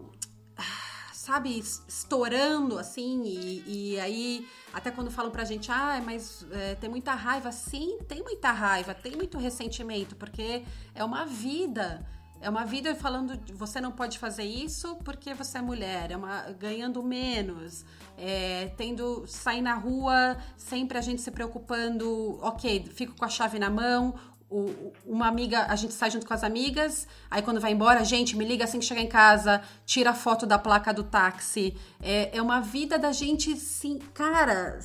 sabe, 1.12 1.58
estourando 1.58 2.78
assim, 2.78 3.24
e, 3.24 3.94
e, 3.94 4.00
aí, 4.00 4.46
até 4.72 4.92
quando 4.92 5.10
falam 5.10 5.32
pra 5.32 5.44
gente, 5.44 5.72
ah, 5.72 6.00
mas 6.04 6.46
é, 6.52 6.76
tem 6.76 6.88
muita 6.88 7.14
raiva, 7.14 7.50
sim, 7.50 7.98
tem 8.06 8.22
muita 8.22 8.52
raiva, 8.52 8.94
tem 8.94 9.16
muito 9.16 9.36
ressentimento, 9.36 10.14
porque 10.14 10.62
é 10.94 11.02
uma 11.02 11.26
vida. 11.26 12.06
É 12.40 12.50
uma 12.50 12.64
vida 12.64 12.94
falando, 12.94 13.40
você 13.54 13.80
não 13.80 13.90
pode 13.90 14.18
fazer 14.18 14.44
isso 14.44 14.96
porque 15.04 15.34
você 15.34 15.58
é 15.58 15.62
mulher, 15.62 16.10
é 16.10 16.16
uma, 16.16 16.42
ganhando 16.52 17.02
menos, 17.02 17.84
é, 18.16 18.72
tendo 18.76 19.26
sair 19.26 19.62
na 19.62 19.74
rua, 19.74 20.36
sempre 20.56 20.98
a 20.98 21.00
gente 21.00 21.22
se 21.22 21.30
preocupando, 21.30 22.38
ok, 22.42 22.86
fico 22.94 23.16
com 23.16 23.24
a 23.24 23.28
chave 23.28 23.58
na 23.58 23.70
mão, 23.70 24.14
o, 24.48 24.92
uma 25.04 25.26
amiga, 25.26 25.66
a 25.68 25.74
gente 25.74 25.92
sai 25.92 26.10
junto 26.10 26.26
com 26.26 26.34
as 26.34 26.44
amigas, 26.44 27.06
aí 27.30 27.42
quando 27.42 27.60
vai 27.60 27.72
embora, 27.72 28.04
gente, 28.04 28.36
me 28.36 28.44
liga 28.44 28.64
assim 28.64 28.78
que 28.78 28.84
chegar 28.84 29.00
em 29.00 29.08
casa, 29.08 29.62
tira 29.84 30.10
a 30.10 30.14
foto 30.14 30.46
da 30.46 30.58
placa 30.58 30.92
do 30.92 31.02
táxi. 31.02 31.76
É, 32.00 32.36
é 32.36 32.40
uma 32.40 32.60
vida 32.60 32.98
da 32.98 33.12
gente, 33.12 33.56
sim, 33.56 33.98
cara. 34.14 34.78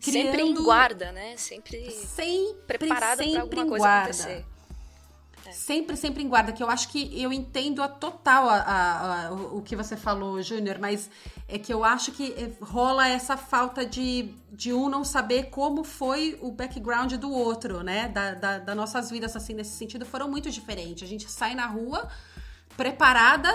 Criando... 0.00 0.26
Sempre 0.26 0.42
em 0.42 0.54
guarda, 0.54 1.12
né? 1.12 1.36
Sempre, 1.36 1.90
sempre 1.90 2.78
preparada 2.78 3.22
pra 3.24 3.40
alguma 3.40 3.66
coisa 3.66 3.84
guarda. 3.84 4.10
acontecer. 4.10 4.55
É. 5.46 5.52
Sempre, 5.52 5.96
sempre 5.96 6.22
em 6.22 6.28
guarda, 6.28 6.52
que 6.52 6.62
eu 6.62 6.68
acho 6.68 6.88
que 6.88 7.20
eu 7.20 7.32
entendo 7.32 7.82
a 7.82 7.88
total 7.88 8.48
a, 8.48 8.56
a, 8.56 9.26
a, 9.26 9.32
o 9.32 9.62
que 9.62 9.76
você 9.76 9.96
falou, 9.96 10.40
Júnior, 10.42 10.78
mas 10.80 11.10
é 11.48 11.58
que 11.58 11.72
eu 11.72 11.84
acho 11.84 12.12
que 12.12 12.32
é, 12.32 12.52
rola 12.64 13.08
essa 13.08 13.36
falta 13.36 13.84
de, 13.84 14.34
de 14.50 14.72
um 14.72 14.88
não 14.88 15.04
saber 15.04 15.44
como 15.44 15.84
foi 15.84 16.38
o 16.42 16.50
background 16.50 17.12
do 17.14 17.30
outro, 17.30 17.82
né? 17.82 18.08
Da, 18.08 18.34
da, 18.34 18.58
das 18.58 18.76
nossas 18.76 19.10
vidas, 19.10 19.36
assim, 19.36 19.54
nesse 19.54 19.76
sentido, 19.76 20.04
foram 20.04 20.28
muito 20.28 20.50
diferentes. 20.50 21.02
A 21.02 21.06
gente 21.06 21.30
sai 21.30 21.54
na 21.54 21.66
rua 21.66 22.08
preparada 22.76 23.52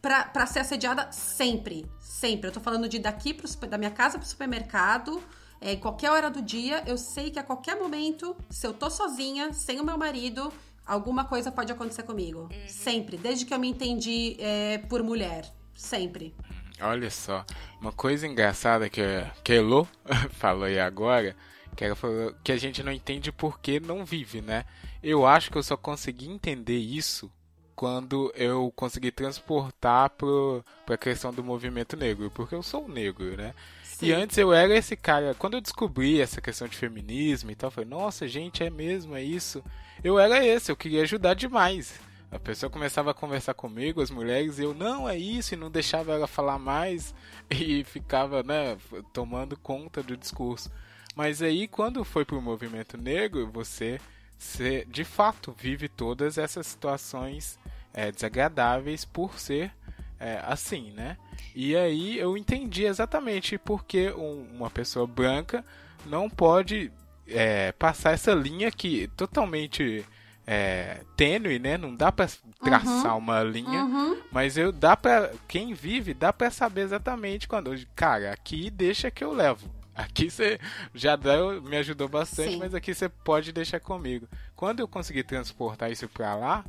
para 0.00 0.46
ser 0.46 0.60
assediada 0.60 1.10
sempre, 1.10 1.84
sempre. 1.98 2.48
Eu 2.48 2.52
tô 2.52 2.60
falando 2.60 2.88
de 2.88 2.98
daqui 2.98 3.34
pro, 3.34 3.48
da 3.66 3.76
minha 3.76 3.90
casa 3.90 4.18
pro 4.18 4.26
supermercado, 4.26 5.20
é, 5.60 5.72
em 5.72 5.80
qualquer 5.80 6.10
hora 6.10 6.30
do 6.30 6.42
dia, 6.42 6.82
eu 6.86 6.98
sei 6.98 7.30
que 7.30 7.38
a 7.38 7.42
qualquer 7.42 7.76
momento, 7.76 8.36
se 8.50 8.66
eu 8.66 8.72
tô 8.72 8.90
sozinha, 8.90 9.52
sem 9.52 9.80
o 9.80 9.84
meu 9.84 9.96
marido, 9.96 10.52
alguma 10.86 11.24
coisa 11.24 11.50
pode 11.50 11.72
acontecer 11.72 12.02
comigo. 12.04 12.48
Uhum. 12.52 12.68
Sempre. 12.68 13.16
Desde 13.16 13.44
que 13.44 13.52
eu 13.52 13.58
me 13.58 13.68
entendi 13.68 14.36
é, 14.38 14.78
por 14.78 15.02
mulher. 15.02 15.44
Sempre. 15.74 16.34
Olha 16.80 17.10
só. 17.10 17.44
Uma 17.80 17.92
coisa 17.92 18.26
engraçada 18.26 18.88
que, 18.88 19.02
que 19.42 19.52
a 19.52 19.56
Elo 19.56 19.88
falou 20.32 20.64
aí 20.64 20.78
agora, 20.78 21.34
que 21.74 21.84
ela 21.84 21.94
falou 21.94 22.34
que 22.44 22.52
a 22.52 22.56
gente 22.56 22.82
não 22.82 22.92
entende 22.92 23.32
porque 23.32 23.80
não 23.80 24.04
vive, 24.04 24.40
né? 24.40 24.64
Eu 25.02 25.26
acho 25.26 25.50
que 25.50 25.58
eu 25.58 25.62
só 25.62 25.76
consegui 25.76 26.28
entender 26.28 26.78
isso 26.78 27.30
quando 27.74 28.32
eu 28.34 28.72
consegui 28.74 29.10
transportar 29.10 30.10
para 30.10 30.94
a 30.94 30.98
questão 30.98 31.32
do 31.32 31.44
movimento 31.44 31.94
negro, 31.94 32.30
porque 32.30 32.54
eu 32.54 32.62
sou 32.62 32.88
negro, 32.88 33.36
né? 33.36 33.54
Sim. 33.96 34.06
E 34.06 34.12
antes 34.12 34.36
eu 34.36 34.52
era 34.52 34.76
esse 34.76 34.94
cara. 34.94 35.34
Quando 35.34 35.54
eu 35.54 35.60
descobri 35.60 36.20
essa 36.20 36.40
questão 36.40 36.68
de 36.68 36.76
feminismo 36.76 37.50
e 37.50 37.54
tal, 37.54 37.68
eu 37.68 37.72
falei, 37.72 37.88
nossa, 37.88 38.28
gente, 38.28 38.62
é 38.62 38.68
mesmo, 38.68 39.16
é 39.16 39.22
isso 39.22 39.62
eu 40.02 40.18
era 40.18 40.44
esse, 40.44 40.70
eu 40.70 40.76
queria 40.76 41.02
ajudar 41.02 41.34
demais. 41.34 41.98
A 42.30 42.38
pessoa 42.38 42.68
começava 42.68 43.10
a 43.10 43.14
conversar 43.14 43.54
comigo, 43.54 44.02
as 44.02 44.10
mulheres, 44.10 44.58
e 44.58 44.62
eu, 44.62 44.74
não, 44.74 45.08
é 45.08 45.16
isso, 45.16 45.54
e 45.54 45.56
não 45.56 45.70
deixava 45.70 46.12
ela 46.12 46.26
falar 46.26 46.58
mais, 46.58 47.14
e 47.50 47.84
ficava, 47.84 48.42
né, 48.42 48.76
tomando 49.12 49.56
conta 49.56 50.02
do 50.02 50.16
discurso. 50.16 50.70
Mas 51.14 51.40
aí, 51.40 51.66
quando 51.66 52.04
foi 52.04 52.24
pro 52.24 52.40
movimento 52.42 52.98
negro, 52.98 53.50
você, 53.50 53.98
você 54.38 54.84
de 54.88 55.02
fato 55.02 55.54
vive 55.58 55.88
todas 55.88 56.36
essas 56.36 56.66
situações 56.66 57.58
é, 57.94 58.12
desagradáveis 58.12 59.04
por 59.04 59.38
ser 59.38 59.72
é, 60.20 60.40
assim, 60.44 60.92
né? 60.92 61.16
E 61.54 61.76
aí 61.76 62.18
eu 62.18 62.36
entendi 62.36 62.84
exatamente 62.84 63.58
porque 63.58 64.10
um, 64.10 64.46
uma 64.54 64.70
pessoa 64.70 65.06
branca 65.06 65.64
não 66.04 66.28
pode 66.28 66.90
é, 67.26 67.72
passar 67.72 68.12
essa 68.12 68.32
linha 68.32 68.70
que 68.70 69.08
totalmente 69.16 70.04
é, 70.46 71.00
tênue, 71.16 71.58
né? 71.58 71.76
Não 71.76 71.94
dá 71.94 72.12
para 72.12 72.28
traçar 72.62 73.12
uhum, 73.12 73.18
uma 73.18 73.42
linha, 73.42 73.84
uhum. 73.84 74.22
mas 74.30 74.56
eu 74.56 74.70
dá 74.70 74.96
para 74.96 75.32
quem 75.48 75.74
vive 75.74 76.14
dá 76.14 76.32
para 76.32 76.50
saber 76.50 76.82
exatamente 76.82 77.48
quando, 77.48 77.74
cara, 77.94 78.32
aqui 78.32 78.70
deixa 78.70 79.10
que 79.10 79.24
eu 79.24 79.32
levo. 79.32 79.68
Aqui 79.94 80.30
você 80.30 80.60
já 80.94 81.16
deu, 81.16 81.62
me 81.62 81.76
ajudou 81.78 82.06
bastante, 82.06 82.50
Sim. 82.50 82.58
mas 82.58 82.74
aqui 82.74 82.94
você 82.94 83.08
pode 83.08 83.50
deixar 83.50 83.80
comigo. 83.80 84.28
Quando 84.54 84.80
eu 84.80 84.86
consegui 84.86 85.22
transportar 85.22 85.90
isso 85.90 86.06
para 86.06 86.34
lá, 86.34 86.64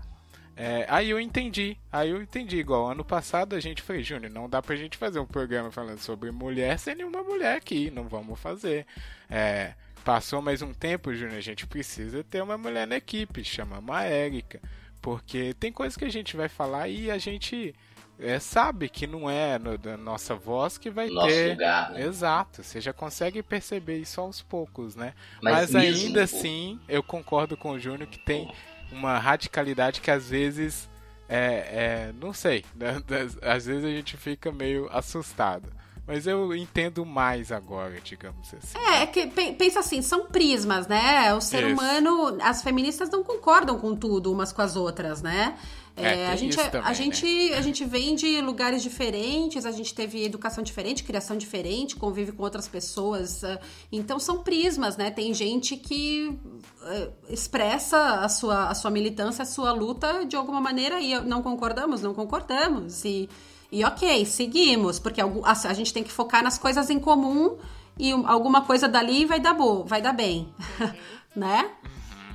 é, 0.57 0.85
aí 0.89 1.09
eu 1.09 1.19
entendi. 1.19 1.77
Aí 1.91 2.09
eu 2.09 2.21
entendi. 2.21 2.57
Igual 2.57 2.89
ano 2.89 3.05
passado 3.05 3.55
a 3.55 3.59
gente 3.59 3.81
fez, 3.81 4.05
Júnior, 4.05 4.31
não 4.31 4.49
dá 4.49 4.61
pra 4.61 4.75
gente 4.75 4.97
fazer 4.97 5.19
um 5.19 5.25
programa 5.25 5.71
falando 5.71 5.99
sobre 5.99 6.31
mulher 6.31 6.79
sem 6.79 6.95
nenhuma 6.95 7.21
mulher 7.21 7.55
aqui. 7.57 7.91
Não 7.91 8.07
vamos 8.07 8.39
fazer. 8.39 8.85
É, 9.29 9.73
Passou 10.07 10.41
mais 10.41 10.61
um 10.61 10.73
tempo, 10.73 11.13
Júnior, 11.13 11.37
a 11.37 11.41
gente 11.41 11.67
precisa 11.67 12.23
ter 12.23 12.41
uma 12.41 12.57
mulher 12.57 12.87
na 12.87 12.95
equipe, 12.95 13.43
chamamos 13.43 13.93
a 13.93 14.05
Érica. 14.05 14.61
Porque 15.01 15.53
tem 15.59 15.69
coisas 15.69 15.97
que 15.97 16.05
a 16.05 16.09
gente 16.09 16.37
vai 16.37 16.47
falar 16.47 16.87
e 16.87 17.11
a 17.11 17.17
gente 17.17 17.75
é, 18.17 18.39
sabe 18.39 18.87
que 18.87 19.05
não 19.05 19.29
é 19.29 19.59
no, 19.59 19.77
da 19.77 19.97
nossa 19.97 20.33
voz 20.33 20.77
que 20.77 20.89
vai 20.89 21.09
Nosso 21.09 21.27
ter. 21.27 21.51
Lugar, 21.51 21.91
né? 21.91 22.05
Exato, 22.05 22.63
você 22.63 22.79
já 22.79 22.93
consegue 22.93 23.43
perceber 23.43 23.97
isso 23.97 24.21
aos 24.21 24.41
poucos, 24.41 24.95
né? 24.95 25.13
Mas, 25.41 25.73
Mas 25.73 25.75
ainda 25.75 26.23
assim, 26.23 26.79
eu 26.87 27.03
concordo 27.03 27.57
com 27.57 27.71
o 27.71 27.79
Júnior 27.79 28.07
que 28.07 28.17
tem 28.17 28.49
uma 28.91 29.17
radicalidade 29.17 30.01
que 30.01 30.11
às 30.11 30.29
vezes 30.29 30.89
é, 31.29 32.09
é 32.09 32.13
não 32.19 32.33
sei, 32.33 32.63
né? 32.75 33.01
às 33.41 33.65
vezes 33.65 33.83
a 33.83 33.89
gente 33.89 34.17
fica 34.17 34.51
meio 34.51 34.89
assustado. 34.91 35.69
Mas 36.07 36.25
eu 36.25 36.55
entendo 36.55 37.05
mais 37.05 37.51
agora, 37.51 37.99
digamos 38.01 38.53
assim. 38.53 38.77
É, 38.77 39.03
é 39.03 39.05
que 39.05 39.27
pensa 39.27 39.81
assim, 39.81 40.01
são 40.01 40.27
prismas, 40.27 40.87
né? 40.87 41.33
O 41.33 41.41
ser 41.41 41.65
isso. 41.65 41.73
humano, 41.73 42.37
as 42.41 42.63
feministas 42.63 43.09
não 43.09 43.23
concordam 43.23 43.77
com 43.77 43.93
tudo 43.93 44.31
umas 44.31 44.53
com 44.53 44.61
as 44.61 44.77
outras, 44.77 45.21
né? 45.21 45.57
É, 45.97 46.21
é 46.21 46.27
a, 46.27 46.35
gente, 46.35 46.55
também, 46.55 46.81
a, 46.83 46.93
gente, 46.93 47.49
né? 47.49 47.57
a 47.57 47.61
gente 47.61 47.83
vem 47.83 48.15
de 48.15 48.39
lugares 48.39 48.83
diferentes, 48.83 49.65
a 49.65 49.71
gente 49.71 49.93
teve 49.95 50.23
educação 50.23 50.63
diferente, 50.63 51.03
criação 51.03 51.35
diferente, 51.35 51.95
convive 51.95 52.31
com 52.31 52.43
outras 52.43 52.67
pessoas. 52.67 53.43
Ah, 53.43 53.59
então 53.91 54.19
são 54.19 54.43
prismas, 54.43 54.95
né? 54.95 55.09
Tem 55.09 55.33
gente 55.33 55.75
que 55.75 56.27
uh, 56.29 57.13
expressa 57.29 58.21
a 58.21 58.29
sua, 58.29 58.69
a 58.69 58.75
sua 58.75 58.91
militância, 58.91 59.41
a 59.41 59.45
sua 59.45 59.71
luta 59.71 60.23
de 60.23 60.35
alguma 60.35 60.61
maneira 60.61 61.01
e 61.01 61.19
não 61.21 61.41
concordamos, 61.41 62.01
não 62.01 62.13
concordamos. 62.13 63.03
E 63.03 63.27
e 63.71 63.83
ok, 63.83 64.25
seguimos, 64.25 64.99
porque 64.99 65.21
a 65.21 65.73
gente 65.73 65.93
tem 65.93 66.03
que 66.03 66.11
focar 66.11 66.43
nas 66.43 66.57
coisas 66.57 66.89
em 66.89 66.99
comum 66.99 67.57
e 67.99 68.11
alguma 68.11 68.65
coisa 68.65 68.87
dali 68.87 69.25
vai 69.25 69.39
dar 69.39 69.53
boa, 69.53 69.83
vai 69.83 70.01
dar 70.01 70.13
bem, 70.13 70.47
uhum. 70.79 70.93
né? 71.35 71.71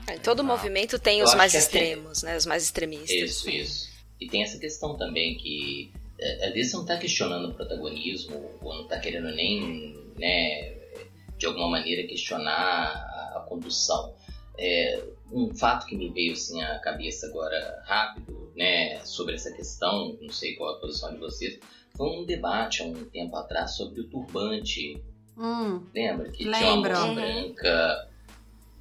Uhum. 0.09 0.19
Todo 0.23 0.45
movimento 0.45 0.99
tem 0.99 1.21
Eu 1.21 1.25
os 1.25 1.35
mais 1.35 1.55
extremos, 1.55 2.21
tem... 2.21 2.31
né? 2.31 2.37
Os 2.37 2.47
mais 2.47 2.65
extremistas. 2.65 3.11
Isso, 3.11 3.51
isso. 3.51 3.93
E 4.21 4.29
tem 4.29 4.43
essa 4.43 4.59
questão 4.59 4.97
também 4.97 5.37
que 5.37 5.93
é, 6.23 6.47
às 6.47 6.55
vezes 6.55 6.71
você 6.71 6.77
não 6.77 6.85
está 6.85 6.97
questionando 6.97 7.49
o 7.49 7.55
protagonismo 7.55 8.51
ou 8.61 8.75
não 8.75 8.83
está 8.85 8.99
querendo 8.99 9.35
nem, 9.35 9.97
né, 10.17 10.75
de 11.37 11.47
alguma 11.47 11.69
maneira 11.69 12.07
questionar 12.07 12.53
a, 12.53 13.39
a 13.39 13.47
condução. 13.49 14.15
É, 14.59 15.03
um 15.33 15.53
fato 15.55 15.87
que 15.87 15.97
me 15.97 16.09
veio 16.11 16.33
assim 16.33 16.63
à 16.63 16.79
cabeça 16.79 17.27
agora 17.27 17.83
rápido, 17.87 18.42
né, 18.57 19.01
sobre 19.05 19.35
essa 19.35 19.53
questão, 19.53 20.17
não 20.21 20.31
sei 20.31 20.55
qual 20.57 20.75
é 20.75 20.77
a 20.77 20.81
posição 20.81 21.13
de 21.13 21.19
vocês, 21.19 21.59
foi 21.97 22.09
um 22.09 22.25
debate 22.25 22.83
há 22.83 22.87
um 22.87 23.05
tempo 23.05 23.37
atrás 23.37 23.77
sobre 23.77 24.01
o 24.01 24.09
turbante. 24.09 25.03
Hum, 25.37 25.83
Lembra 25.95 26.31
que 26.31 26.45
lembro. 26.45 26.59
tinha 26.59 26.73
uma 26.75 27.07
moça 27.07 27.15
branca 27.15 28.09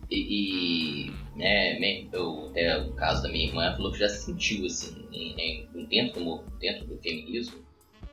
e, 0.10 1.08
e 1.08 1.12
né, 1.36 2.08
eu, 2.12 2.50
até 2.50 2.78
o 2.82 2.94
caso 2.94 3.24
da 3.24 3.30
minha 3.30 3.48
irmã 3.48 3.74
falou 3.76 3.92
que 3.92 4.00
já 4.00 4.10
sentiu 4.10 4.66
assim, 4.66 5.08
em, 5.12 5.68
em, 5.74 5.86
dentro 5.86 6.24
do 6.24 6.44
dentro 6.60 6.86
do 6.88 6.98
feminismo, 6.98 7.60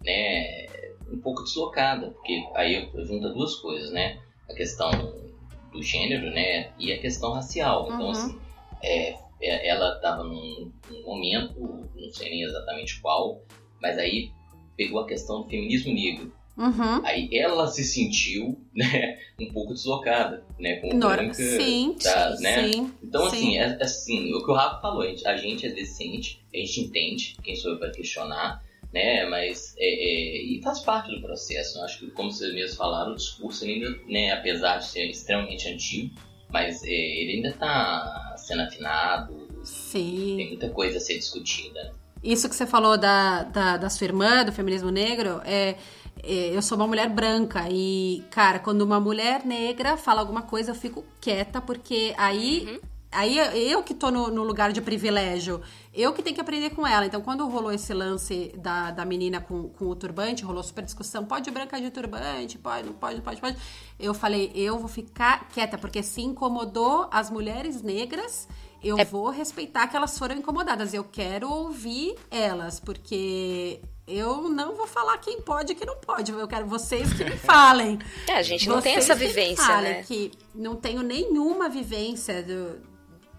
né, 0.04 0.66
um 1.10 1.18
pouco 1.18 1.42
deslocada, 1.42 2.10
porque 2.10 2.44
aí 2.54 2.88
junta 3.04 3.30
duas 3.30 3.56
coisas, 3.56 3.90
né, 3.90 4.20
a 4.48 4.54
questão 4.54 4.90
do 5.72 5.82
gênero, 5.82 6.30
né? 6.30 6.72
E 6.78 6.92
a 6.92 6.98
questão 6.98 7.32
racial. 7.32 7.86
Então, 7.86 8.04
uhum. 8.04 8.10
assim, 8.10 8.38
é, 8.82 9.10
é 9.10 9.18
ela 9.40 9.94
estava 9.96 10.24
num, 10.24 10.72
num, 10.90 11.02
momento, 11.04 11.88
não 11.94 12.10
sei 12.10 12.30
nem 12.30 12.42
exatamente 12.42 13.00
qual, 13.00 13.42
mas 13.80 13.98
aí 13.98 14.30
pegou 14.76 15.00
a 15.00 15.06
questão 15.06 15.42
do 15.42 15.48
feminismo 15.48 15.92
negro. 15.92 16.32
Uhum. 16.56 17.04
Aí 17.04 17.28
ela 17.32 17.68
se 17.68 17.84
sentiu, 17.84 18.60
né, 18.74 19.18
um 19.40 19.52
pouco 19.52 19.74
deslocada, 19.74 20.44
né, 20.58 20.76
como 20.76 20.94
Nor 20.94 21.16
branca, 21.16 21.34
sim, 21.34 21.94
tá, 22.02 22.34
né? 22.40 22.72
Sim, 22.72 22.92
então, 23.02 23.30
sim. 23.30 23.36
assim, 23.36 23.58
é, 23.58 23.82
assim, 23.82 24.34
o 24.34 24.44
que 24.44 24.50
o 24.50 24.54
Rafa 24.54 24.80
falou, 24.80 25.02
a 25.02 25.06
gente, 25.08 25.26
a 25.26 25.36
gente 25.36 25.66
é 25.66 25.70
decente, 25.70 26.44
a 26.52 26.56
gente 26.56 26.80
entende 26.80 27.36
quem 27.44 27.54
sou 27.54 27.72
eu 27.72 27.78
para 27.78 27.92
questionar, 27.92 28.60
né? 28.92 29.24
Mas 29.26 29.74
é, 29.78 29.86
é, 29.86 30.42
e 30.42 30.60
faz 30.62 30.80
parte 30.80 31.14
do 31.14 31.20
processo. 31.20 31.78
Eu 31.78 31.84
acho 31.84 31.98
que, 32.00 32.10
como 32.10 32.32
vocês 32.32 32.52
mesmos 32.52 32.76
falaram, 32.76 33.12
o 33.12 33.16
discurso 33.16 33.64
ainda, 33.64 33.90
né, 34.08 34.32
apesar 34.32 34.78
de 34.78 34.86
ser 34.86 35.08
extremamente 35.08 35.68
antigo, 35.68 36.14
mas 36.50 36.82
é, 36.82 36.88
ele 36.88 37.34
ainda 37.34 37.50
está 37.50 38.27
sendo 38.48 38.62
afinado. 38.62 39.48
Sim. 39.62 40.34
Tem 40.36 40.48
muita 40.48 40.70
coisa 40.70 40.98
a 40.98 41.00
ser 41.00 41.18
discutida. 41.18 41.94
Isso 42.22 42.48
que 42.48 42.56
você 42.56 42.66
falou 42.66 42.98
da, 42.98 43.44
da, 43.44 43.76
da 43.76 43.90
sua 43.90 44.06
irmã, 44.06 44.44
do 44.44 44.50
feminismo 44.50 44.90
negro, 44.90 45.40
é, 45.44 45.76
é, 46.22 46.56
eu 46.56 46.60
sou 46.60 46.76
uma 46.76 46.86
mulher 46.86 47.08
branca 47.08 47.66
e, 47.70 48.24
cara, 48.30 48.58
quando 48.58 48.82
uma 48.82 48.98
mulher 48.98 49.44
negra 49.44 49.96
fala 49.96 50.20
alguma 50.20 50.42
coisa, 50.42 50.72
eu 50.72 50.74
fico 50.74 51.04
quieta, 51.20 51.60
porque 51.60 52.14
aí 52.16 52.66
uhum. 52.66 52.80
Aí 53.10 53.38
eu 53.70 53.82
que 53.82 53.94
tô 53.94 54.10
no, 54.10 54.28
no, 54.30 54.42
lugar 54.42 54.70
de 54.72 54.82
privilégio, 54.82 55.62
eu 55.94 56.12
que 56.12 56.22
tenho 56.22 56.34
que 56.34 56.40
aprender 56.40 56.70
com 56.70 56.86
ela. 56.86 57.06
Então, 57.06 57.22
quando 57.22 57.48
rolou 57.48 57.72
esse 57.72 57.94
lance 57.94 58.52
da, 58.58 58.90
da 58.90 59.04
menina 59.04 59.40
com, 59.40 59.70
com 59.70 59.86
o 59.86 59.96
turbante, 59.96 60.44
rolou 60.44 60.62
super 60.62 60.84
discussão: 60.84 61.24
pode 61.24 61.50
branca 61.50 61.80
de 61.80 61.90
turbante, 61.90 62.58
pode, 62.58 62.86
não 62.86 62.92
pode, 62.92 63.16
não 63.16 63.22
pode, 63.22 63.40
pode. 63.40 63.56
Eu 63.98 64.12
falei: 64.12 64.52
eu 64.54 64.78
vou 64.78 64.88
ficar 64.88 65.48
quieta, 65.48 65.78
porque 65.78 66.02
se 66.02 66.20
incomodou 66.20 67.08
as 67.10 67.30
mulheres 67.30 67.82
negras 67.82 68.46
eu 68.82 68.98
é... 68.98 69.04
vou 69.04 69.30
respeitar 69.30 69.86
que 69.88 69.96
elas 69.96 70.16
foram 70.18 70.36
incomodadas. 70.36 70.94
Eu 70.94 71.04
quero 71.04 71.50
ouvir 71.50 72.14
elas, 72.30 72.78
porque 72.78 73.80
eu 74.06 74.48
não 74.48 74.76
vou 74.76 74.86
falar 74.86 75.18
quem 75.18 75.40
pode 75.40 75.72
e 75.72 75.74
quem 75.74 75.86
não 75.86 75.96
pode. 75.96 76.30
Eu 76.30 76.46
quero 76.46 76.66
vocês 76.66 77.12
que 77.12 77.24
me 77.24 77.36
falem. 77.38 77.98
É, 78.26 78.34
a 78.34 78.42
gente 78.42 78.68
não 78.68 78.76
vocês 78.76 78.84
tem 78.84 78.94
essa 78.96 79.14
vivência, 79.14 79.64
falem, 79.64 79.94
né? 79.94 80.02
Que 80.04 80.30
não 80.54 80.76
tenho 80.76 81.02
nenhuma 81.02 81.68
vivência 81.68 82.42
do, 82.42 82.80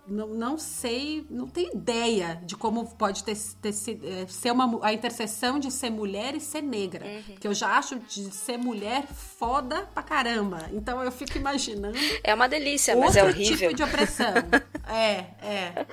não, 0.09 0.27
não 0.27 0.57
sei, 0.57 1.25
não 1.29 1.47
tenho 1.47 1.73
ideia 1.73 2.41
de 2.43 2.55
como 2.55 2.85
pode 2.95 3.23
ter, 3.23 3.37
ter, 3.61 3.69
é, 3.69 4.27
ser 4.27 4.51
uma, 4.51 4.85
a 4.85 4.93
interseção 4.93 5.59
de 5.59 5.71
ser 5.71 5.89
mulher 5.89 6.35
e 6.35 6.39
ser 6.39 6.61
negra. 6.61 7.05
Uhum. 7.05 7.35
Que 7.35 7.47
eu 7.47 7.53
já 7.53 7.77
acho 7.77 7.99
de 7.99 8.31
ser 8.31 8.57
mulher 8.57 9.05
foda 9.07 9.83
pra 9.93 10.03
caramba. 10.03 10.69
Então 10.73 11.03
eu 11.03 11.11
fico 11.11 11.37
imaginando. 11.37 11.97
É 12.23 12.33
uma 12.33 12.47
delícia, 12.47 12.95
mas 12.95 13.15
é 13.15 13.23
horrível. 13.23 13.69
tipo 13.69 13.73
de 13.75 13.83
opressão. 13.83 14.33
é, 14.87 15.25
é. 15.45 15.85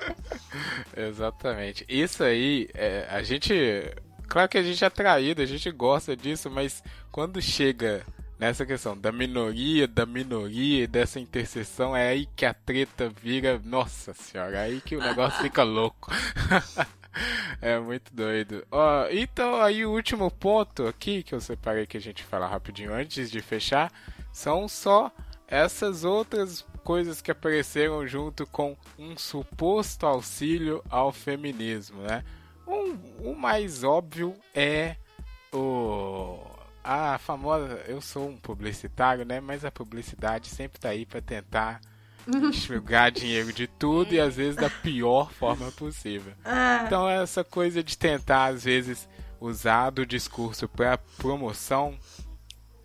Exatamente. 1.07 1.85
Isso 1.87 2.23
aí, 2.23 2.69
é, 2.73 3.07
a 3.09 3.21
gente. 3.23 3.53
Claro 4.27 4.49
que 4.49 4.57
a 4.57 4.63
gente 4.63 4.83
é 4.83 4.89
traído, 4.89 5.41
a 5.41 5.45
gente 5.45 5.71
gosta 5.71 6.15
disso, 6.15 6.49
mas 6.49 6.83
quando 7.11 7.41
chega 7.41 8.05
nessa 8.39 8.65
questão 8.65 8.97
da 8.97 9.11
minoria, 9.11 9.87
da 9.87 10.05
minoria, 10.05 10.87
dessa 10.87 11.19
interseção, 11.19 11.95
é 11.95 12.09
aí 12.09 12.27
que 12.35 12.45
a 12.45 12.53
treta 12.53 13.09
vira, 13.09 13.59
nossa 13.63 14.13
senhora, 14.13 14.57
é 14.57 14.61
aí 14.61 14.81
que 14.81 14.95
o 14.95 15.01
negócio 15.01 15.41
fica 15.41 15.63
louco. 15.63 16.11
é 17.61 17.79
muito 17.79 18.13
doido. 18.13 18.65
Ó, 18.71 19.07
então 19.09 19.61
aí 19.61 19.85
o 19.85 19.91
último 19.91 20.29
ponto 20.29 20.87
aqui 20.87 21.23
que 21.23 21.33
eu 21.33 21.41
separei 21.41 21.87
que 21.87 21.97
a 21.97 22.01
gente 22.01 22.23
fala 22.23 22.47
rapidinho 22.47 22.93
antes 22.93 23.31
de 23.31 23.41
fechar, 23.41 23.91
são 24.31 24.67
só 24.67 25.11
essas 25.47 26.03
outras 26.03 26.65
coisas 26.83 27.21
que 27.21 27.31
apareceram 27.31 28.05
junto 28.05 28.45
com 28.45 28.77
um 28.97 29.17
suposto 29.17 30.05
auxílio 30.05 30.83
ao 30.89 31.11
feminismo, 31.11 32.01
né? 32.01 32.23
Um, 32.67 33.31
o 33.31 33.35
mais 33.35 33.83
óbvio 33.83 34.35
é 34.53 34.97
o 35.53 36.56
a 36.87 37.17
famosa, 37.17 37.83
eu 37.85 37.99
sou 37.99 38.29
um 38.29 38.37
publicitário, 38.37 39.25
né? 39.25 39.41
Mas 39.41 39.65
a 39.65 39.71
publicidade 39.71 40.47
sempre 40.47 40.79
tá 40.79 40.89
aí 40.89 41.05
para 41.05 41.21
tentar 41.21 41.81
enxugar 42.25 43.11
dinheiro 43.11 43.51
de 43.51 43.67
tudo 43.67 44.13
e 44.13 44.19
às 44.21 44.37
vezes 44.37 44.55
da 44.55 44.69
pior 44.69 45.29
forma 45.31 45.69
possível. 45.73 46.31
Ah. 46.45 46.83
Então 46.85 47.09
essa 47.09 47.43
coisa 47.43 47.83
de 47.83 47.97
tentar 47.97 48.45
às 48.45 48.63
vezes 48.63 49.07
usar 49.39 49.89
do 49.89 50.05
discurso 50.05 50.67
para 50.69 50.97
promoção 50.97 51.97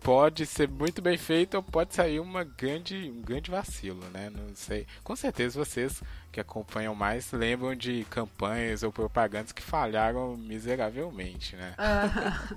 pode 0.03 0.45
ser 0.45 0.67
muito 0.67 1.01
bem 1.01 1.17
feito 1.17 1.55
ou 1.55 1.63
pode 1.63 1.95
sair 1.95 2.19
uma 2.19 2.43
grande, 2.43 3.09
um 3.09 3.21
grande 3.21 3.49
vacilo, 3.49 4.03
né? 4.13 4.29
Não 4.29 4.53
sei. 4.53 4.85
Com 5.01 5.15
certeza 5.15 5.57
vocês 5.57 6.03
que 6.29 6.41
acompanham 6.41 6.93
mais 6.93 7.31
lembram 7.31 7.73
de 7.73 8.05
campanhas 8.09 8.83
ou 8.83 8.91
propagandas 8.91 9.51
que 9.51 9.61
falharam 9.61 10.35
miseravelmente, 10.35 11.55
né? 11.55 11.75
Uh, 11.77 12.55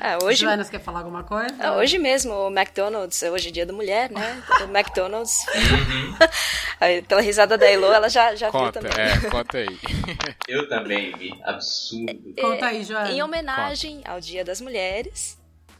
é, 0.00 0.24
hoje... 0.24 0.40
Joana, 0.40 0.64
você 0.64 0.70
quer 0.70 0.80
falar 0.80 1.00
alguma 1.00 1.24
coisa? 1.24 1.54
É, 1.62 1.70
hoje 1.72 1.98
mesmo, 1.98 2.32
o 2.32 2.48
McDonald's, 2.48 3.22
hoje 3.22 3.48
é 3.48 3.52
dia 3.52 3.66
da 3.66 3.72
mulher, 3.72 4.10
né? 4.10 4.42
O 4.62 4.64
McDonald's, 4.74 5.44
pela 7.06 7.20
risada 7.20 7.58
da 7.58 7.68
Elo, 7.68 7.92
ela 7.92 8.08
já, 8.08 8.34
já 8.34 8.50
conta, 8.50 8.80
viu 8.80 8.90
também. 8.90 9.06
É, 9.06 9.30
conta 9.30 9.58
aí. 9.58 9.78
Eu 10.46 10.68
também 10.68 11.12
vi, 11.18 11.38
absurdo. 11.44 12.34
É, 12.36 12.40
conta 12.40 12.66
aí, 12.66 12.84
Joana. 12.84 13.10
Em 13.10 13.22
homenagem 13.22 13.96
conta. 13.96 14.12
ao 14.12 14.20
Dia 14.20 14.44
das 14.44 14.60
Mulheres, 14.60 15.38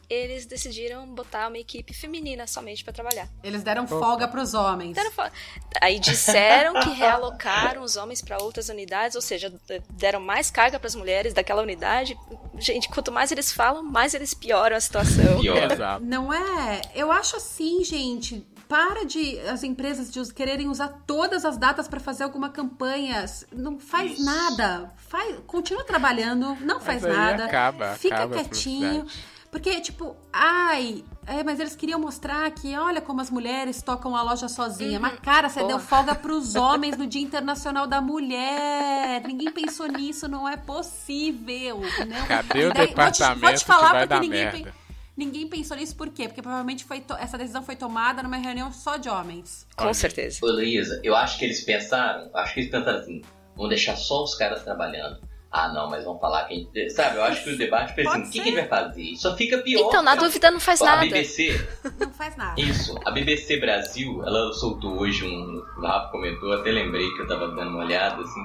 eles 0.09 0.45
decidiram 0.47 1.05
botar 1.07 1.47
uma 1.47 1.57
equipe 1.59 1.93
feminina 1.93 2.47
somente 2.47 2.83
para 2.83 2.91
trabalhar. 2.91 3.29
Eles 3.43 3.61
deram 3.61 3.87
folga 3.87 4.27
para 4.27 4.41
os 4.41 4.55
homens. 4.55 4.95
Deram 4.95 5.11
folga. 5.11 5.31
Aí 5.79 5.99
disseram 5.99 6.79
que 6.81 6.89
realocaram 6.89 7.83
os 7.83 7.95
homens 7.95 8.19
para 8.21 8.41
outras 8.41 8.69
unidades, 8.69 9.15
ou 9.15 9.21
seja, 9.21 9.53
deram 9.91 10.19
mais 10.19 10.49
carga 10.49 10.79
para 10.79 10.87
as 10.87 10.95
mulheres 10.95 11.33
daquela 11.33 11.61
unidade. 11.61 12.17
Gente, 12.57 12.89
quanto 12.89 13.11
mais 13.11 13.31
eles 13.31 13.53
falam, 13.53 13.83
mais 13.83 14.15
eles 14.15 14.33
pioram 14.33 14.75
a 14.75 14.79
situação. 14.79 15.39
Pior. 15.39 15.69
Não 16.01 16.33
é? 16.33 16.81
Eu 16.95 17.11
acho 17.11 17.35
assim, 17.35 17.83
gente. 17.83 18.45
Para 18.67 19.03
de 19.03 19.39
as 19.41 19.63
empresas 19.63 20.11
de 20.11 20.31
quererem 20.31 20.67
usar 20.67 20.89
todas 21.07 21.43
as 21.43 21.57
datas 21.57 21.87
para 21.87 21.99
fazer 21.99 22.23
alguma 22.23 22.49
campanha. 22.49 23.25
Não 23.51 23.79
faz 23.79 24.11
Isso. 24.11 24.25
nada. 24.25 24.93
Faz, 24.95 25.37
continua 25.47 25.83
trabalhando, 25.83 26.55
não 26.61 26.79
faz 26.79 27.01
nada. 27.01 27.45
Acaba, 27.45 27.95
fica 27.95 28.15
acaba 28.15 28.35
quietinho. 28.35 29.07
Porque, 29.51 29.81
tipo, 29.81 30.15
ai, 30.31 31.03
é, 31.25 31.43
mas 31.43 31.59
eles 31.59 31.75
queriam 31.75 31.99
mostrar 31.99 32.49
que, 32.51 32.77
olha 32.77 33.01
como 33.01 33.19
as 33.19 33.31
mulheres 33.31 33.81
tocam 33.81 34.15
a 34.15 34.21
loja 34.21 34.47
sozinha. 34.47 34.97
Uhum. 34.97 35.01
Mas, 35.01 35.19
cara, 35.19 35.49
você 35.49 35.61
Porra. 35.61 35.71
deu 35.71 35.79
folga 35.79 36.13
pros 36.15 36.53
homens 36.57 36.97
no 36.97 37.07
Dia 37.07 37.21
Internacional 37.21 37.87
da 37.87 37.99
Mulher. 37.99 39.23
Ninguém 39.25 39.51
pensou 39.51 39.87
nisso, 39.87 40.27
não 40.27 40.47
é 40.47 40.55
possível. 40.55 41.81
Não. 42.07 42.27
Cadê 42.27 42.65
o 42.65 42.73
daí, 42.73 42.87
departamento 42.87 43.39
vou 43.41 43.49
te, 43.49 43.53
vou 43.53 43.53
te 43.53 43.65
falar 43.65 44.07
porque 44.07 44.19
ninguém, 44.19 44.51
pe... 44.51 44.71
ninguém 45.17 45.47
pensou 45.47 45.75
nisso 45.75 45.95
por 45.95 46.09
quê? 46.09 46.27
Porque 46.27 46.43
provavelmente 46.43 46.83
foi 46.85 46.99
to... 46.99 47.15
essa 47.15 47.37
decisão 47.37 47.63
foi 47.63 47.75
tomada 47.75 48.21
numa 48.21 48.37
reunião 48.37 48.71
só 48.71 48.97
de 48.97 49.09
homens. 49.09 49.67
Com 49.75 49.91
certeza. 49.95 50.39
Ô, 50.43 50.51
Luísa, 50.51 51.01
eu 51.03 51.15
acho 51.15 51.39
que 51.39 51.45
eles 51.45 51.61
pensaram, 51.61 52.29
acho 52.35 52.53
que 52.53 52.59
eles 52.59 52.71
pensaram 52.71 52.99
assim, 52.99 53.21
vamos 53.55 53.69
deixar 53.69 53.95
só 53.95 54.23
os 54.23 54.35
caras 54.35 54.63
trabalhando. 54.63 55.27
Ah, 55.51 55.67
não, 55.73 55.89
mas 55.89 56.03
vamos 56.03 56.21
falar 56.21 56.45
que 56.45 56.53
a 56.53 56.57
gente. 56.57 56.89
Sabe, 56.91 57.17
eu 57.17 57.23
acho 57.23 57.43
que 57.43 57.49
o 57.51 57.57
debate 57.57 57.95
foi 57.95 58.05
assim: 58.05 58.21
o 58.21 58.23
que, 58.25 58.31
que, 58.31 58.39
a 58.39 58.43
gente 58.43 58.55
vai 58.55 58.67
fazer? 58.67 59.15
Só 59.15 59.35
fica 59.35 59.57
pior. 59.57 59.87
Então, 59.87 60.03
na 60.03 60.15
dúvida, 60.15 60.51
não 60.51 60.59
faz 60.59 60.79
nada. 60.79 61.01
A 61.01 61.05
BBC. 61.05 61.67
Não 61.99 62.11
faz 62.11 62.37
nada. 62.37 62.59
Isso. 62.61 62.95
A 63.03 63.11
BBC 63.11 63.57
Brasil, 63.57 64.21
ela 64.25 64.53
soltou 64.53 64.99
hoje 64.99 65.25
um. 65.25 65.63
O 65.77 65.81
Rafa 65.81 66.11
comentou, 66.11 66.53
até 66.53 66.71
lembrei 66.71 67.09
que 67.15 67.21
eu 67.21 67.27
tava 67.27 67.47
dando 67.47 67.69
uma 67.69 67.83
olhada, 67.83 68.21
assim. 68.21 68.41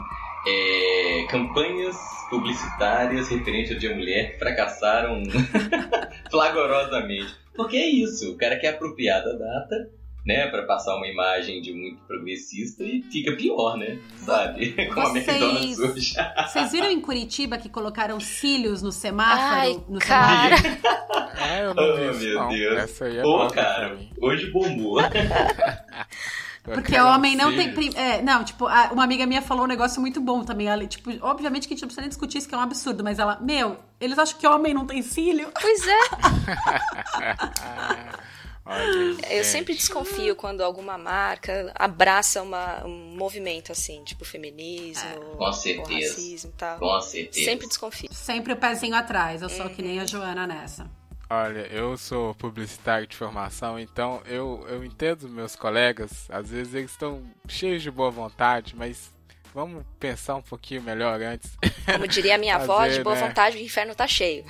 É, 0.47 1.27
campanhas 1.29 1.97
publicitárias 2.31 3.29
referentes 3.29 3.73
ao 3.73 3.79
Dia 3.79 3.95
Mulher 3.95 4.33
que 4.33 4.39
fracassaram 4.39 5.23
flagorosamente. 6.31 7.35
Porque 7.55 7.77
é 7.77 7.87
isso, 7.87 8.33
o 8.33 8.37
cara 8.37 8.59
quer 8.59 8.69
apropriar 8.69 9.23
da 9.23 9.33
data 9.33 9.91
né, 10.25 10.47
para 10.49 10.63
passar 10.63 10.97
uma 10.97 11.07
imagem 11.07 11.61
de 11.61 11.73
muito 11.73 12.03
progressista 12.05 12.83
e 12.83 13.03
fica 13.03 13.37
pior, 13.37 13.77
né? 13.77 13.99
Sabe? 14.17 14.73
Como 14.95 15.09
vocês, 15.09 15.29
a 15.29 15.33
McDonald's 15.33 15.79
hoje. 15.79 16.15
Vocês 16.49 16.73
viram 16.73 16.91
em 16.91 17.01
Curitiba 17.01 17.59
que 17.59 17.69
colocaram 17.69 18.19
cílios 18.19 18.81
no 18.83 18.91
semáforo? 18.91 19.55
Ai, 19.55 19.81
no 19.89 19.99
cara. 19.99 20.57
ah, 21.37 21.59
eu 21.59 21.75
não 21.75 21.83
oh, 21.83 22.13
vi 22.15 22.27
meu 22.27 22.35
não. 22.41 22.49
Deus. 22.49 22.79
Essa 22.79 23.05
aí 23.05 23.19
é 23.19 23.23
Pô, 23.23 23.47
cara, 23.49 23.99
hoje 24.21 24.51
bombou. 24.51 24.99
Porque 26.65 26.99
o 26.99 27.07
homem 27.07 27.37
não 27.37 27.55
tem. 27.55 27.75
É, 27.95 28.23
não, 28.23 28.43
tipo, 28.43 28.65
uma 28.65 29.05
amiga 29.05 29.27
minha 29.27 29.43
falou 29.43 29.65
um 29.65 29.69
negócio 29.69 30.01
muito 30.01 30.19
bom 30.19 30.43
também. 30.43 30.67
Ela, 30.67 30.87
tipo, 30.87 31.11
obviamente 31.21 31.69
que 31.69 31.75
a 31.75 31.77
gente 31.77 31.83
não 31.83 31.89
precisa 31.89 32.01
nem 32.01 32.09
discutir 32.09 32.39
isso, 32.39 32.49
que 32.49 32.55
é 32.55 32.59
um 32.59 32.63
absurdo, 32.63 33.05
mas 33.05 33.19
ela, 33.19 33.39
meu, 33.39 33.77
eles 34.01 34.19
acham 34.19 34.39
que 34.39 34.47
homem 34.47 34.73
não 34.73 34.87
tem 34.87 35.03
cílio? 35.03 35.53
Pois 35.61 35.87
é. 35.87 35.99
eu 39.31 39.45
sempre 39.45 39.75
desconfio 39.75 40.35
quando 40.35 40.63
alguma 40.63 40.97
marca 40.97 41.71
abraça 41.75 42.43
uma, 42.43 42.85
um 42.87 43.15
movimento 43.15 43.73
assim, 43.73 44.03
tipo 44.05 44.25
feminismo, 44.25 45.09
é. 45.09 45.37
com 45.37 45.53
certeza. 45.53 46.09
racismo 46.09 46.51
e 46.51 46.55
tal. 46.55 46.79
Com 46.79 47.01
certeza. 47.03 47.45
Sempre 47.45 47.67
desconfio. 47.67 48.09
Sempre 48.13 48.53
o 48.55 48.57
pezinho 48.57 48.95
atrás, 48.95 49.43
eu 49.43 49.51
sou 49.51 49.67
uhum. 49.67 49.75
que 49.75 49.83
nem 49.83 50.01
a 50.01 50.07
Joana 50.07 50.47
nessa. 50.47 50.91
Olha, 51.29 51.67
eu 51.73 51.97
sou 51.97 52.35
publicitário 52.35 53.07
de 53.07 53.17
formação, 53.17 53.79
então 53.79 54.23
eu, 54.27 54.65
eu 54.69 54.85
entendo 54.85 55.29
meus 55.29 55.57
colegas, 55.57 56.27
às 56.31 56.51
vezes 56.51 56.75
eles 56.75 56.91
estão 56.91 57.23
cheios 57.49 57.83
de 57.83 57.91
boa 57.91 58.11
vontade, 58.11 58.77
mas 58.77 59.13
vamos 59.55 59.85
pensar 60.01 60.35
um 60.35 60.43
pouquinho 60.43 60.83
melhor 60.83 61.21
antes. 61.23 61.57
Como 61.87 62.09
diria 62.09 62.35
a 62.35 62.39
minha 62.39 62.59
Fazer, 62.59 62.73
avó, 62.73 62.87
de 62.89 63.03
boa 63.03 63.15
né? 63.15 63.29
vontade, 63.29 63.57
o 63.57 63.61
inferno 63.61 63.95
tá 63.95 64.07
cheio. 64.07 64.45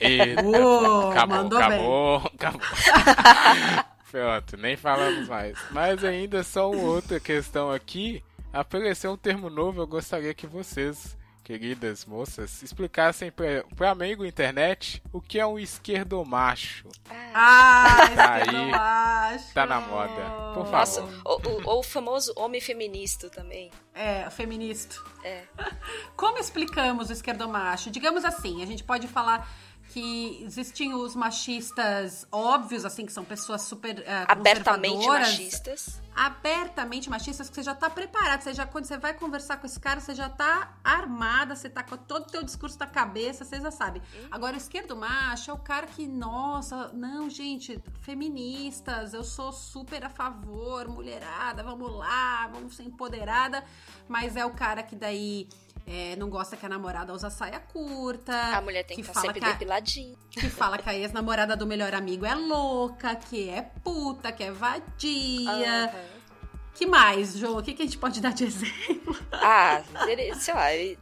Eita, 0.00 0.42
Uou, 0.42 1.10
acabou, 1.10 1.36
mandou 1.36 1.58
acabou, 1.58 2.20
bem. 2.20 2.30
acabou. 2.34 2.60
Pronto, 4.10 4.56
nem 4.56 4.74
falamos 4.74 5.28
mais. 5.28 5.58
Mas 5.70 6.02
ainda 6.02 6.42
só 6.42 6.70
uma 6.70 6.82
outra 6.82 7.20
questão 7.20 7.70
aqui. 7.70 8.24
Apareceu 8.50 9.12
um 9.12 9.16
termo 9.18 9.50
novo, 9.50 9.82
eu 9.82 9.86
gostaria 9.86 10.32
que 10.32 10.46
vocês 10.46 11.17
queridas 11.48 12.04
moças, 12.04 12.62
explicassem 12.62 13.32
para 13.32 13.90
amigo 13.90 14.22
internet 14.22 15.02
o 15.10 15.18
que 15.18 15.40
é 15.40 15.46
um 15.46 15.58
esquerdomacho. 15.58 16.86
Ah, 17.32 17.96
tá 18.14 18.40
esquerdomacho. 18.40 19.54
Tá 19.54 19.64
na 19.64 19.80
moda. 19.80 20.52
Por 20.52 20.66
favor. 20.66 21.22
ou 21.64 21.80
o 21.80 21.82
famoso 21.82 22.34
homem 22.36 22.60
feminista 22.60 23.30
também. 23.30 23.70
É, 23.94 24.28
feminista. 24.28 24.96
É. 25.24 25.44
Como 26.14 26.36
explicamos 26.36 27.08
o 27.08 27.12
esquerdomacho? 27.14 27.90
Digamos 27.90 28.26
assim, 28.26 28.62
a 28.62 28.66
gente 28.66 28.84
pode 28.84 29.08
falar 29.08 29.50
que 29.88 30.42
existem 30.44 30.94
os 30.94 31.16
machistas 31.16 32.26
óbvios, 32.30 32.84
assim, 32.84 33.06
que 33.06 33.12
são 33.12 33.24
pessoas 33.24 33.62
super 33.62 33.98
uh, 34.00 34.04
abertamente 34.28 35.06
machistas. 35.06 36.00
Abertamente 36.14 37.08
machistas, 37.08 37.48
que 37.48 37.54
você 37.54 37.62
já 37.62 37.74
tá 37.74 37.88
preparado. 37.88 38.42
Você 38.42 38.52
já, 38.52 38.66
quando 38.66 38.84
você 38.84 38.98
vai 38.98 39.14
conversar 39.14 39.56
com 39.56 39.66
esse 39.66 39.80
cara, 39.80 40.00
você 40.00 40.14
já 40.14 40.28
tá 40.28 40.76
armada, 40.84 41.56
você 41.56 41.70
tá 41.70 41.82
com 41.82 41.96
todo 41.96 42.24
o 42.24 42.26
teu 42.26 42.42
discurso 42.42 42.78
na 42.78 42.86
cabeça, 42.86 43.44
você 43.44 43.60
já 43.60 43.70
sabe. 43.70 44.00
Uhum. 44.00 44.28
Agora, 44.30 44.54
o 44.54 44.58
esquerdo 44.58 44.94
macho 44.94 45.50
é 45.50 45.54
o 45.54 45.58
cara 45.58 45.86
que, 45.86 46.06
nossa, 46.06 46.88
não, 46.92 47.30
gente, 47.30 47.80
feministas, 48.02 49.14
eu 49.14 49.24
sou 49.24 49.52
super 49.52 50.04
a 50.04 50.10
favor, 50.10 50.86
mulherada, 50.88 51.62
vamos 51.62 51.90
lá, 51.96 52.46
vamos 52.52 52.76
ser 52.76 52.82
empoderada. 52.82 53.64
Mas 54.06 54.36
é 54.36 54.44
o 54.44 54.50
cara 54.50 54.82
que 54.82 54.96
daí 54.96 55.48
é, 55.88 56.16
não 56.16 56.28
gosta 56.28 56.56
que 56.56 56.66
a 56.66 56.68
namorada 56.68 57.12
usa 57.14 57.30
saia 57.30 57.58
curta. 57.58 58.34
A 58.56 58.60
mulher 58.60 58.84
tem 58.84 58.96
que, 58.96 59.02
que 59.02 59.08
estar 59.08 59.20
sempre 59.20 59.40
que 59.40 59.46
depiladinha. 59.46 60.16
Que 60.30 60.50
fala 60.50 60.76
que 60.76 60.88
a 60.88 60.94
ex-namorada 60.94 61.56
do 61.56 61.66
melhor 61.66 61.94
amigo 61.94 62.26
é 62.26 62.34
louca, 62.34 63.16
que 63.16 63.48
é 63.48 63.62
puta, 63.62 64.30
que 64.30 64.44
é 64.44 64.52
vadia. 64.52 65.92
Uhum. 65.94 66.18
Que 66.74 66.86
mais, 66.86 67.36
João? 67.38 67.58
O 67.58 67.62
que, 67.62 67.72
que 67.72 67.82
a 67.82 67.84
gente 67.86 67.98
pode 67.98 68.20
dar 68.20 68.32
de 68.32 68.44
exemplo? 68.46 69.16
Ah, 69.32 69.82
ele, 70.06 70.34
sei 70.34 70.54
lá, 70.54 70.72
ele 70.74 70.98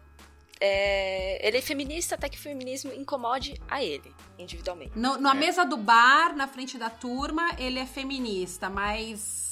é, 0.60 1.46
ele 1.46 1.58
é 1.58 1.62
feminista 1.62 2.14
até 2.14 2.28
que 2.28 2.38
o 2.38 2.40
feminismo 2.40 2.92
incomode 2.92 3.60
a 3.68 3.82
ele, 3.82 4.14
individualmente. 4.38 4.92
No, 4.96 5.18
na 5.18 5.32
é. 5.32 5.34
mesa 5.34 5.64
do 5.64 5.76
bar, 5.76 6.34
na 6.34 6.46
frente 6.46 6.78
da 6.78 6.88
turma, 6.88 7.54
ele 7.58 7.78
é 7.78 7.86
feminista, 7.86 8.70
mas 8.70 9.45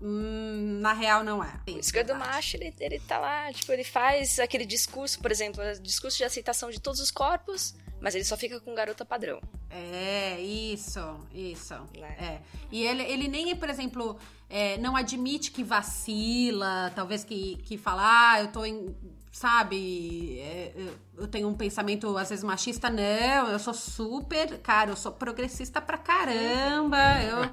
Hum, 0.00 0.78
na 0.80 0.92
real, 0.92 1.24
não 1.24 1.42
é. 1.42 1.52
O 1.68 1.78
esquerdo 1.78 2.14
macho, 2.14 2.56
ele, 2.56 2.72
ele 2.78 3.00
tá 3.00 3.18
lá, 3.18 3.52
tipo, 3.52 3.72
ele 3.72 3.84
faz 3.84 4.38
aquele 4.38 4.64
discurso, 4.64 5.18
por 5.20 5.30
exemplo, 5.30 5.62
discurso 5.82 6.16
de 6.16 6.24
aceitação 6.24 6.70
de 6.70 6.80
todos 6.80 7.00
os 7.00 7.10
corpos, 7.10 7.74
mas 8.00 8.14
ele 8.14 8.24
só 8.24 8.36
fica 8.36 8.60
com 8.60 8.74
garota 8.74 9.04
padrão. 9.04 9.40
É, 9.70 10.40
isso, 10.40 11.20
isso. 11.34 11.74
Né? 11.98 12.16
É. 12.20 12.40
E 12.70 12.84
ele, 12.84 13.02
ele 13.02 13.28
nem, 13.28 13.54
por 13.56 13.68
exemplo, 13.68 14.18
é, 14.48 14.78
não 14.78 14.96
admite 14.96 15.50
que 15.50 15.64
vacila, 15.64 16.92
talvez 16.94 17.24
que, 17.24 17.56
que 17.64 17.76
fala, 17.76 18.02
ah, 18.32 18.40
eu 18.40 18.52
tô 18.52 18.64
em 18.64 18.94
sabe, 19.38 20.40
é, 20.40 20.72
tenho 21.28 21.48
um 21.48 21.54
pensamento 21.54 22.16
às 22.16 22.30
vezes 22.30 22.44
machista, 22.44 22.90
não, 22.90 23.48
eu 23.48 23.58
sou 23.58 23.74
super, 23.74 24.58
cara, 24.58 24.90
eu 24.90 24.96
sou 24.96 25.12
progressista 25.12 25.80
pra 25.80 25.96
caramba, 25.96 26.96
eu... 27.22 27.50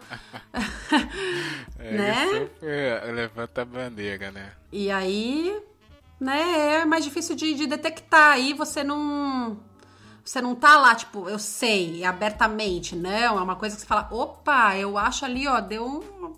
é, 1.79 1.91
né? 1.91 2.27
Super 2.27 3.13
levanta 3.13 3.61
a 3.61 3.65
bandeira, 3.65 4.31
né? 4.31 4.51
E 4.71 4.89
aí, 4.89 5.61
né, 6.19 6.81
é 6.81 6.85
mais 6.85 7.03
difícil 7.03 7.35
de, 7.35 7.53
de 7.53 7.67
detectar, 7.67 8.33
aí 8.33 8.53
você 8.53 8.83
não... 8.83 9.59
Você 10.23 10.41
não 10.41 10.55
tá 10.55 10.75
lá, 10.79 10.95
tipo, 10.95 11.29
eu 11.29 11.37
sei, 11.37 12.03
abertamente, 12.03 12.95
não, 12.95 13.37
é 13.37 13.41
uma 13.41 13.55
coisa 13.55 13.75
que 13.75 13.81
você 13.81 13.87
fala, 13.87 14.07
opa, 14.09 14.75
eu 14.75 14.97
acho 14.97 15.23
ali, 15.23 15.47
ó, 15.47 15.59
deu 15.59 15.85
um, 15.85 16.35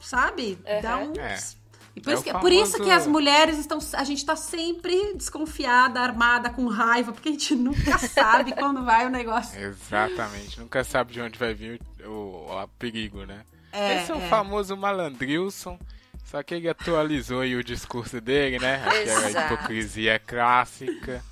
sabe, 0.00 0.58
uhum. 0.66 0.82
dá 0.82 0.96
um... 0.98 1.12
É 1.12 1.57
e 1.98 2.00
por, 2.00 2.10
é 2.10 2.14
isso 2.14 2.22
que, 2.22 2.30
famoso... 2.30 2.48
por 2.48 2.52
isso 2.52 2.82
que 2.82 2.90
as 2.90 3.06
mulheres 3.06 3.58
estão. 3.58 3.78
A 3.94 4.04
gente 4.04 4.24
tá 4.24 4.36
sempre 4.36 5.14
desconfiada, 5.14 6.00
armada, 6.00 6.48
com 6.48 6.66
raiva, 6.66 7.12
porque 7.12 7.28
a 7.28 7.32
gente 7.32 7.54
nunca 7.54 7.98
sabe 7.98 8.52
quando 8.56 8.84
vai 8.84 9.06
o 9.06 9.10
negócio. 9.10 9.60
Exatamente, 9.60 10.60
nunca 10.60 10.84
sabe 10.84 11.12
de 11.12 11.20
onde 11.20 11.38
vai 11.38 11.52
vir 11.54 11.80
o, 12.04 12.46
o, 12.50 12.68
perigo, 12.78 13.26
né? 13.26 13.42
É, 13.72 14.02
Esse 14.02 14.12
é 14.12 14.14
o 14.14 14.18
é. 14.18 14.28
famoso 14.28 14.76
malandrilson. 14.76 15.78
Só 16.24 16.42
que 16.42 16.54
ele 16.54 16.68
atualizou 16.68 17.40
aí 17.40 17.56
o 17.56 17.64
discurso 17.64 18.20
dele, 18.20 18.58
né? 18.58 18.84
Aquela 18.84 19.30
hipocrisia 19.30 20.18
clássica. 20.18 21.22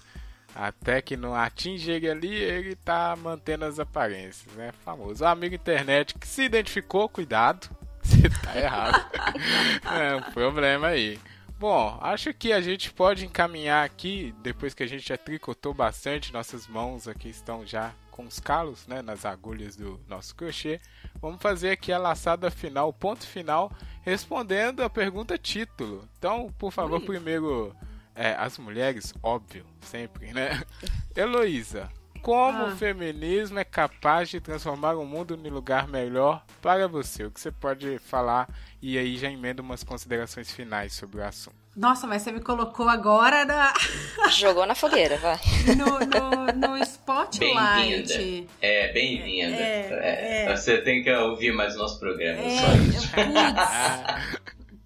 Até 0.54 1.02
que 1.02 1.18
não 1.18 1.34
atinge 1.34 1.90
ele 1.90 2.08
ali, 2.08 2.34
ele 2.34 2.74
tá 2.76 3.14
mantendo 3.14 3.66
as 3.66 3.78
aparências, 3.78 4.50
né? 4.54 4.72
Famoso. 4.82 5.22
O 5.22 5.26
amigo 5.26 5.54
internet 5.54 6.14
que 6.18 6.26
se 6.26 6.44
identificou, 6.44 7.10
cuidado. 7.10 7.68
Você 8.06 8.30
tá 8.30 8.56
errado. 8.56 9.04
é 9.84 10.16
um 10.16 10.32
problema 10.32 10.88
aí. 10.88 11.18
Bom, 11.58 11.98
acho 12.02 12.34
que 12.34 12.52
a 12.52 12.60
gente 12.60 12.92
pode 12.92 13.24
encaminhar 13.24 13.84
aqui, 13.84 14.34
depois 14.42 14.74
que 14.74 14.82
a 14.82 14.86
gente 14.86 15.08
já 15.08 15.16
tricotou 15.16 15.72
bastante, 15.72 16.32
nossas 16.32 16.66
mãos 16.66 17.08
aqui 17.08 17.28
estão 17.28 17.66
já 17.66 17.94
com 18.10 18.24
os 18.24 18.38
calos, 18.38 18.86
né, 18.86 19.02
nas 19.02 19.24
agulhas 19.24 19.74
do 19.74 20.00
nosso 20.08 20.34
crochê. 20.34 20.80
Vamos 21.20 21.40
fazer 21.40 21.70
aqui 21.70 21.92
a 21.92 21.98
laçada 21.98 22.50
final, 22.50 22.92
ponto 22.92 23.26
final, 23.26 23.70
respondendo 24.02 24.82
a 24.82 24.90
pergunta 24.90 25.36
título. 25.38 26.06
Então, 26.18 26.52
por 26.58 26.70
favor, 26.70 27.00
Ui. 27.00 27.06
primeiro, 27.06 27.74
é, 28.14 28.34
as 28.34 28.58
mulheres, 28.58 29.12
óbvio, 29.22 29.66
sempre, 29.80 30.32
né? 30.32 30.62
Heloísa, 31.16 31.90
como 32.26 32.64
ah. 32.64 32.66
o 32.66 32.76
feminismo 32.76 33.56
é 33.56 33.62
capaz 33.62 34.28
de 34.28 34.40
transformar 34.40 34.96
o 34.96 35.06
mundo 35.06 35.38
em 35.40 35.48
lugar 35.48 35.86
melhor 35.86 36.44
para 36.60 36.88
você? 36.88 37.22
O 37.22 37.30
que 37.30 37.40
você 37.40 37.52
pode 37.52 38.00
falar 38.00 38.48
e 38.82 38.98
aí 38.98 39.16
já 39.16 39.30
emenda 39.30 39.62
umas 39.62 39.84
considerações 39.84 40.50
finais 40.50 40.92
sobre 40.92 41.20
o 41.20 41.24
assunto. 41.24 41.54
Nossa, 41.76 42.04
mas 42.04 42.22
você 42.22 42.32
me 42.32 42.40
colocou 42.40 42.88
agora 42.88 43.44
na. 43.44 43.72
Jogou 44.36 44.66
na 44.66 44.74
fogueira, 44.74 45.16
vai. 45.18 45.38
No, 45.76 46.00
no, 46.00 46.68
no 46.68 46.76
Spotlight. 46.78 47.38
Bem-vinda. 48.18 48.50
É, 48.60 48.92
bem-vinda. 48.92 49.56
É, 49.56 49.88
é, 49.92 50.46
é. 50.46 50.56
Você 50.56 50.78
tem 50.78 51.04
que 51.04 51.12
ouvir 51.12 51.52
mais 51.52 51.76
o 51.76 51.78
nosso 51.78 52.00
programa. 52.00 52.40
É, 52.40 52.56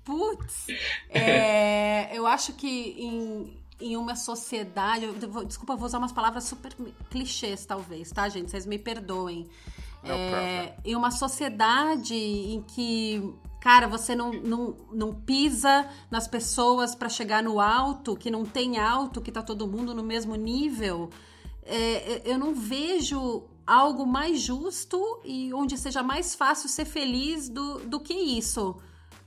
putz. 0.05 0.66
putz. 0.66 0.66
É, 1.09 2.11
eu 2.12 2.26
acho 2.26 2.53
que 2.53 2.97
em 2.99 3.59
em 3.81 3.97
uma 3.97 4.16
sociedade. 4.16 5.05
Eu 5.05 5.45
desculpa, 5.45 5.76
vou 5.76 5.87
usar 5.87 5.99
umas 5.99 6.12
palavras 6.12 6.45
super 6.45 6.74
clichês, 7.09 7.64
talvez, 7.64 8.11
tá, 8.11 8.28
gente? 8.28 8.51
Vocês 8.51 8.66
me 8.66 8.78
perdoem. 8.78 9.49
É, 10.03 10.74
em 10.85 10.97
uma 10.97 11.11
sociedade 11.11 12.14
em 12.14 12.62
que, 12.62 13.35
cara, 13.61 13.87
você 13.87 14.14
não, 14.14 14.33
não, 14.33 14.76
não 14.91 15.14
pisa 15.14 15.87
nas 16.11 16.26
pessoas 16.26 16.95
para 16.95 17.09
chegar 17.09 17.43
no 17.43 17.61
alto, 17.61 18.16
que 18.16 18.31
não 18.31 18.45
tem 18.45 18.78
alto, 18.78 19.20
que 19.20 19.31
tá 19.31 19.43
todo 19.43 19.68
mundo 19.68 19.95
no 19.95 20.03
mesmo 20.03 20.35
nível, 20.37 21.11
é, 21.64 22.22
eu 22.24 22.39
não 22.39 22.55
vejo 22.55 23.45
algo 23.66 24.07
mais 24.07 24.41
justo 24.41 25.20
e 25.24 25.53
onde 25.53 25.76
seja 25.76 26.03
mais 26.03 26.35
fácil 26.35 26.68
ser 26.68 26.85
feliz 26.85 27.49
do, 27.49 27.81
do 27.81 28.01
que 28.01 28.14
isso. 28.14 28.76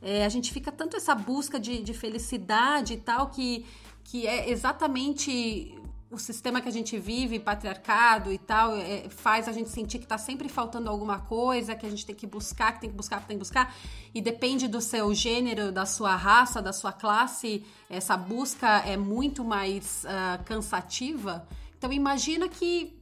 É, 0.01 0.25
a 0.25 0.29
gente 0.29 0.51
fica 0.51 0.69
tanto 0.71 0.97
essa 0.97 1.15
busca 1.15 1.57
de, 1.57 1.81
de 1.81 1.93
felicidade 1.93 2.95
e 2.95 2.97
tal 2.97 3.29
que 3.29 3.65
que 4.03 4.27
é 4.27 4.49
exatamente 4.49 5.75
o 6.13 6.19
sistema 6.19 6.61
que 6.61 6.69
a 6.69 6.71
gente 6.71 6.97
vive, 6.99 7.39
patriarcado 7.39 8.31
e 8.31 8.37
tal, 8.37 8.75
é, 8.75 9.09
faz 9.09 9.47
a 9.47 9.51
gente 9.51 9.69
sentir 9.69 9.97
que 9.97 10.05
está 10.05 10.17
sempre 10.17 10.47
faltando 10.47 10.89
alguma 10.89 11.19
coisa, 11.19 11.75
que 11.75 11.85
a 11.85 11.89
gente 11.89 12.05
tem 12.05 12.15
que 12.15 12.27
buscar, 12.27 12.73
que 12.73 12.81
tem 12.81 12.89
que 12.89 12.95
buscar, 12.95 13.19
que 13.21 13.27
tem 13.27 13.35
que 13.35 13.39
buscar, 13.39 13.75
e 14.13 14.21
depende 14.21 14.67
do 14.67 14.79
seu 14.79 15.13
gênero, 15.13 15.71
da 15.71 15.87
sua 15.87 16.15
raça, 16.15 16.61
da 16.61 16.71
sua 16.71 16.91
classe, 16.91 17.65
essa 17.89 18.15
busca 18.15 18.67
é 18.85 18.95
muito 18.95 19.43
mais 19.43 20.05
uh, 20.05 20.43
cansativa. 20.43 21.47
Então 21.77 21.91
imagina 21.91 22.47
que 22.47 23.01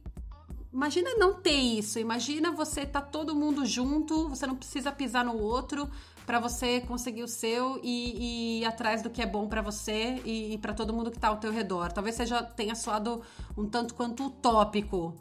Imagina 0.72 1.10
não 1.16 1.34
ter 1.34 1.50
isso. 1.50 1.98
Imagina 1.98 2.50
você 2.50 2.86
tá 2.86 3.02
todo 3.02 3.34
mundo 3.34 3.66
junto, 3.66 4.30
você 4.30 4.46
não 4.46 4.56
precisa 4.56 4.90
pisar 4.90 5.22
no 5.22 5.36
outro, 5.36 5.88
para 6.26 6.38
você 6.38 6.80
conseguir 6.80 7.22
o 7.22 7.28
seu 7.28 7.80
e, 7.82 8.58
e, 8.58 8.60
ir 8.60 8.64
atrás 8.64 9.02
do 9.02 9.10
que 9.10 9.20
é 9.20 9.26
bom 9.26 9.48
para 9.48 9.62
você 9.62 10.20
e, 10.24 10.54
e 10.54 10.58
para 10.58 10.72
todo 10.72 10.92
mundo 10.92 11.10
que 11.10 11.18
tá 11.18 11.28
ao 11.28 11.38
teu 11.38 11.52
redor. 11.52 11.92
Talvez 11.92 12.16
seja 12.16 12.42
tenha 12.42 12.74
soado 12.74 13.22
um 13.56 13.68
tanto 13.68 13.94
quanto 13.94 14.26
utópico, 14.26 15.14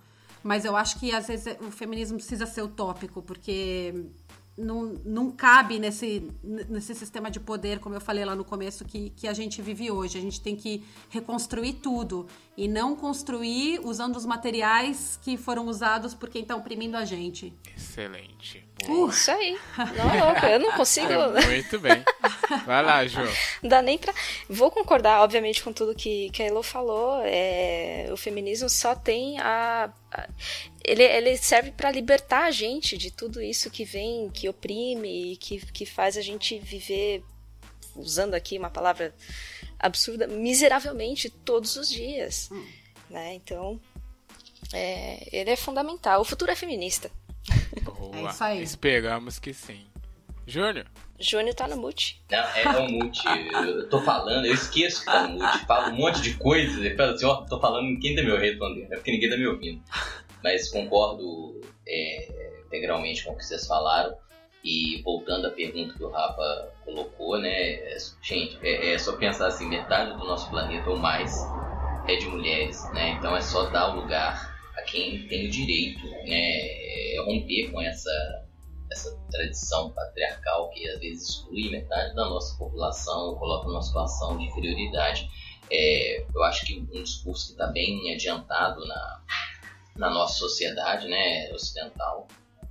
mas 0.44 0.66
eu 0.66 0.76
acho 0.76 1.00
que 1.00 1.14
às 1.14 1.28
vezes 1.28 1.58
o 1.62 1.72
feminismo 1.72 2.18
precisa 2.18 2.46
ser 2.46 2.62
utópico, 2.62 3.22
porque 3.22 3.94
não, 4.58 4.94
não 5.06 5.32
cabe 5.32 5.80
nesse, 5.80 6.30
nesse 6.44 6.94
sistema 6.94 7.32
de 7.32 7.40
poder, 7.40 7.80
como 7.80 7.96
eu 7.96 8.02
falei 8.02 8.24
lá 8.26 8.36
no 8.36 8.44
começo, 8.44 8.86
que, 8.86 9.10
que 9.12 9.28
a 9.28 9.34
gente 9.34 9.62
vive 9.62 9.90
hoje. 9.90 10.18
A 10.18 10.22
gente 10.22 10.42
tem 10.42 10.56
que 10.56 10.84
reconstruir 11.10 11.74
tudo 11.74 12.28
e 12.56 12.68
não 12.68 12.96
construir 12.96 13.80
usando 13.84 14.16
os 14.16 14.26
materiais 14.26 15.20
que 15.22 15.38
foram 15.38 15.68
usados 15.68 16.14
por 16.14 16.30
quem 16.30 16.42
está 16.42 16.56
oprimindo 16.56 16.98
a 16.98 17.06
gente. 17.06 17.54
Excelente. 17.76 18.66
Uh, 18.88 19.10
isso 19.10 19.32
aí. 19.32 19.58
Não, 19.78 20.50
eu 20.50 20.60
não 20.60 20.72
consigo. 20.74 21.08
Muito 21.46 21.80
bem. 21.80 22.04
Vai 22.66 22.84
lá, 22.84 23.06
Ju. 23.06 23.20
Não 23.62 23.70
dá 23.70 23.82
nem 23.82 23.98
pra. 23.98 24.14
Vou 24.50 24.72
concordar, 24.72 25.22
obviamente, 25.22 25.64
com 25.64 25.72
tudo 25.72 25.96
que, 25.96 26.30
que 26.32 26.42
a 26.42 26.48
Elo 26.48 26.64
falou. 26.64 27.22
É... 27.24 28.08
O 28.12 28.18
feminismo 28.18 28.70
só 28.70 28.96
tem 28.96 29.40
a. 29.40 29.92
Ele, 30.84 31.04
ele 31.04 31.38
serve 31.38 31.72
para 31.72 31.92
libertar 31.92 32.46
a 32.46 32.52
gente 32.52 32.98
de 32.98 33.12
tudo 33.12 33.42
isso 33.42 33.70
que 33.70 33.86
vem, 33.86 34.30
que 34.30 34.50
oprime, 34.50 35.38
que, 35.38 35.60
que 35.68 35.86
faz 35.86 36.18
a 36.18 36.22
gente 36.22 36.58
viver, 36.60 37.24
usando 37.96 38.34
aqui 38.34 38.58
uma 38.58 38.70
palavra 38.70 39.14
absurda, 39.80 40.28
miseravelmente 40.28 41.30
todos 41.30 41.76
os 41.76 41.90
dias. 41.90 42.50
Hum. 42.52 42.66
Né? 43.10 43.36
Então, 43.36 43.80
é... 44.74 45.28
ele 45.32 45.52
é 45.52 45.56
fundamental. 45.56 46.22
O 46.22 46.26
futuro 46.26 46.52
é 46.52 46.56
feminista. 46.56 47.12
Boa. 47.84 48.30
É 48.30 48.32
isso 48.32 48.44
aí. 48.44 48.64
Esperamos 48.64 49.40
que 49.40 49.54
sim. 49.54 49.86
Júnior? 50.46 50.86
Júnior 51.20 51.54
tá 51.54 51.68
no 51.68 51.78
mute. 51.78 52.22
Não, 52.30 52.40
é 52.40 52.74
no 52.74 52.90
mute. 52.90 53.22
Eu 53.54 53.88
tô 53.90 54.02
falando, 54.02 54.46
eu 54.46 54.54
esqueço 54.54 55.02
que 55.02 55.06
tá 55.06 55.28
no 55.28 55.40
mute. 55.40 55.66
Falo 55.66 55.94
um 55.94 55.96
monte 55.96 56.22
de 56.22 56.34
coisas 56.36 56.84
e 56.84 56.96
falo 56.96 57.12
assim, 57.12 57.26
ó, 57.26 57.46
tô 57.46 57.60
falando 57.60 58.00
quem 58.00 58.16
tá 58.16 58.24
me 58.24 58.36
respondendo. 58.38 58.92
É 58.92 58.96
porque 58.96 59.12
ninguém 59.12 59.30
tá 59.30 59.38
me 59.38 59.48
ouvindo. 59.48 59.82
Mas 60.44 60.70
concordo 60.70 61.62
é, 61.88 62.60
integralmente 62.66 63.24
com 63.24 63.32
o 63.32 63.38
que 63.38 63.46
vocês 63.46 63.68
falaram. 63.68 64.16
E 64.64 65.02
voltando 65.04 65.48
à 65.48 65.52
pergunta 65.52 65.96
que 65.96 66.04
o 66.04 66.10
Rafa 66.10 66.70
colocou, 66.86 67.40
né? 67.40 67.50
É, 67.50 67.98
gente, 68.22 68.60
é, 68.62 68.94
é, 68.94 68.98
só 68.98 69.16
pensar 69.18 69.48
assim, 69.48 69.68
metade 69.68 70.12
do 70.12 70.26
nosso 70.26 70.50
planeta 70.50 70.90
ou 70.90 70.98
mais 70.98 71.36
é 72.08 72.16
de 72.16 72.28
mulheres, 72.28 72.84
né? 72.94 73.12
Então 73.12 73.36
é 73.36 73.42
só 73.42 73.70
dar 73.70 73.90
o 73.90 74.02
lugar 74.02 74.51
quem 74.92 75.28
tem 75.28 75.48
o 75.48 75.50
direito, 75.50 76.06
né? 76.06 77.16
É 77.16 77.24
romper 77.26 77.72
com 77.72 77.82
essa 77.82 78.42
essa 78.92 79.18
tradição 79.32 79.90
patriarcal 79.92 80.70
que 80.72 80.88
às 80.90 81.00
vezes 81.00 81.30
exclui 81.30 81.70
metade 81.70 82.14
da 82.14 82.30
nossa 82.30 82.58
população, 82.58 83.36
coloca 83.36 83.68
numa 83.68 83.82
situação 83.82 84.38
de 84.38 84.46
inferioridade. 84.46 85.30
É, 85.72 86.26
eu 86.36 86.44
acho 86.44 86.66
que 86.66 86.78
um 86.78 87.02
discurso 87.02 87.48
que 87.48 87.52
está 87.54 87.68
bem 87.68 88.14
adiantado 88.14 88.86
na, 88.86 89.24
na 89.96 90.10
nossa 90.10 90.38
sociedade 90.38 91.08
né, 91.08 91.50
ocidental. 91.54 92.28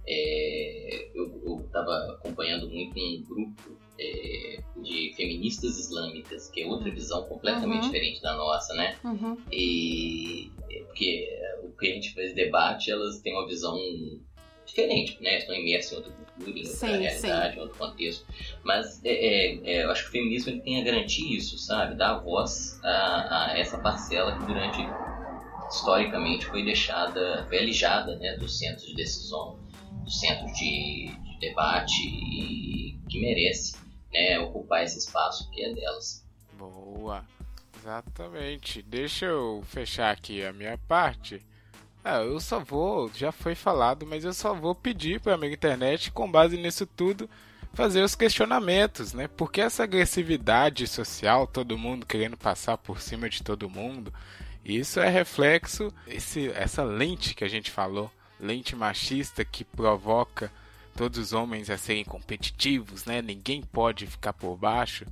É, 0.07 1.11
eu 1.14 1.64
estava 1.64 2.12
acompanhando 2.12 2.68
muito 2.68 2.99
um 2.99 3.25
grupo 3.25 3.79
é, 4.01 4.62
de 4.76 5.12
feministas 5.14 5.78
islâmicas, 5.78 6.48
que 6.48 6.62
é 6.62 6.66
outra 6.66 6.90
visão 6.90 7.24
completamente 7.24 7.84
uhum. 7.84 7.90
diferente 7.90 8.22
da 8.22 8.34
nossa, 8.34 8.74
né? 8.74 8.96
Uhum. 9.05 9.36
E 9.53 10.51
porque 10.86 11.28
o 11.62 11.70
que 11.78 11.86
a 11.86 11.94
gente 11.94 12.14
faz 12.14 12.34
debate, 12.34 12.90
elas 12.90 13.20
têm 13.20 13.32
uma 13.32 13.46
visão 13.46 13.78
diferente, 14.66 15.18
né? 15.20 15.38
Estão 15.38 15.55
imersas 15.55 15.92
em 15.92 15.96
outra 15.96 16.12
cultura, 16.12 16.59
em 16.59 16.62
outra 16.62 16.76
sim, 16.76 16.86
realidade, 16.86 17.55
sim. 17.55 17.59
em 17.59 17.62
outro 17.62 17.78
contexto. 17.78 18.26
Mas 18.64 19.05
é, 19.05 19.11
é, 19.11 19.61
é, 19.64 19.84
eu 19.84 19.90
acho 19.90 20.03
que 20.05 20.09
o 20.09 20.12
feminismo 20.12 20.53
ele 20.53 20.61
tem 20.61 20.80
a 20.80 20.84
garantir 20.84 21.36
isso, 21.36 21.59
sabe? 21.59 21.96
Dar 21.96 22.18
voz 22.18 22.80
a, 22.82 23.53
a, 23.53 23.59
essa 23.59 23.78
parcela 23.78 24.38
que 24.38 24.46
durante 24.46 24.80
historicamente 25.70 26.46
foi 26.46 26.64
deixada, 26.64 27.46
foi 27.48 27.59
alijada 27.59 28.16
né, 28.16 28.36
dos 28.36 28.59
centros 28.59 28.86
de 28.86 28.94
decisão, 28.94 29.59
dos 30.05 30.18
centros 30.18 30.53
de, 30.59 31.07
de 31.09 31.38
debate 31.40 32.03
e 32.03 32.98
que 33.09 33.20
merece 33.20 33.76
né, 34.13 34.39
ocupar 34.39 34.85
esse 34.85 34.99
espaço 34.99 35.51
que 35.51 35.63
é 35.63 35.75
delas. 35.75 36.25
Boa, 36.55 37.25
exatamente. 37.79 38.83
Deixa 38.83 39.27
eu 39.27 39.63
fechar 39.67 40.11
aqui 40.11 40.45
a 40.45 40.53
minha 40.53 40.77
parte 40.77 41.45
ah, 42.03 42.23
eu 42.23 42.41
só 42.41 42.59
vou, 42.59 43.11
já 43.15 43.31
foi 43.31 43.55
falado, 43.55 44.07
mas 44.07 44.25
eu 44.25 44.33
só 44.33 44.55
vou 44.55 44.75
pedir 44.75 45.21
para 45.21 45.37
a 45.37 45.47
internet, 45.47 46.11
com 46.11 46.31
base 46.31 46.57
nisso 46.57 46.87
tudo, 46.87 47.29
fazer 47.75 48.03
os 48.03 48.15
questionamentos, 48.15 49.13
né? 49.13 49.29
Porque 49.29 49.61
essa 49.61 49.83
agressividade 49.85 50.87
social, 50.87 51.47
todo 51.47 51.77
mundo 51.77 52.07
querendo 52.07 52.39
passar 52.39 52.79
por 52.79 53.03
cima 53.03 53.29
de 53.29 53.43
todo 53.43 53.69
mundo, 53.69 54.13
isso 54.65 54.99
é 54.99 55.11
reflexo, 55.11 55.93
esse, 56.07 56.49
essa 56.53 56.83
lente 56.83 57.35
que 57.35 57.45
a 57.45 57.49
gente 57.49 57.71
falou, 57.71 58.11
lente 58.41 58.75
machista 58.75 59.45
que 59.45 59.63
provoca 59.63 60.51
todos 61.01 61.18
os 61.18 61.32
homens 61.32 61.70
a 61.70 61.78
serem 61.78 62.05
competitivos, 62.05 63.07
né? 63.07 63.22
Ninguém 63.22 63.62
pode 63.62 64.07
ficar 64.07 64.34
por 64.34 64.55
baixo. 64.55 65.07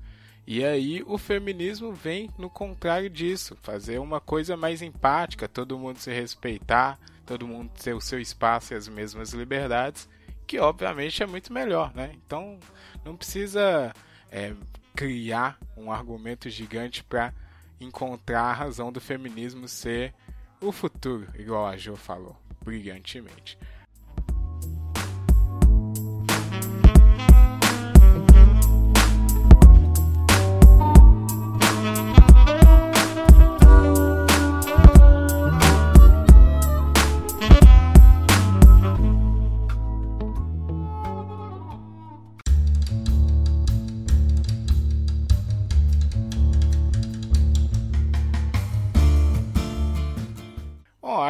E 0.47 0.63
aí 0.63 1.03
o 1.07 1.17
feminismo 1.17 1.95
vem 1.95 2.29
no 2.37 2.51
contrário 2.51 3.09
disso, 3.09 3.57
fazer 3.63 3.99
uma 3.99 4.21
coisa 4.21 4.55
mais 4.55 4.83
empática, 4.83 5.49
todo 5.49 5.79
mundo 5.79 5.97
se 5.97 6.13
respeitar, 6.13 6.99
todo 7.25 7.49
mundo 7.49 7.71
ter 7.83 7.95
o 7.95 8.03
seu 8.03 8.21
espaço 8.21 8.75
e 8.75 8.77
as 8.77 8.87
mesmas 8.87 9.33
liberdades, 9.33 10.07
que 10.47 10.59
obviamente 10.59 11.23
é 11.23 11.27
muito 11.27 11.55
melhor, 11.55 11.91
né? 11.95 12.13
Então 12.23 12.59
não 13.03 13.17
precisa 13.17 13.91
é, 14.31 14.53
criar 14.95 15.59
um 15.75 15.91
argumento 15.91 16.51
gigante 16.51 17.03
para 17.03 17.33
encontrar 17.81 18.43
a 18.43 18.53
razão 18.53 18.93
do 18.93 19.01
feminismo 19.01 19.67
ser 19.67 20.13
o 20.61 20.71
futuro, 20.71 21.27
igual 21.35 21.67
a 21.67 21.79
Jo 21.79 21.97
falou, 21.97 22.37
brilhantemente. 22.63 23.57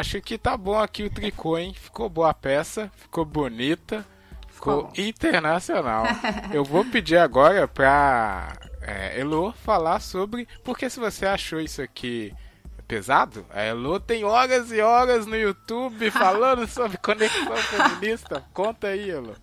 Acho 0.08 0.22
que 0.22 0.38
tá 0.38 0.56
bom 0.56 0.78
aqui 0.78 1.02
o 1.02 1.10
tricô, 1.10 1.58
hein? 1.58 1.74
Ficou 1.74 2.08
boa 2.08 2.30
a 2.30 2.34
peça, 2.34 2.90
ficou 2.96 3.26
bonita, 3.26 4.06
ficou, 4.48 4.90
internacional. 4.96 6.04
Eu 6.50 6.64
vou 6.64 6.82
pedir 6.82 7.18
agora 7.18 7.68
pra 7.68 8.56
é, 8.80 9.20
Elo 9.20 9.52
falar 9.52 10.00
sobre. 10.00 10.48
Porque 10.64 10.88
se 10.88 10.98
você 10.98 11.26
achou 11.26 11.60
isso 11.60 11.82
aqui 11.82 12.34
pesado, 12.86 13.44
a 13.50 13.60
Elo 13.60 14.00
tem 14.00 14.24
horas 14.24 14.72
e 14.72 14.80
horas 14.80 15.26
no 15.26 15.36
YouTube 15.36 16.08
falando 16.10 16.66
sobre 16.66 16.96
conexão 16.96 17.56
feminista. 17.56 18.42
Conta 18.54 18.86
aí, 18.88 19.10
Elo. 19.10 19.36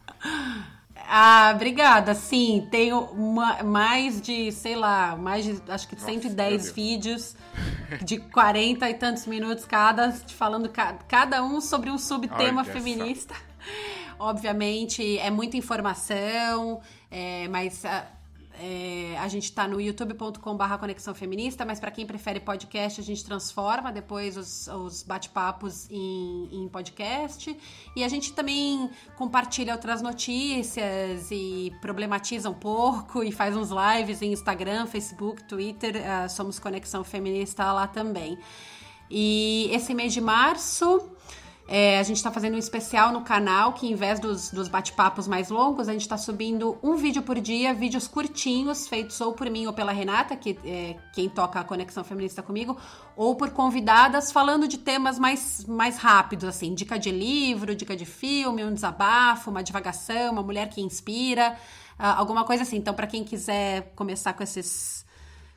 Ah, 1.07 1.51
obrigada. 1.55 2.13
Sim, 2.13 2.67
tenho 2.71 2.99
uma, 2.99 3.63
mais 3.63 4.21
de, 4.21 4.51
sei 4.51 4.75
lá, 4.75 5.15
mais 5.15 5.45
de, 5.45 5.61
acho 5.71 5.87
que 5.87 5.95
Nossa, 5.95 6.07
110 6.07 6.71
vídeos 6.71 7.35
de 8.03 8.19
40 8.19 8.89
e 8.89 8.93
tantos 8.93 9.25
minutos 9.25 9.65
cada, 9.65 10.11
falando 10.11 10.69
ca, 10.69 10.93
cada 11.07 11.43
um 11.43 11.61
sobre 11.61 11.89
um 11.89 11.97
subtema 11.97 12.61
Olha 12.61 12.71
feminista. 12.71 13.35
Obviamente, 14.17 15.19
é 15.19 15.29
muita 15.29 15.57
informação, 15.57 16.81
é, 17.11 17.47
mas 17.49 17.83
ah, 17.85 18.05
é, 18.59 19.17
a 19.19 19.27
gente 19.27 19.45
está 19.45 19.67
no 19.67 19.79
youtube.com/barra 19.79 20.77
Conexão 20.77 21.13
Feminista, 21.13 21.65
mas 21.65 21.79
para 21.79 21.91
quem 21.91 22.05
prefere 22.05 22.39
podcast, 22.39 22.99
a 22.99 23.03
gente 23.03 23.23
transforma 23.23 23.91
depois 23.91 24.37
os, 24.37 24.67
os 24.67 25.03
bate-papos 25.03 25.89
em, 25.89 26.49
em, 26.51 26.67
podcast. 26.69 27.57
E 27.95 28.03
a 28.03 28.07
gente 28.07 28.33
também 28.33 28.89
compartilha 29.17 29.73
outras 29.73 30.01
notícias 30.01 31.29
e 31.31 31.73
problematiza 31.81 32.49
um 32.49 32.53
pouco 32.53 33.23
e 33.23 33.31
faz 33.31 33.55
uns 33.55 33.69
lives 33.69 34.21
em 34.21 34.31
Instagram, 34.31 34.85
Facebook, 34.85 35.43
Twitter. 35.43 35.95
Uh, 35.95 36.29
somos 36.29 36.59
Conexão 36.59 37.03
Feminista 37.03 37.71
lá 37.71 37.87
também. 37.87 38.37
E 39.09 39.69
esse 39.71 39.93
mês 39.93 40.13
de 40.13 40.21
março 40.21 41.14
é, 41.67 41.97
a 41.97 42.03
gente 42.03 42.17
está 42.17 42.31
fazendo 42.31 42.53
um 42.53 42.59
especial 42.59 43.11
no 43.11 43.21
canal 43.21 43.73
que, 43.73 43.87
em 43.87 43.95
vez 43.95 44.19
dos, 44.19 44.51
dos 44.51 44.67
bate-papos 44.67 45.27
mais 45.27 45.49
longos, 45.49 45.89
a 45.89 45.93
gente 45.93 46.03
está 46.03 46.15
subindo 46.15 46.77
um 46.83 46.95
vídeo 46.95 47.23
por 47.23 47.39
dia, 47.39 47.73
vídeos 47.73 48.07
curtinhos, 48.07 48.87
feitos 48.87 49.19
ou 49.19 49.33
por 49.33 49.49
mim 49.49 49.65
ou 49.65 49.73
pela 49.73 49.91
Renata, 49.91 50.35
que 50.35 50.59
é 50.63 50.95
quem 51.11 51.27
toca 51.27 51.59
a 51.59 51.63
Conexão 51.63 52.03
Feminista 52.03 52.43
comigo, 52.43 52.77
ou 53.15 53.35
por 53.35 53.49
convidadas, 53.49 54.31
falando 54.31 54.67
de 54.67 54.77
temas 54.77 55.17
mais, 55.17 55.65
mais 55.65 55.97
rápidos, 55.97 56.47
assim, 56.47 56.75
dica 56.75 56.99
de 56.99 57.09
livro, 57.09 57.73
dica 57.73 57.95
de 57.95 58.05
filme, 58.05 58.63
um 58.63 58.73
desabafo, 58.73 59.49
uma 59.49 59.63
divagação, 59.63 60.33
uma 60.33 60.43
mulher 60.43 60.69
que 60.69 60.81
inspira, 60.81 61.57
uh, 61.99 62.13
alguma 62.17 62.43
coisa 62.43 62.61
assim. 62.61 62.77
Então, 62.77 62.93
para 62.93 63.07
quem 63.07 63.23
quiser 63.23 63.91
começar 63.95 64.33
com 64.33 64.43
esses, 64.43 65.03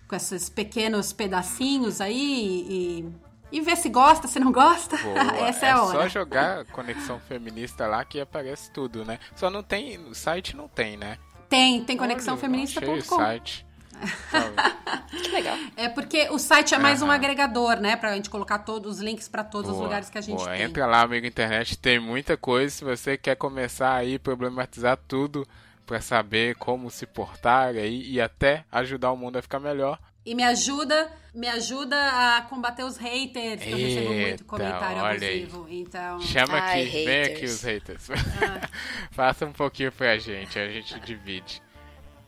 com 0.08 0.16
esses 0.16 0.48
pequenos 0.48 1.12
pedacinhos 1.12 2.00
aí 2.00 2.66
e 2.66 3.27
e 3.50 3.60
ver 3.60 3.76
se 3.76 3.88
gosta, 3.88 4.28
se 4.28 4.38
não 4.38 4.52
gosta. 4.52 4.96
Boa. 4.96 5.18
Essa 5.46 5.66
é, 5.66 5.68
é 5.68 5.72
a 5.72 5.82
hora. 5.82 5.98
É 5.98 6.02
só 6.02 6.08
jogar 6.08 6.64
Conexão 6.66 7.18
Feminista 7.20 7.86
lá 7.86 8.04
que 8.04 8.20
aparece 8.20 8.70
tudo, 8.70 9.04
né? 9.04 9.18
Só 9.34 9.50
não 9.50 9.62
tem, 9.62 9.98
no 9.98 10.14
site 10.14 10.56
não 10.56 10.68
tem, 10.68 10.96
né? 10.96 11.18
Tem, 11.48 11.82
tem 11.82 11.96
conexãofeminista.com. 11.96 13.16
site. 13.16 13.66
que 15.10 15.28
legal. 15.30 15.56
É 15.76 15.88
porque 15.88 16.28
o 16.30 16.38
site 16.38 16.74
é 16.74 16.78
mais 16.78 17.02
um 17.02 17.10
agregador, 17.10 17.80
né? 17.80 17.96
Pra 17.96 18.14
gente 18.14 18.30
colocar 18.30 18.60
todos 18.60 18.96
os 18.96 19.00
links 19.00 19.28
para 19.28 19.42
todos 19.42 19.70
boa, 19.70 19.76
os 19.76 19.84
lugares 19.84 20.10
que 20.10 20.18
a 20.18 20.20
gente 20.20 20.36
boa. 20.36 20.50
tem. 20.50 20.62
Entra 20.62 20.86
lá, 20.86 21.02
amigo 21.02 21.26
internet, 21.26 21.76
tem 21.76 21.98
muita 21.98 22.36
coisa. 22.36 22.70
Se 22.70 22.84
você 22.84 23.16
quer 23.16 23.36
começar 23.36 23.94
aí 23.94 24.18
problematizar 24.18 24.98
tudo 25.08 25.46
para 25.86 26.00
saber 26.00 26.54
como 26.56 26.90
se 26.90 27.06
portar 27.06 27.68
aí 27.68 28.08
e 28.10 28.20
até 28.20 28.64
ajudar 28.70 29.10
o 29.10 29.16
mundo 29.16 29.36
a 29.38 29.42
ficar 29.42 29.58
melhor, 29.58 29.98
e 30.24 30.34
me 30.34 30.42
ajuda, 30.42 31.10
me 31.34 31.48
ajuda 31.48 31.96
a 32.36 32.42
combater 32.42 32.84
os 32.84 32.96
haters, 32.96 33.62
que 33.62 33.70
eu 33.70 33.76
recebo 33.76 34.12
muito 34.12 34.44
comentário 34.44 35.04
abusivo. 35.04 35.66
Então... 35.68 36.20
Chama 36.20 36.58
Ai, 36.58 36.82
aqui, 36.82 36.90
haters. 36.90 37.06
vem 37.06 37.22
aqui 37.22 37.44
os 37.44 37.62
haters. 37.62 38.10
Ah. 38.10 38.68
Faça 39.12 39.46
um 39.46 39.52
pouquinho 39.52 39.90
pra 39.92 40.18
gente, 40.18 40.58
a 40.58 40.68
gente 40.68 40.98
divide. 41.00 41.62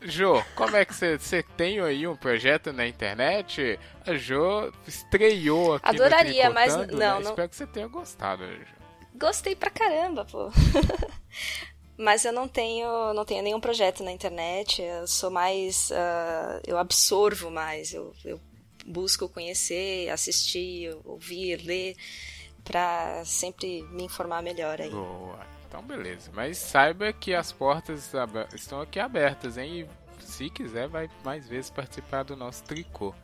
Jo, 0.03 0.43
como 0.55 0.77
é 0.77 0.85
que 0.85 0.95
você 0.95 1.43
tem 1.57 1.79
aí 1.81 2.07
um 2.07 2.17
projeto 2.17 2.73
na 2.73 2.87
internet? 2.87 3.79
A 4.07 4.15
Jo 4.15 4.73
estreou 4.87 5.75
aqui 5.75 5.89
Adoraria, 5.91 6.49
no 6.49 6.55
mas 6.55 6.75
não, 6.75 6.87
né? 6.87 6.91
não. 6.95 7.21
Espero 7.21 7.49
que 7.49 7.57
você 7.57 7.67
tenha 7.67 7.87
gostado, 7.87 8.47
Jo. 8.47 8.81
Gostei 9.15 9.55
pra 9.55 9.69
caramba, 9.71 10.25
pô. 10.25 10.51
mas 12.01 12.25
eu 12.25 12.33
não 12.33 12.49
tenho 12.49 13.13
não 13.13 13.25
tenho 13.25 13.43
nenhum 13.43 13.61
projeto 13.61 14.03
na 14.03 14.11
internet 14.11 14.83
eu 14.83 15.07
sou 15.07 15.31
mais 15.31 15.91
uh, 15.91 16.61
eu 16.67 16.79
absorvo 16.79 17.51
mais 17.51 17.93
eu, 17.93 18.13
eu, 18.25 18.41
busco 18.87 19.29
conhecer 19.29 20.09
assistir 20.09 20.97
ouvir 21.05 21.57
ler 21.63 21.97
para 22.65 23.25
sempre 23.25 23.83
me 23.91 24.05
informar 24.05 24.43
melhor 24.43 24.81
aí. 24.81 24.91
Boa. 24.91 25.39
Então, 25.69 25.83
beleza. 25.83 26.31
Mas 26.35 26.59
saiba 26.59 27.13
que 27.13 27.35
as 27.35 27.53
portas 27.53 28.13
estão 28.55 28.81
aqui 28.81 28.99
abertas, 28.99 29.57
hein? 29.57 29.89
E 30.21 30.23
se 30.25 30.51
quiser, 30.51 30.89
vai 30.89 31.09
mais 31.25 31.49
vezes 31.49 31.71
participar 31.71 32.25
do 32.25 32.37
nosso 32.37 32.63
tricô. 32.65 33.15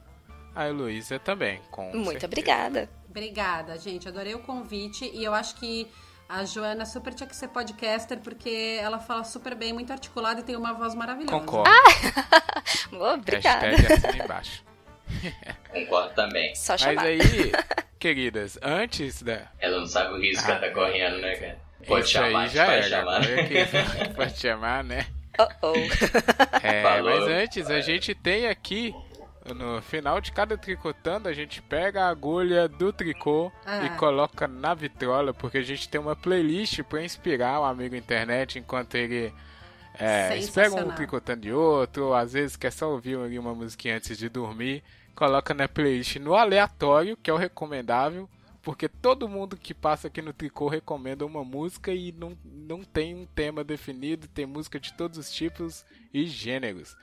A 0.54 0.68
Heloísa 0.68 1.18
também, 1.18 1.60
com 1.70 1.84
Muito 1.90 2.04
certeza. 2.04 2.26
obrigada. 2.26 2.90
Obrigada, 3.10 3.78
gente. 3.78 4.08
Adorei 4.08 4.34
o 4.34 4.38
convite 4.38 5.10
e 5.12 5.22
eu 5.22 5.34
acho 5.34 5.56
que 5.56 5.86
a 6.28 6.44
Joana 6.44 6.84
super 6.84 7.14
tinha 7.14 7.26
que 7.28 7.36
ser 7.36 7.48
podcaster 7.48 8.18
porque 8.18 8.78
ela 8.80 8.98
fala 8.98 9.22
super 9.24 9.54
bem, 9.54 9.72
muito 9.72 9.92
articulada 9.92 10.40
e 10.40 10.42
tem 10.42 10.56
uma 10.56 10.72
voz 10.72 10.94
maravilhosa. 10.94 11.32
Concordo. 11.38 11.70
Oh, 12.92 13.14
obrigada. 13.14 13.66
Hashtag 13.68 13.92
assina 13.92 14.24
embaixo. 14.24 14.64
Concordo 15.72 16.14
também. 16.14 16.54
Só 16.54 16.72
Mas 16.72 16.80
chamar. 16.82 17.02
aí, 17.04 17.18
queridas, 17.98 18.58
antes 18.62 19.22
da. 19.22 19.42
Ela 19.58 19.78
não 19.80 19.86
sabe 19.86 20.14
o 20.14 20.20
risco 20.20 20.44
que 20.44 20.50
ela 20.50 20.60
tá 20.60 20.70
correndo, 20.70 21.18
né, 21.18 21.36
cara? 21.36 21.58
Pode 21.86 22.08
chamar, 22.08 22.42
aí 22.42 22.48
já 22.48 22.64
pode 22.66 22.76
era. 22.78 22.88
chamar. 22.88 23.20
que- 23.20 24.08
Pode 24.16 24.38
chamar, 24.38 24.84
né? 24.84 25.06
Oh, 25.38 25.48
oh. 25.62 25.74
É, 26.62 27.02
mas 27.02 27.22
antes, 27.24 27.70
a 27.70 27.80
gente 27.80 28.14
tem 28.14 28.48
aqui, 28.48 28.94
no 29.54 29.80
final 29.82 30.20
de 30.20 30.32
cada 30.32 30.56
tricotando, 30.56 31.28
a 31.28 31.32
gente 31.32 31.62
pega 31.62 32.04
a 32.04 32.08
agulha 32.08 32.68
do 32.68 32.92
tricô 32.92 33.52
Ah. 33.64 33.84
e 33.84 33.90
coloca 33.90 34.46
na 34.48 34.74
vitrola, 34.74 35.32
porque 35.32 35.58
a 35.58 35.62
gente 35.62 35.88
tem 35.88 36.00
uma 36.00 36.16
playlist 36.16 36.82
para 36.82 37.02
inspirar 37.04 37.60
o 37.60 37.64
amigo 37.64 37.94
internet 37.94 38.58
enquanto 38.58 38.94
ele 38.94 39.32
é, 39.98 40.36
espera 40.36 40.74
um 40.74 40.90
tricotando 40.92 41.42
de 41.42 41.52
outro, 41.52 42.06
ou 42.06 42.14
às 42.14 42.32
vezes 42.32 42.56
quer 42.56 42.70
só 42.72 42.90
ouvir 42.90 43.16
uma 43.38 43.54
musiquinha 43.54 43.96
antes 43.96 44.18
de 44.18 44.28
dormir. 44.28 44.82
Coloca 45.14 45.54
na 45.54 45.66
playlist 45.66 46.16
no 46.16 46.34
aleatório, 46.34 47.16
que 47.16 47.30
é 47.30 47.32
o 47.32 47.38
recomendável, 47.38 48.28
porque 48.62 48.88
todo 48.88 49.28
mundo 49.28 49.56
que 49.56 49.72
passa 49.72 50.08
aqui 50.08 50.20
no 50.20 50.32
Tricô 50.32 50.68
recomenda 50.68 51.24
uma 51.24 51.42
música 51.42 51.90
e 51.92 52.12
não, 52.12 52.36
não 52.44 52.82
tem 52.84 53.14
um 53.14 53.24
tema 53.24 53.64
definido, 53.64 54.28
tem 54.28 54.44
música 54.44 54.78
de 54.78 54.92
todos 54.92 55.16
os 55.16 55.30
tipos 55.32 55.86
e 56.12 56.26
gêneros. 56.26 56.94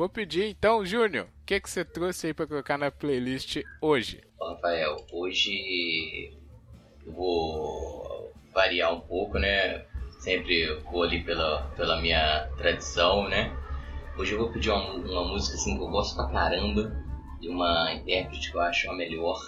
Vou 0.00 0.08
pedir 0.08 0.48
então, 0.48 0.82
Júnior, 0.82 1.26
o 1.26 1.44
que, 1.44 1.60
que 1.60 1.68
você 1.68 1.84
trouxe 1.84 2.28
aí 2.28 2.32
pra 2.32 2.46
colocar 2.46 2.78
na 2.78 2.90
playlist 2.90 3.58
hoje? 3.82 4.22
Rafael, 4.40 4.96
hoje 5.12 6.32
eu 7.04 7.12
vou 7.12 8.32
variar 8.54 8.94
um 8.94 9.00
pouco, 9.02 9.38
né? 9.38 9.84
Sempre 10.20 10.74
vou 10.90 11.02
ali 11.02 11.22
pela, 11.22 11.64
pela 11.76 12.00
minha 12.00 12.48
tradição, 12.56 13.28
né? 13.28 13.54
Hoje 14.16 14.32
eu 14.32 14.38
vou 14.38 14.50
pedir 14.50 14.70
uma, 14.70 14.94
uma 14.94 15.28
música 15.28 15.54
assim 15.56 15.76
que 15.76 15.82
eu 15.82 15.88
gosto 15.88 16.16
pra 16.16 16.28
caramba, 16.28 16.96
de 17.38 17.50
uma 17.50 17.92
intérprete 17.92 18.50
que 18.50 18.56
eu 18.56 18.62
acho 18.62 18.90
a 18.90 18.94
melhor, 18.94 19.38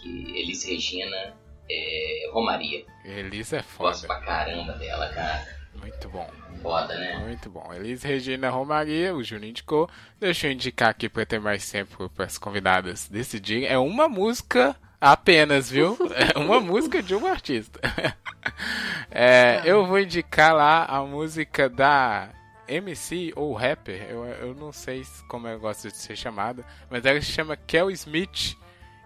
que 0.00 0.08
Elis 0.40 0.64
Regina 0.64 1.36
é 1.70 2.30
Romaria. 2.32 2.86
Elisa 3.04 3.58
é 3.58 3.64
Gosto 3.76 4.06
foda. 4.06 4.06
pra 4.06 4.24
caramba 4.24 4.72
dela, 4.72 5.12
cara. 5.12 5.61
Muito 5.74 6.08
bom. 6.08 6.28
Foda, 6.62 6.94
né? 6.94 7.18
Muito 7.18 7.50
bom. 7.50 7.72
Elis 7.72 8.02
Regina 8.02 8.50
Romaria, 8.50 9.14
o 9.14 9.22
Júnior 9.22 9.50
indicou. 9.50 9.90
Deixa 10.20 10.46
eu 10.46 10.52
indicar 10.52 10.90
aqui 10.90 11.08
pra 11.08 11.26
ter 11.26 11.40
mais 11.40 11.68
tempo 11.68 12.08
para 12.10 12.26
as 12.26 12.38
convidadas 12.38 13.08
decidirem. 13.08 13.66
É 13.66 13.78
uma 13.78 14.08
música 14.08 14.76
apenas, 15.00 15.70
viu? 15.70 15.98
É 16.14 16.38
uma 16.38 16.60
música 16.60 17.02
de 17.02 17.14
um 17.14 17.26
artista. 17.26 17.80
É, 19.14 19.60
eu 19.64 19.86
vou 19.86 20.00
indicar 20.00 20.54
lá 20.54 20.84
a 20.86 21.04
música 21.04 21.68
da 21.68 22.30
MC 22.66 23.32
ou 23.36 23.52
rapper, 23.52 24.06
eu, 24.08 24.24
eu 24.24 24.54
não 24.54 24.72
sei 24.72 25.04
como 25.28 25.46
eu 25.46 25.60
gosto 25.60 25.88
de 25.88 25.96
ser 25.96 26.16
chamada, 26.16 26.64
mas 26.90 27.04
ela 27.04 27.20
se 27.20 27.30
chama 27.30 27.56
Kel 27.56 27.90
Smith 27.90 28.56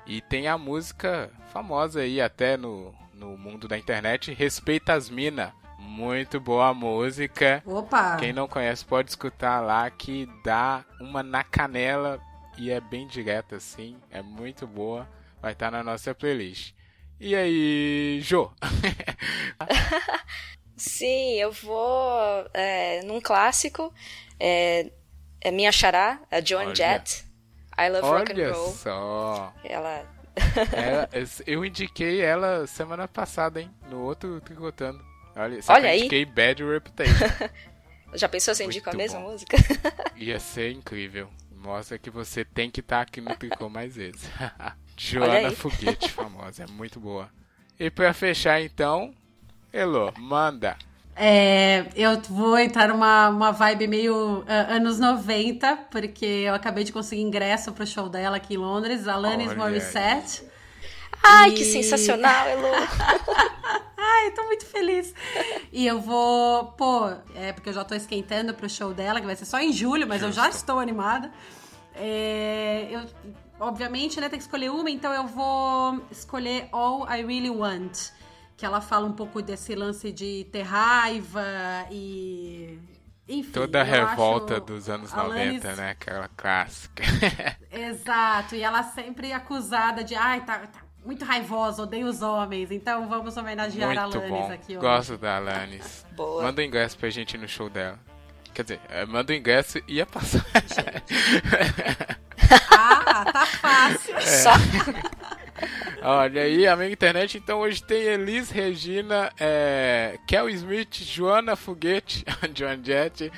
e 0.06 0.20
tem 0.20 0.46
a 0.46 0.56
música 0.56 1.30
famosa 1.52 2.00
aí 2.00 2.20
até 2.20 2.56
no, 2.56 2.94
no 3.12 3.36
mundo 3.36 3.66
da 3.66 3.76
internet, 3.76 4.32
Respeita 4.32 4.92
as 4.94 5.10
Mina. 5.10 5.52
Muito 5.78 6.40
boa 6.40 6.68
a 6.68 6.74
música. 6.74 7.62
Opa! 7.66 8.16
Quem 8.16 8.32
não 8.32 8.48
conhece 8.48 8.84
pode 8.84 9.10
escutar 9.10 9.60
lá 9.60 9.88
que 9.90 10.28
dá 10.44 10.84
uma 11.00 11.22
na 11.22 11.44
canela 11.44 12.20
e 12.58 12.70
é 12.70 12.80
bem 12.80 13.06
direta 13.06 13.56
assim, 13.56 13.96
é 14.10 14.22
muito 14.22 14.66
boa. 14.66 15.08
Vai 15.40 15.52
estar 15.52 15.70
na 15.70 15.82
nossa 15.82 16.14
playlist. 16.14 16.74
E 17.20 17.34
aí, 17.34 18.20
Jô? 18.22 18.50
Sim, 20.76 21.32
eu 21.34 21.52
vou 21.52 22.20
é, 22.52 23.02
num 23.04 23.20
clássico. 23.20 23.92
É, 24.38 24.90
é 25.40 25.50
minha 25.50 25.72
xará, 25.72 26.20
a 26.30 26.40
Joan 26.40 26.66
Olha. 26.66 26.74
Jett. 26.74 27.24
I 27.78 27.88
Love 27.90 28.06
Rock 28.06 28.32
and 28.32 28.34
Olha 28.34 28.52
Roll. 28.52 28.72
só. 28.72 29.52
Ela. 29.64 30.16
Ela- 30.72 31.08
eu 31.46 31.64
indiquei 31.64 32.20
ela 32.20 32.66
semana 32.66 33.08
passada, 33.08 33.60
hein? 33.60 33.70
No 33.90 34.02
outro 34.02 34.40
Tricotando. 34.40 35.02
Olha, 35.36 35.62
só 35.62 35.74
Olha 35.74 35.90
aí. 35.90 36.24
Bad 36.24 36.64
Reputation. 36.64 37.26
Já 38.14 38.28
pensou 38.28 38.54
se 38.54 38.62
eu 38.62 38.66
indico 38.66 38.88
a 38.88 38.94
mesma 38.94 39.20
bom. 39.20 39.32
música? 39.32 39.56
Ia 40.16 40.40
ser 40.40 40.72
incrível. 40.72 41.28
Mostra 41.50 41.98
que 41.98 42.08
você 42.08 42.44
tem 42.44 42.70
que 42.70 42.80
estar 42.80 43.02
aqui 43.02 43.20
no 43.20 43.36
Tricô 43.36 43.68
mais 43.68 43.96
vezes. 43.96 44.22
Joana 44.96 45.48
aí. 45.48 45.54
Foguete, 45.54 46.10
famosa. 46.10 46.62
É 46.62 46.66
muito 46.66 46.98
boa. 46.98 47.28
E 47.78 47.90
pra 47.90 48.14
fechar, 48.14 48.62
então, 48.62 49.12
Elo, 49.70 50.10
manda. 50.16 50.78
É, 51.14 51.86
eu 51.94 52.18
vou 52.22 52.58
entrar 52.58 52.88
numa 52.88 53.28
uma 53.28 53.50
vibe 53.50 53.88
meio 53.88 54.44
ah, 54.46 54.74
anos 54.74 54.98
90, 54.98 55.76
porque 55.90 56.24
eu 56.24 56.54
acabei 56.54 56.84
de 56.84 56.92
conseguir 56.92 57.22
ingresso 57.22 57.72
pro 57.72 57.86
show 57.86 58.08
dela 58.08 58.36
aqui 58.36 58.54
em 58.54 58.58
Londres, 58.58 59.06
Alanis 59.08 59.48
Olha 59.48 59.56
Morissette. 59.56 60.44
Ai, 61.28 61.50
E- 61.50 61.54
que 61.54 61.64
sensacional, 61.64 62.46
Elo! 62.48 62.68
Ai, 63.98 64.30
tô 64.32 64.44
muito 64.44 64.64
feliz. 64.66 65.12
E 65.72 65.86
eu 65.86 66.00
vou, 66.00 66.66
pô, 66.72 67.08
é 67.34 67.52
porque 67.52 67.68
eu 67.68 67.72
já 67.72 67.84
tô 67.84 67.94
esquentando 67.94 68.54
pro 68.54 68.68
show 68.68 68.92
dela, 68.94 69.20
que 69.20 69.26
vai 69.26 69.36
ser 69.36 69.44
só 69.44 69.58
em 69.60 69.72
julho, 69.72 70.06
mas 70.06 70.22
eu 70.22 70.30
já 70.32 70.44
Justo. 70.44 70.56
estou 70.58 70.78
animada. 70.78 71.30
É, 71.94 72.88
eu, 72.90 73.04
obviamente, 73.58 74.20
né, 74.20 74.28
tem 74.28 74.38
que 74.38 74.44
escolher 74.44 74.70
uma, 74.70 74.90
então 74.90 75.12
eu 75.12 75.26
vou 75.26 76.02
escolher 76.10 76.68
All 76.72 77.04
I 77.10 77.22
Really 77.24 77.50
Want, 77.50 78.10
que 78.56 78.64
ela 78.66 78.80
fala 78.80 79.06
um 79.06 79.12
pouco 79.12 79.42
desse 79.42 79.74
lance 79.74 80.12
de 80.12 80.46
ter 80.52 80.62
raiva 80.62 81.42
e. 81.90 82.78
Enfim. 83.28 83.50
Toda 83.50 83.80
a 83.80 83.84
revolta 83.84 84.60
dos 84.60 84.88
anos 84.88 85.12
Alanis- 85.12 85.54
90, 85.64 85.74
né? 85.74 85.90
Aquela 85.90 86.28
clássica. 86.36 87.02
Exato, 87.72 88.54
e 88.54 88.62
ela 88.62 88.84
sempre 88.84 89.32
acusada 89.32 90.04
de, 90.04 90.14
ai, 90.14 90.42
tá, 90.44 90.58
tá 90.60 90.85
muito 91.06 91.24
raivosa, 91.24 91.82
odeia 91.82 92.04
os 92.04 92.20
homens, 92.20 92.70
então 92.70 93.08
vamos 93.08 93.36
homenagear 93.36 93.96
a 93.96 94.02
muito 94.02 94.18
Alanis 94.18 94.30
bom. 94.30 94.52
aqui 94.52 94.72
hoje. 94.72 94.86
Gosto 94.86 95.16
da 95.16 95.36
Alanis. 95.36 96.04
Boa. 96.16 96.42
Manda 96.42 96.60
o 96.60 96.64
ingresso 96.64 96.98
pra 96.98 97.08
gente 97.08 97.38
no 97.38 97.48
show 97.48 97.70
dela. 97.70 97.98
Quer 98.52 98.62
dizer, 98.62 98.80
é, 98.88 99.04
manda 99.06 99.32
o 99.32 99.36
ingresso 99.36 99.80
e 99.86 100.00
a 100.00 100.06
passagem. 100.06 100.44
Ah, 102.78 103.24
tá 103.32 103.46
fácil. 103.46 104.14
Só. 104.20 104.50
Olha 106.02 106.42
aí, 106.42 106.66
amiga 106.66 106.92
internet, 106.92 107.38
então 107.38 107.60
hoje 107.60 107.82
tem 107.82 108.02
Elis 108.02 108.50
Regina, 108.50 109.32
é, 109.40 110.18
Kel 110.26 110.48
Smith, 110.50 111.02
Joana 111.02 111.56
Foguete, 111.56 112.24
Joan 112.54 112.78
Jett 112.84 113.32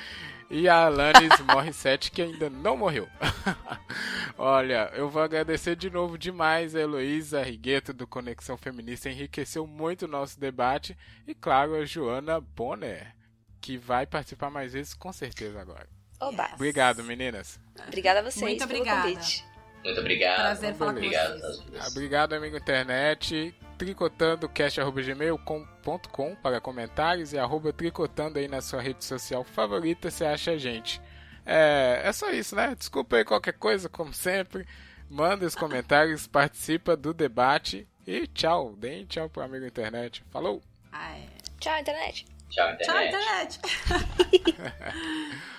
e 0.49 0.67
a 0.67 0.85
Alanis 0.85 1.39
Morissette, 1.45 2.11
que 2.11 2.21
ainda 2.21 2.49
não 2.49 2.75
morreu. 2.77 3.07
Olha, 4.37 4.91
eu 4.93 5.09
vou 5.09 5.21
agradecer 5.21 5.75
de 5.75 5.89
novo 5.89 6.17
demais 6.17 6.75
a 6.75 6.79
Heloísa 6.79 7.43
Rigueto 7.43 7.93
do 7.93 8.07
Conexão 8.07 8.57
Feminista, 8.57 9.09
enriqueceu 9.09 9.67
muito 9.67 10.05
o 10.05 10.07
nosso 10.07 10.39
debate, 10.39 10.97
e 11.27 11.35
claro, 11.35 11.75
a 11.75 11.85
Joana 11.85 12.39
Bonner, 12.39 13.15
que 13.61 13.77
vai 13.77 14.05
participar 14.05 14.49
mais 14.49 14.73
vezes 14.73 14.93
com 14.93 15.11
certeza 15.11 15.59
agora. 15.59 15.87
Oba. 16.19 16.49
Obrigado, 16.53 17.03
meninas. 17.03 17.59
Obrigada 17.87 18.19
a 18.19 18.23
vocês 18.23 18.41
Muito 18.41 18.67
pelo 18.67 18.79
obrigada. 18.79 19.03
convite. 19.03 19.45
Muito 19.83 19.99
obrigado. 19.99 20.37
Prazer 20.37 20.73
falar 20.75 20.93
com 20.93 20.97
obrigado. 20.97 21.41
Obrigado, 21.87 22.33
amigo 22.33 22.57
internet. 22.57 23.55
tricotandocast.gmail.com 23.77 26.35
para 26.35 26.59
comentários 26.59 27.31
e 27.33 27.39
arroba 27.39 27.71
tricotando 27.71 28.39
aí 28.39 28.47
na 28.47 28.61
sua 28.61 28.81
rede 28.81 29.05
social 29.05 29.43
favorita, 29.43 30.09
você 30.11 30.25
acha 30.25 30.51
a 30.51 30.57
gente. 30.57 31.01
É, 31.45 32.01
é 32.03 32.13
só 32.13 32.29
isso, 32.31 32.55
né? 32.55 32.75
Desculpa 32.77 33.15
aí 33.15 33.25
qualquer 33.25 33.53
coisa, 33.53 33.89
como 33.89 34.13
sempre. 34.13 34.67
Manda 35.09 35.45
os 35.45 35.55
comentários, 35.55 36.27
participa 36.27 36.95
do 36.95 37.13
debate 37.13 37.87
e 38.05 38.27
tchau. 38.27 38.75
Deem 38.75 39.05
tchau 39.05 39.27
pro 39.29 39.41
amigo 39.41 39.65
internet. 39.65 40.23
Falou! 40.29 40.61
Ai. 40.91 41.25
Tchau, 41.59 41.79
internet. 41.79 42.25
Tchau, 42.49 42.77
Tchau, 42.77 43.01
internet. 43.01 43.57
internet. 43.57 45.39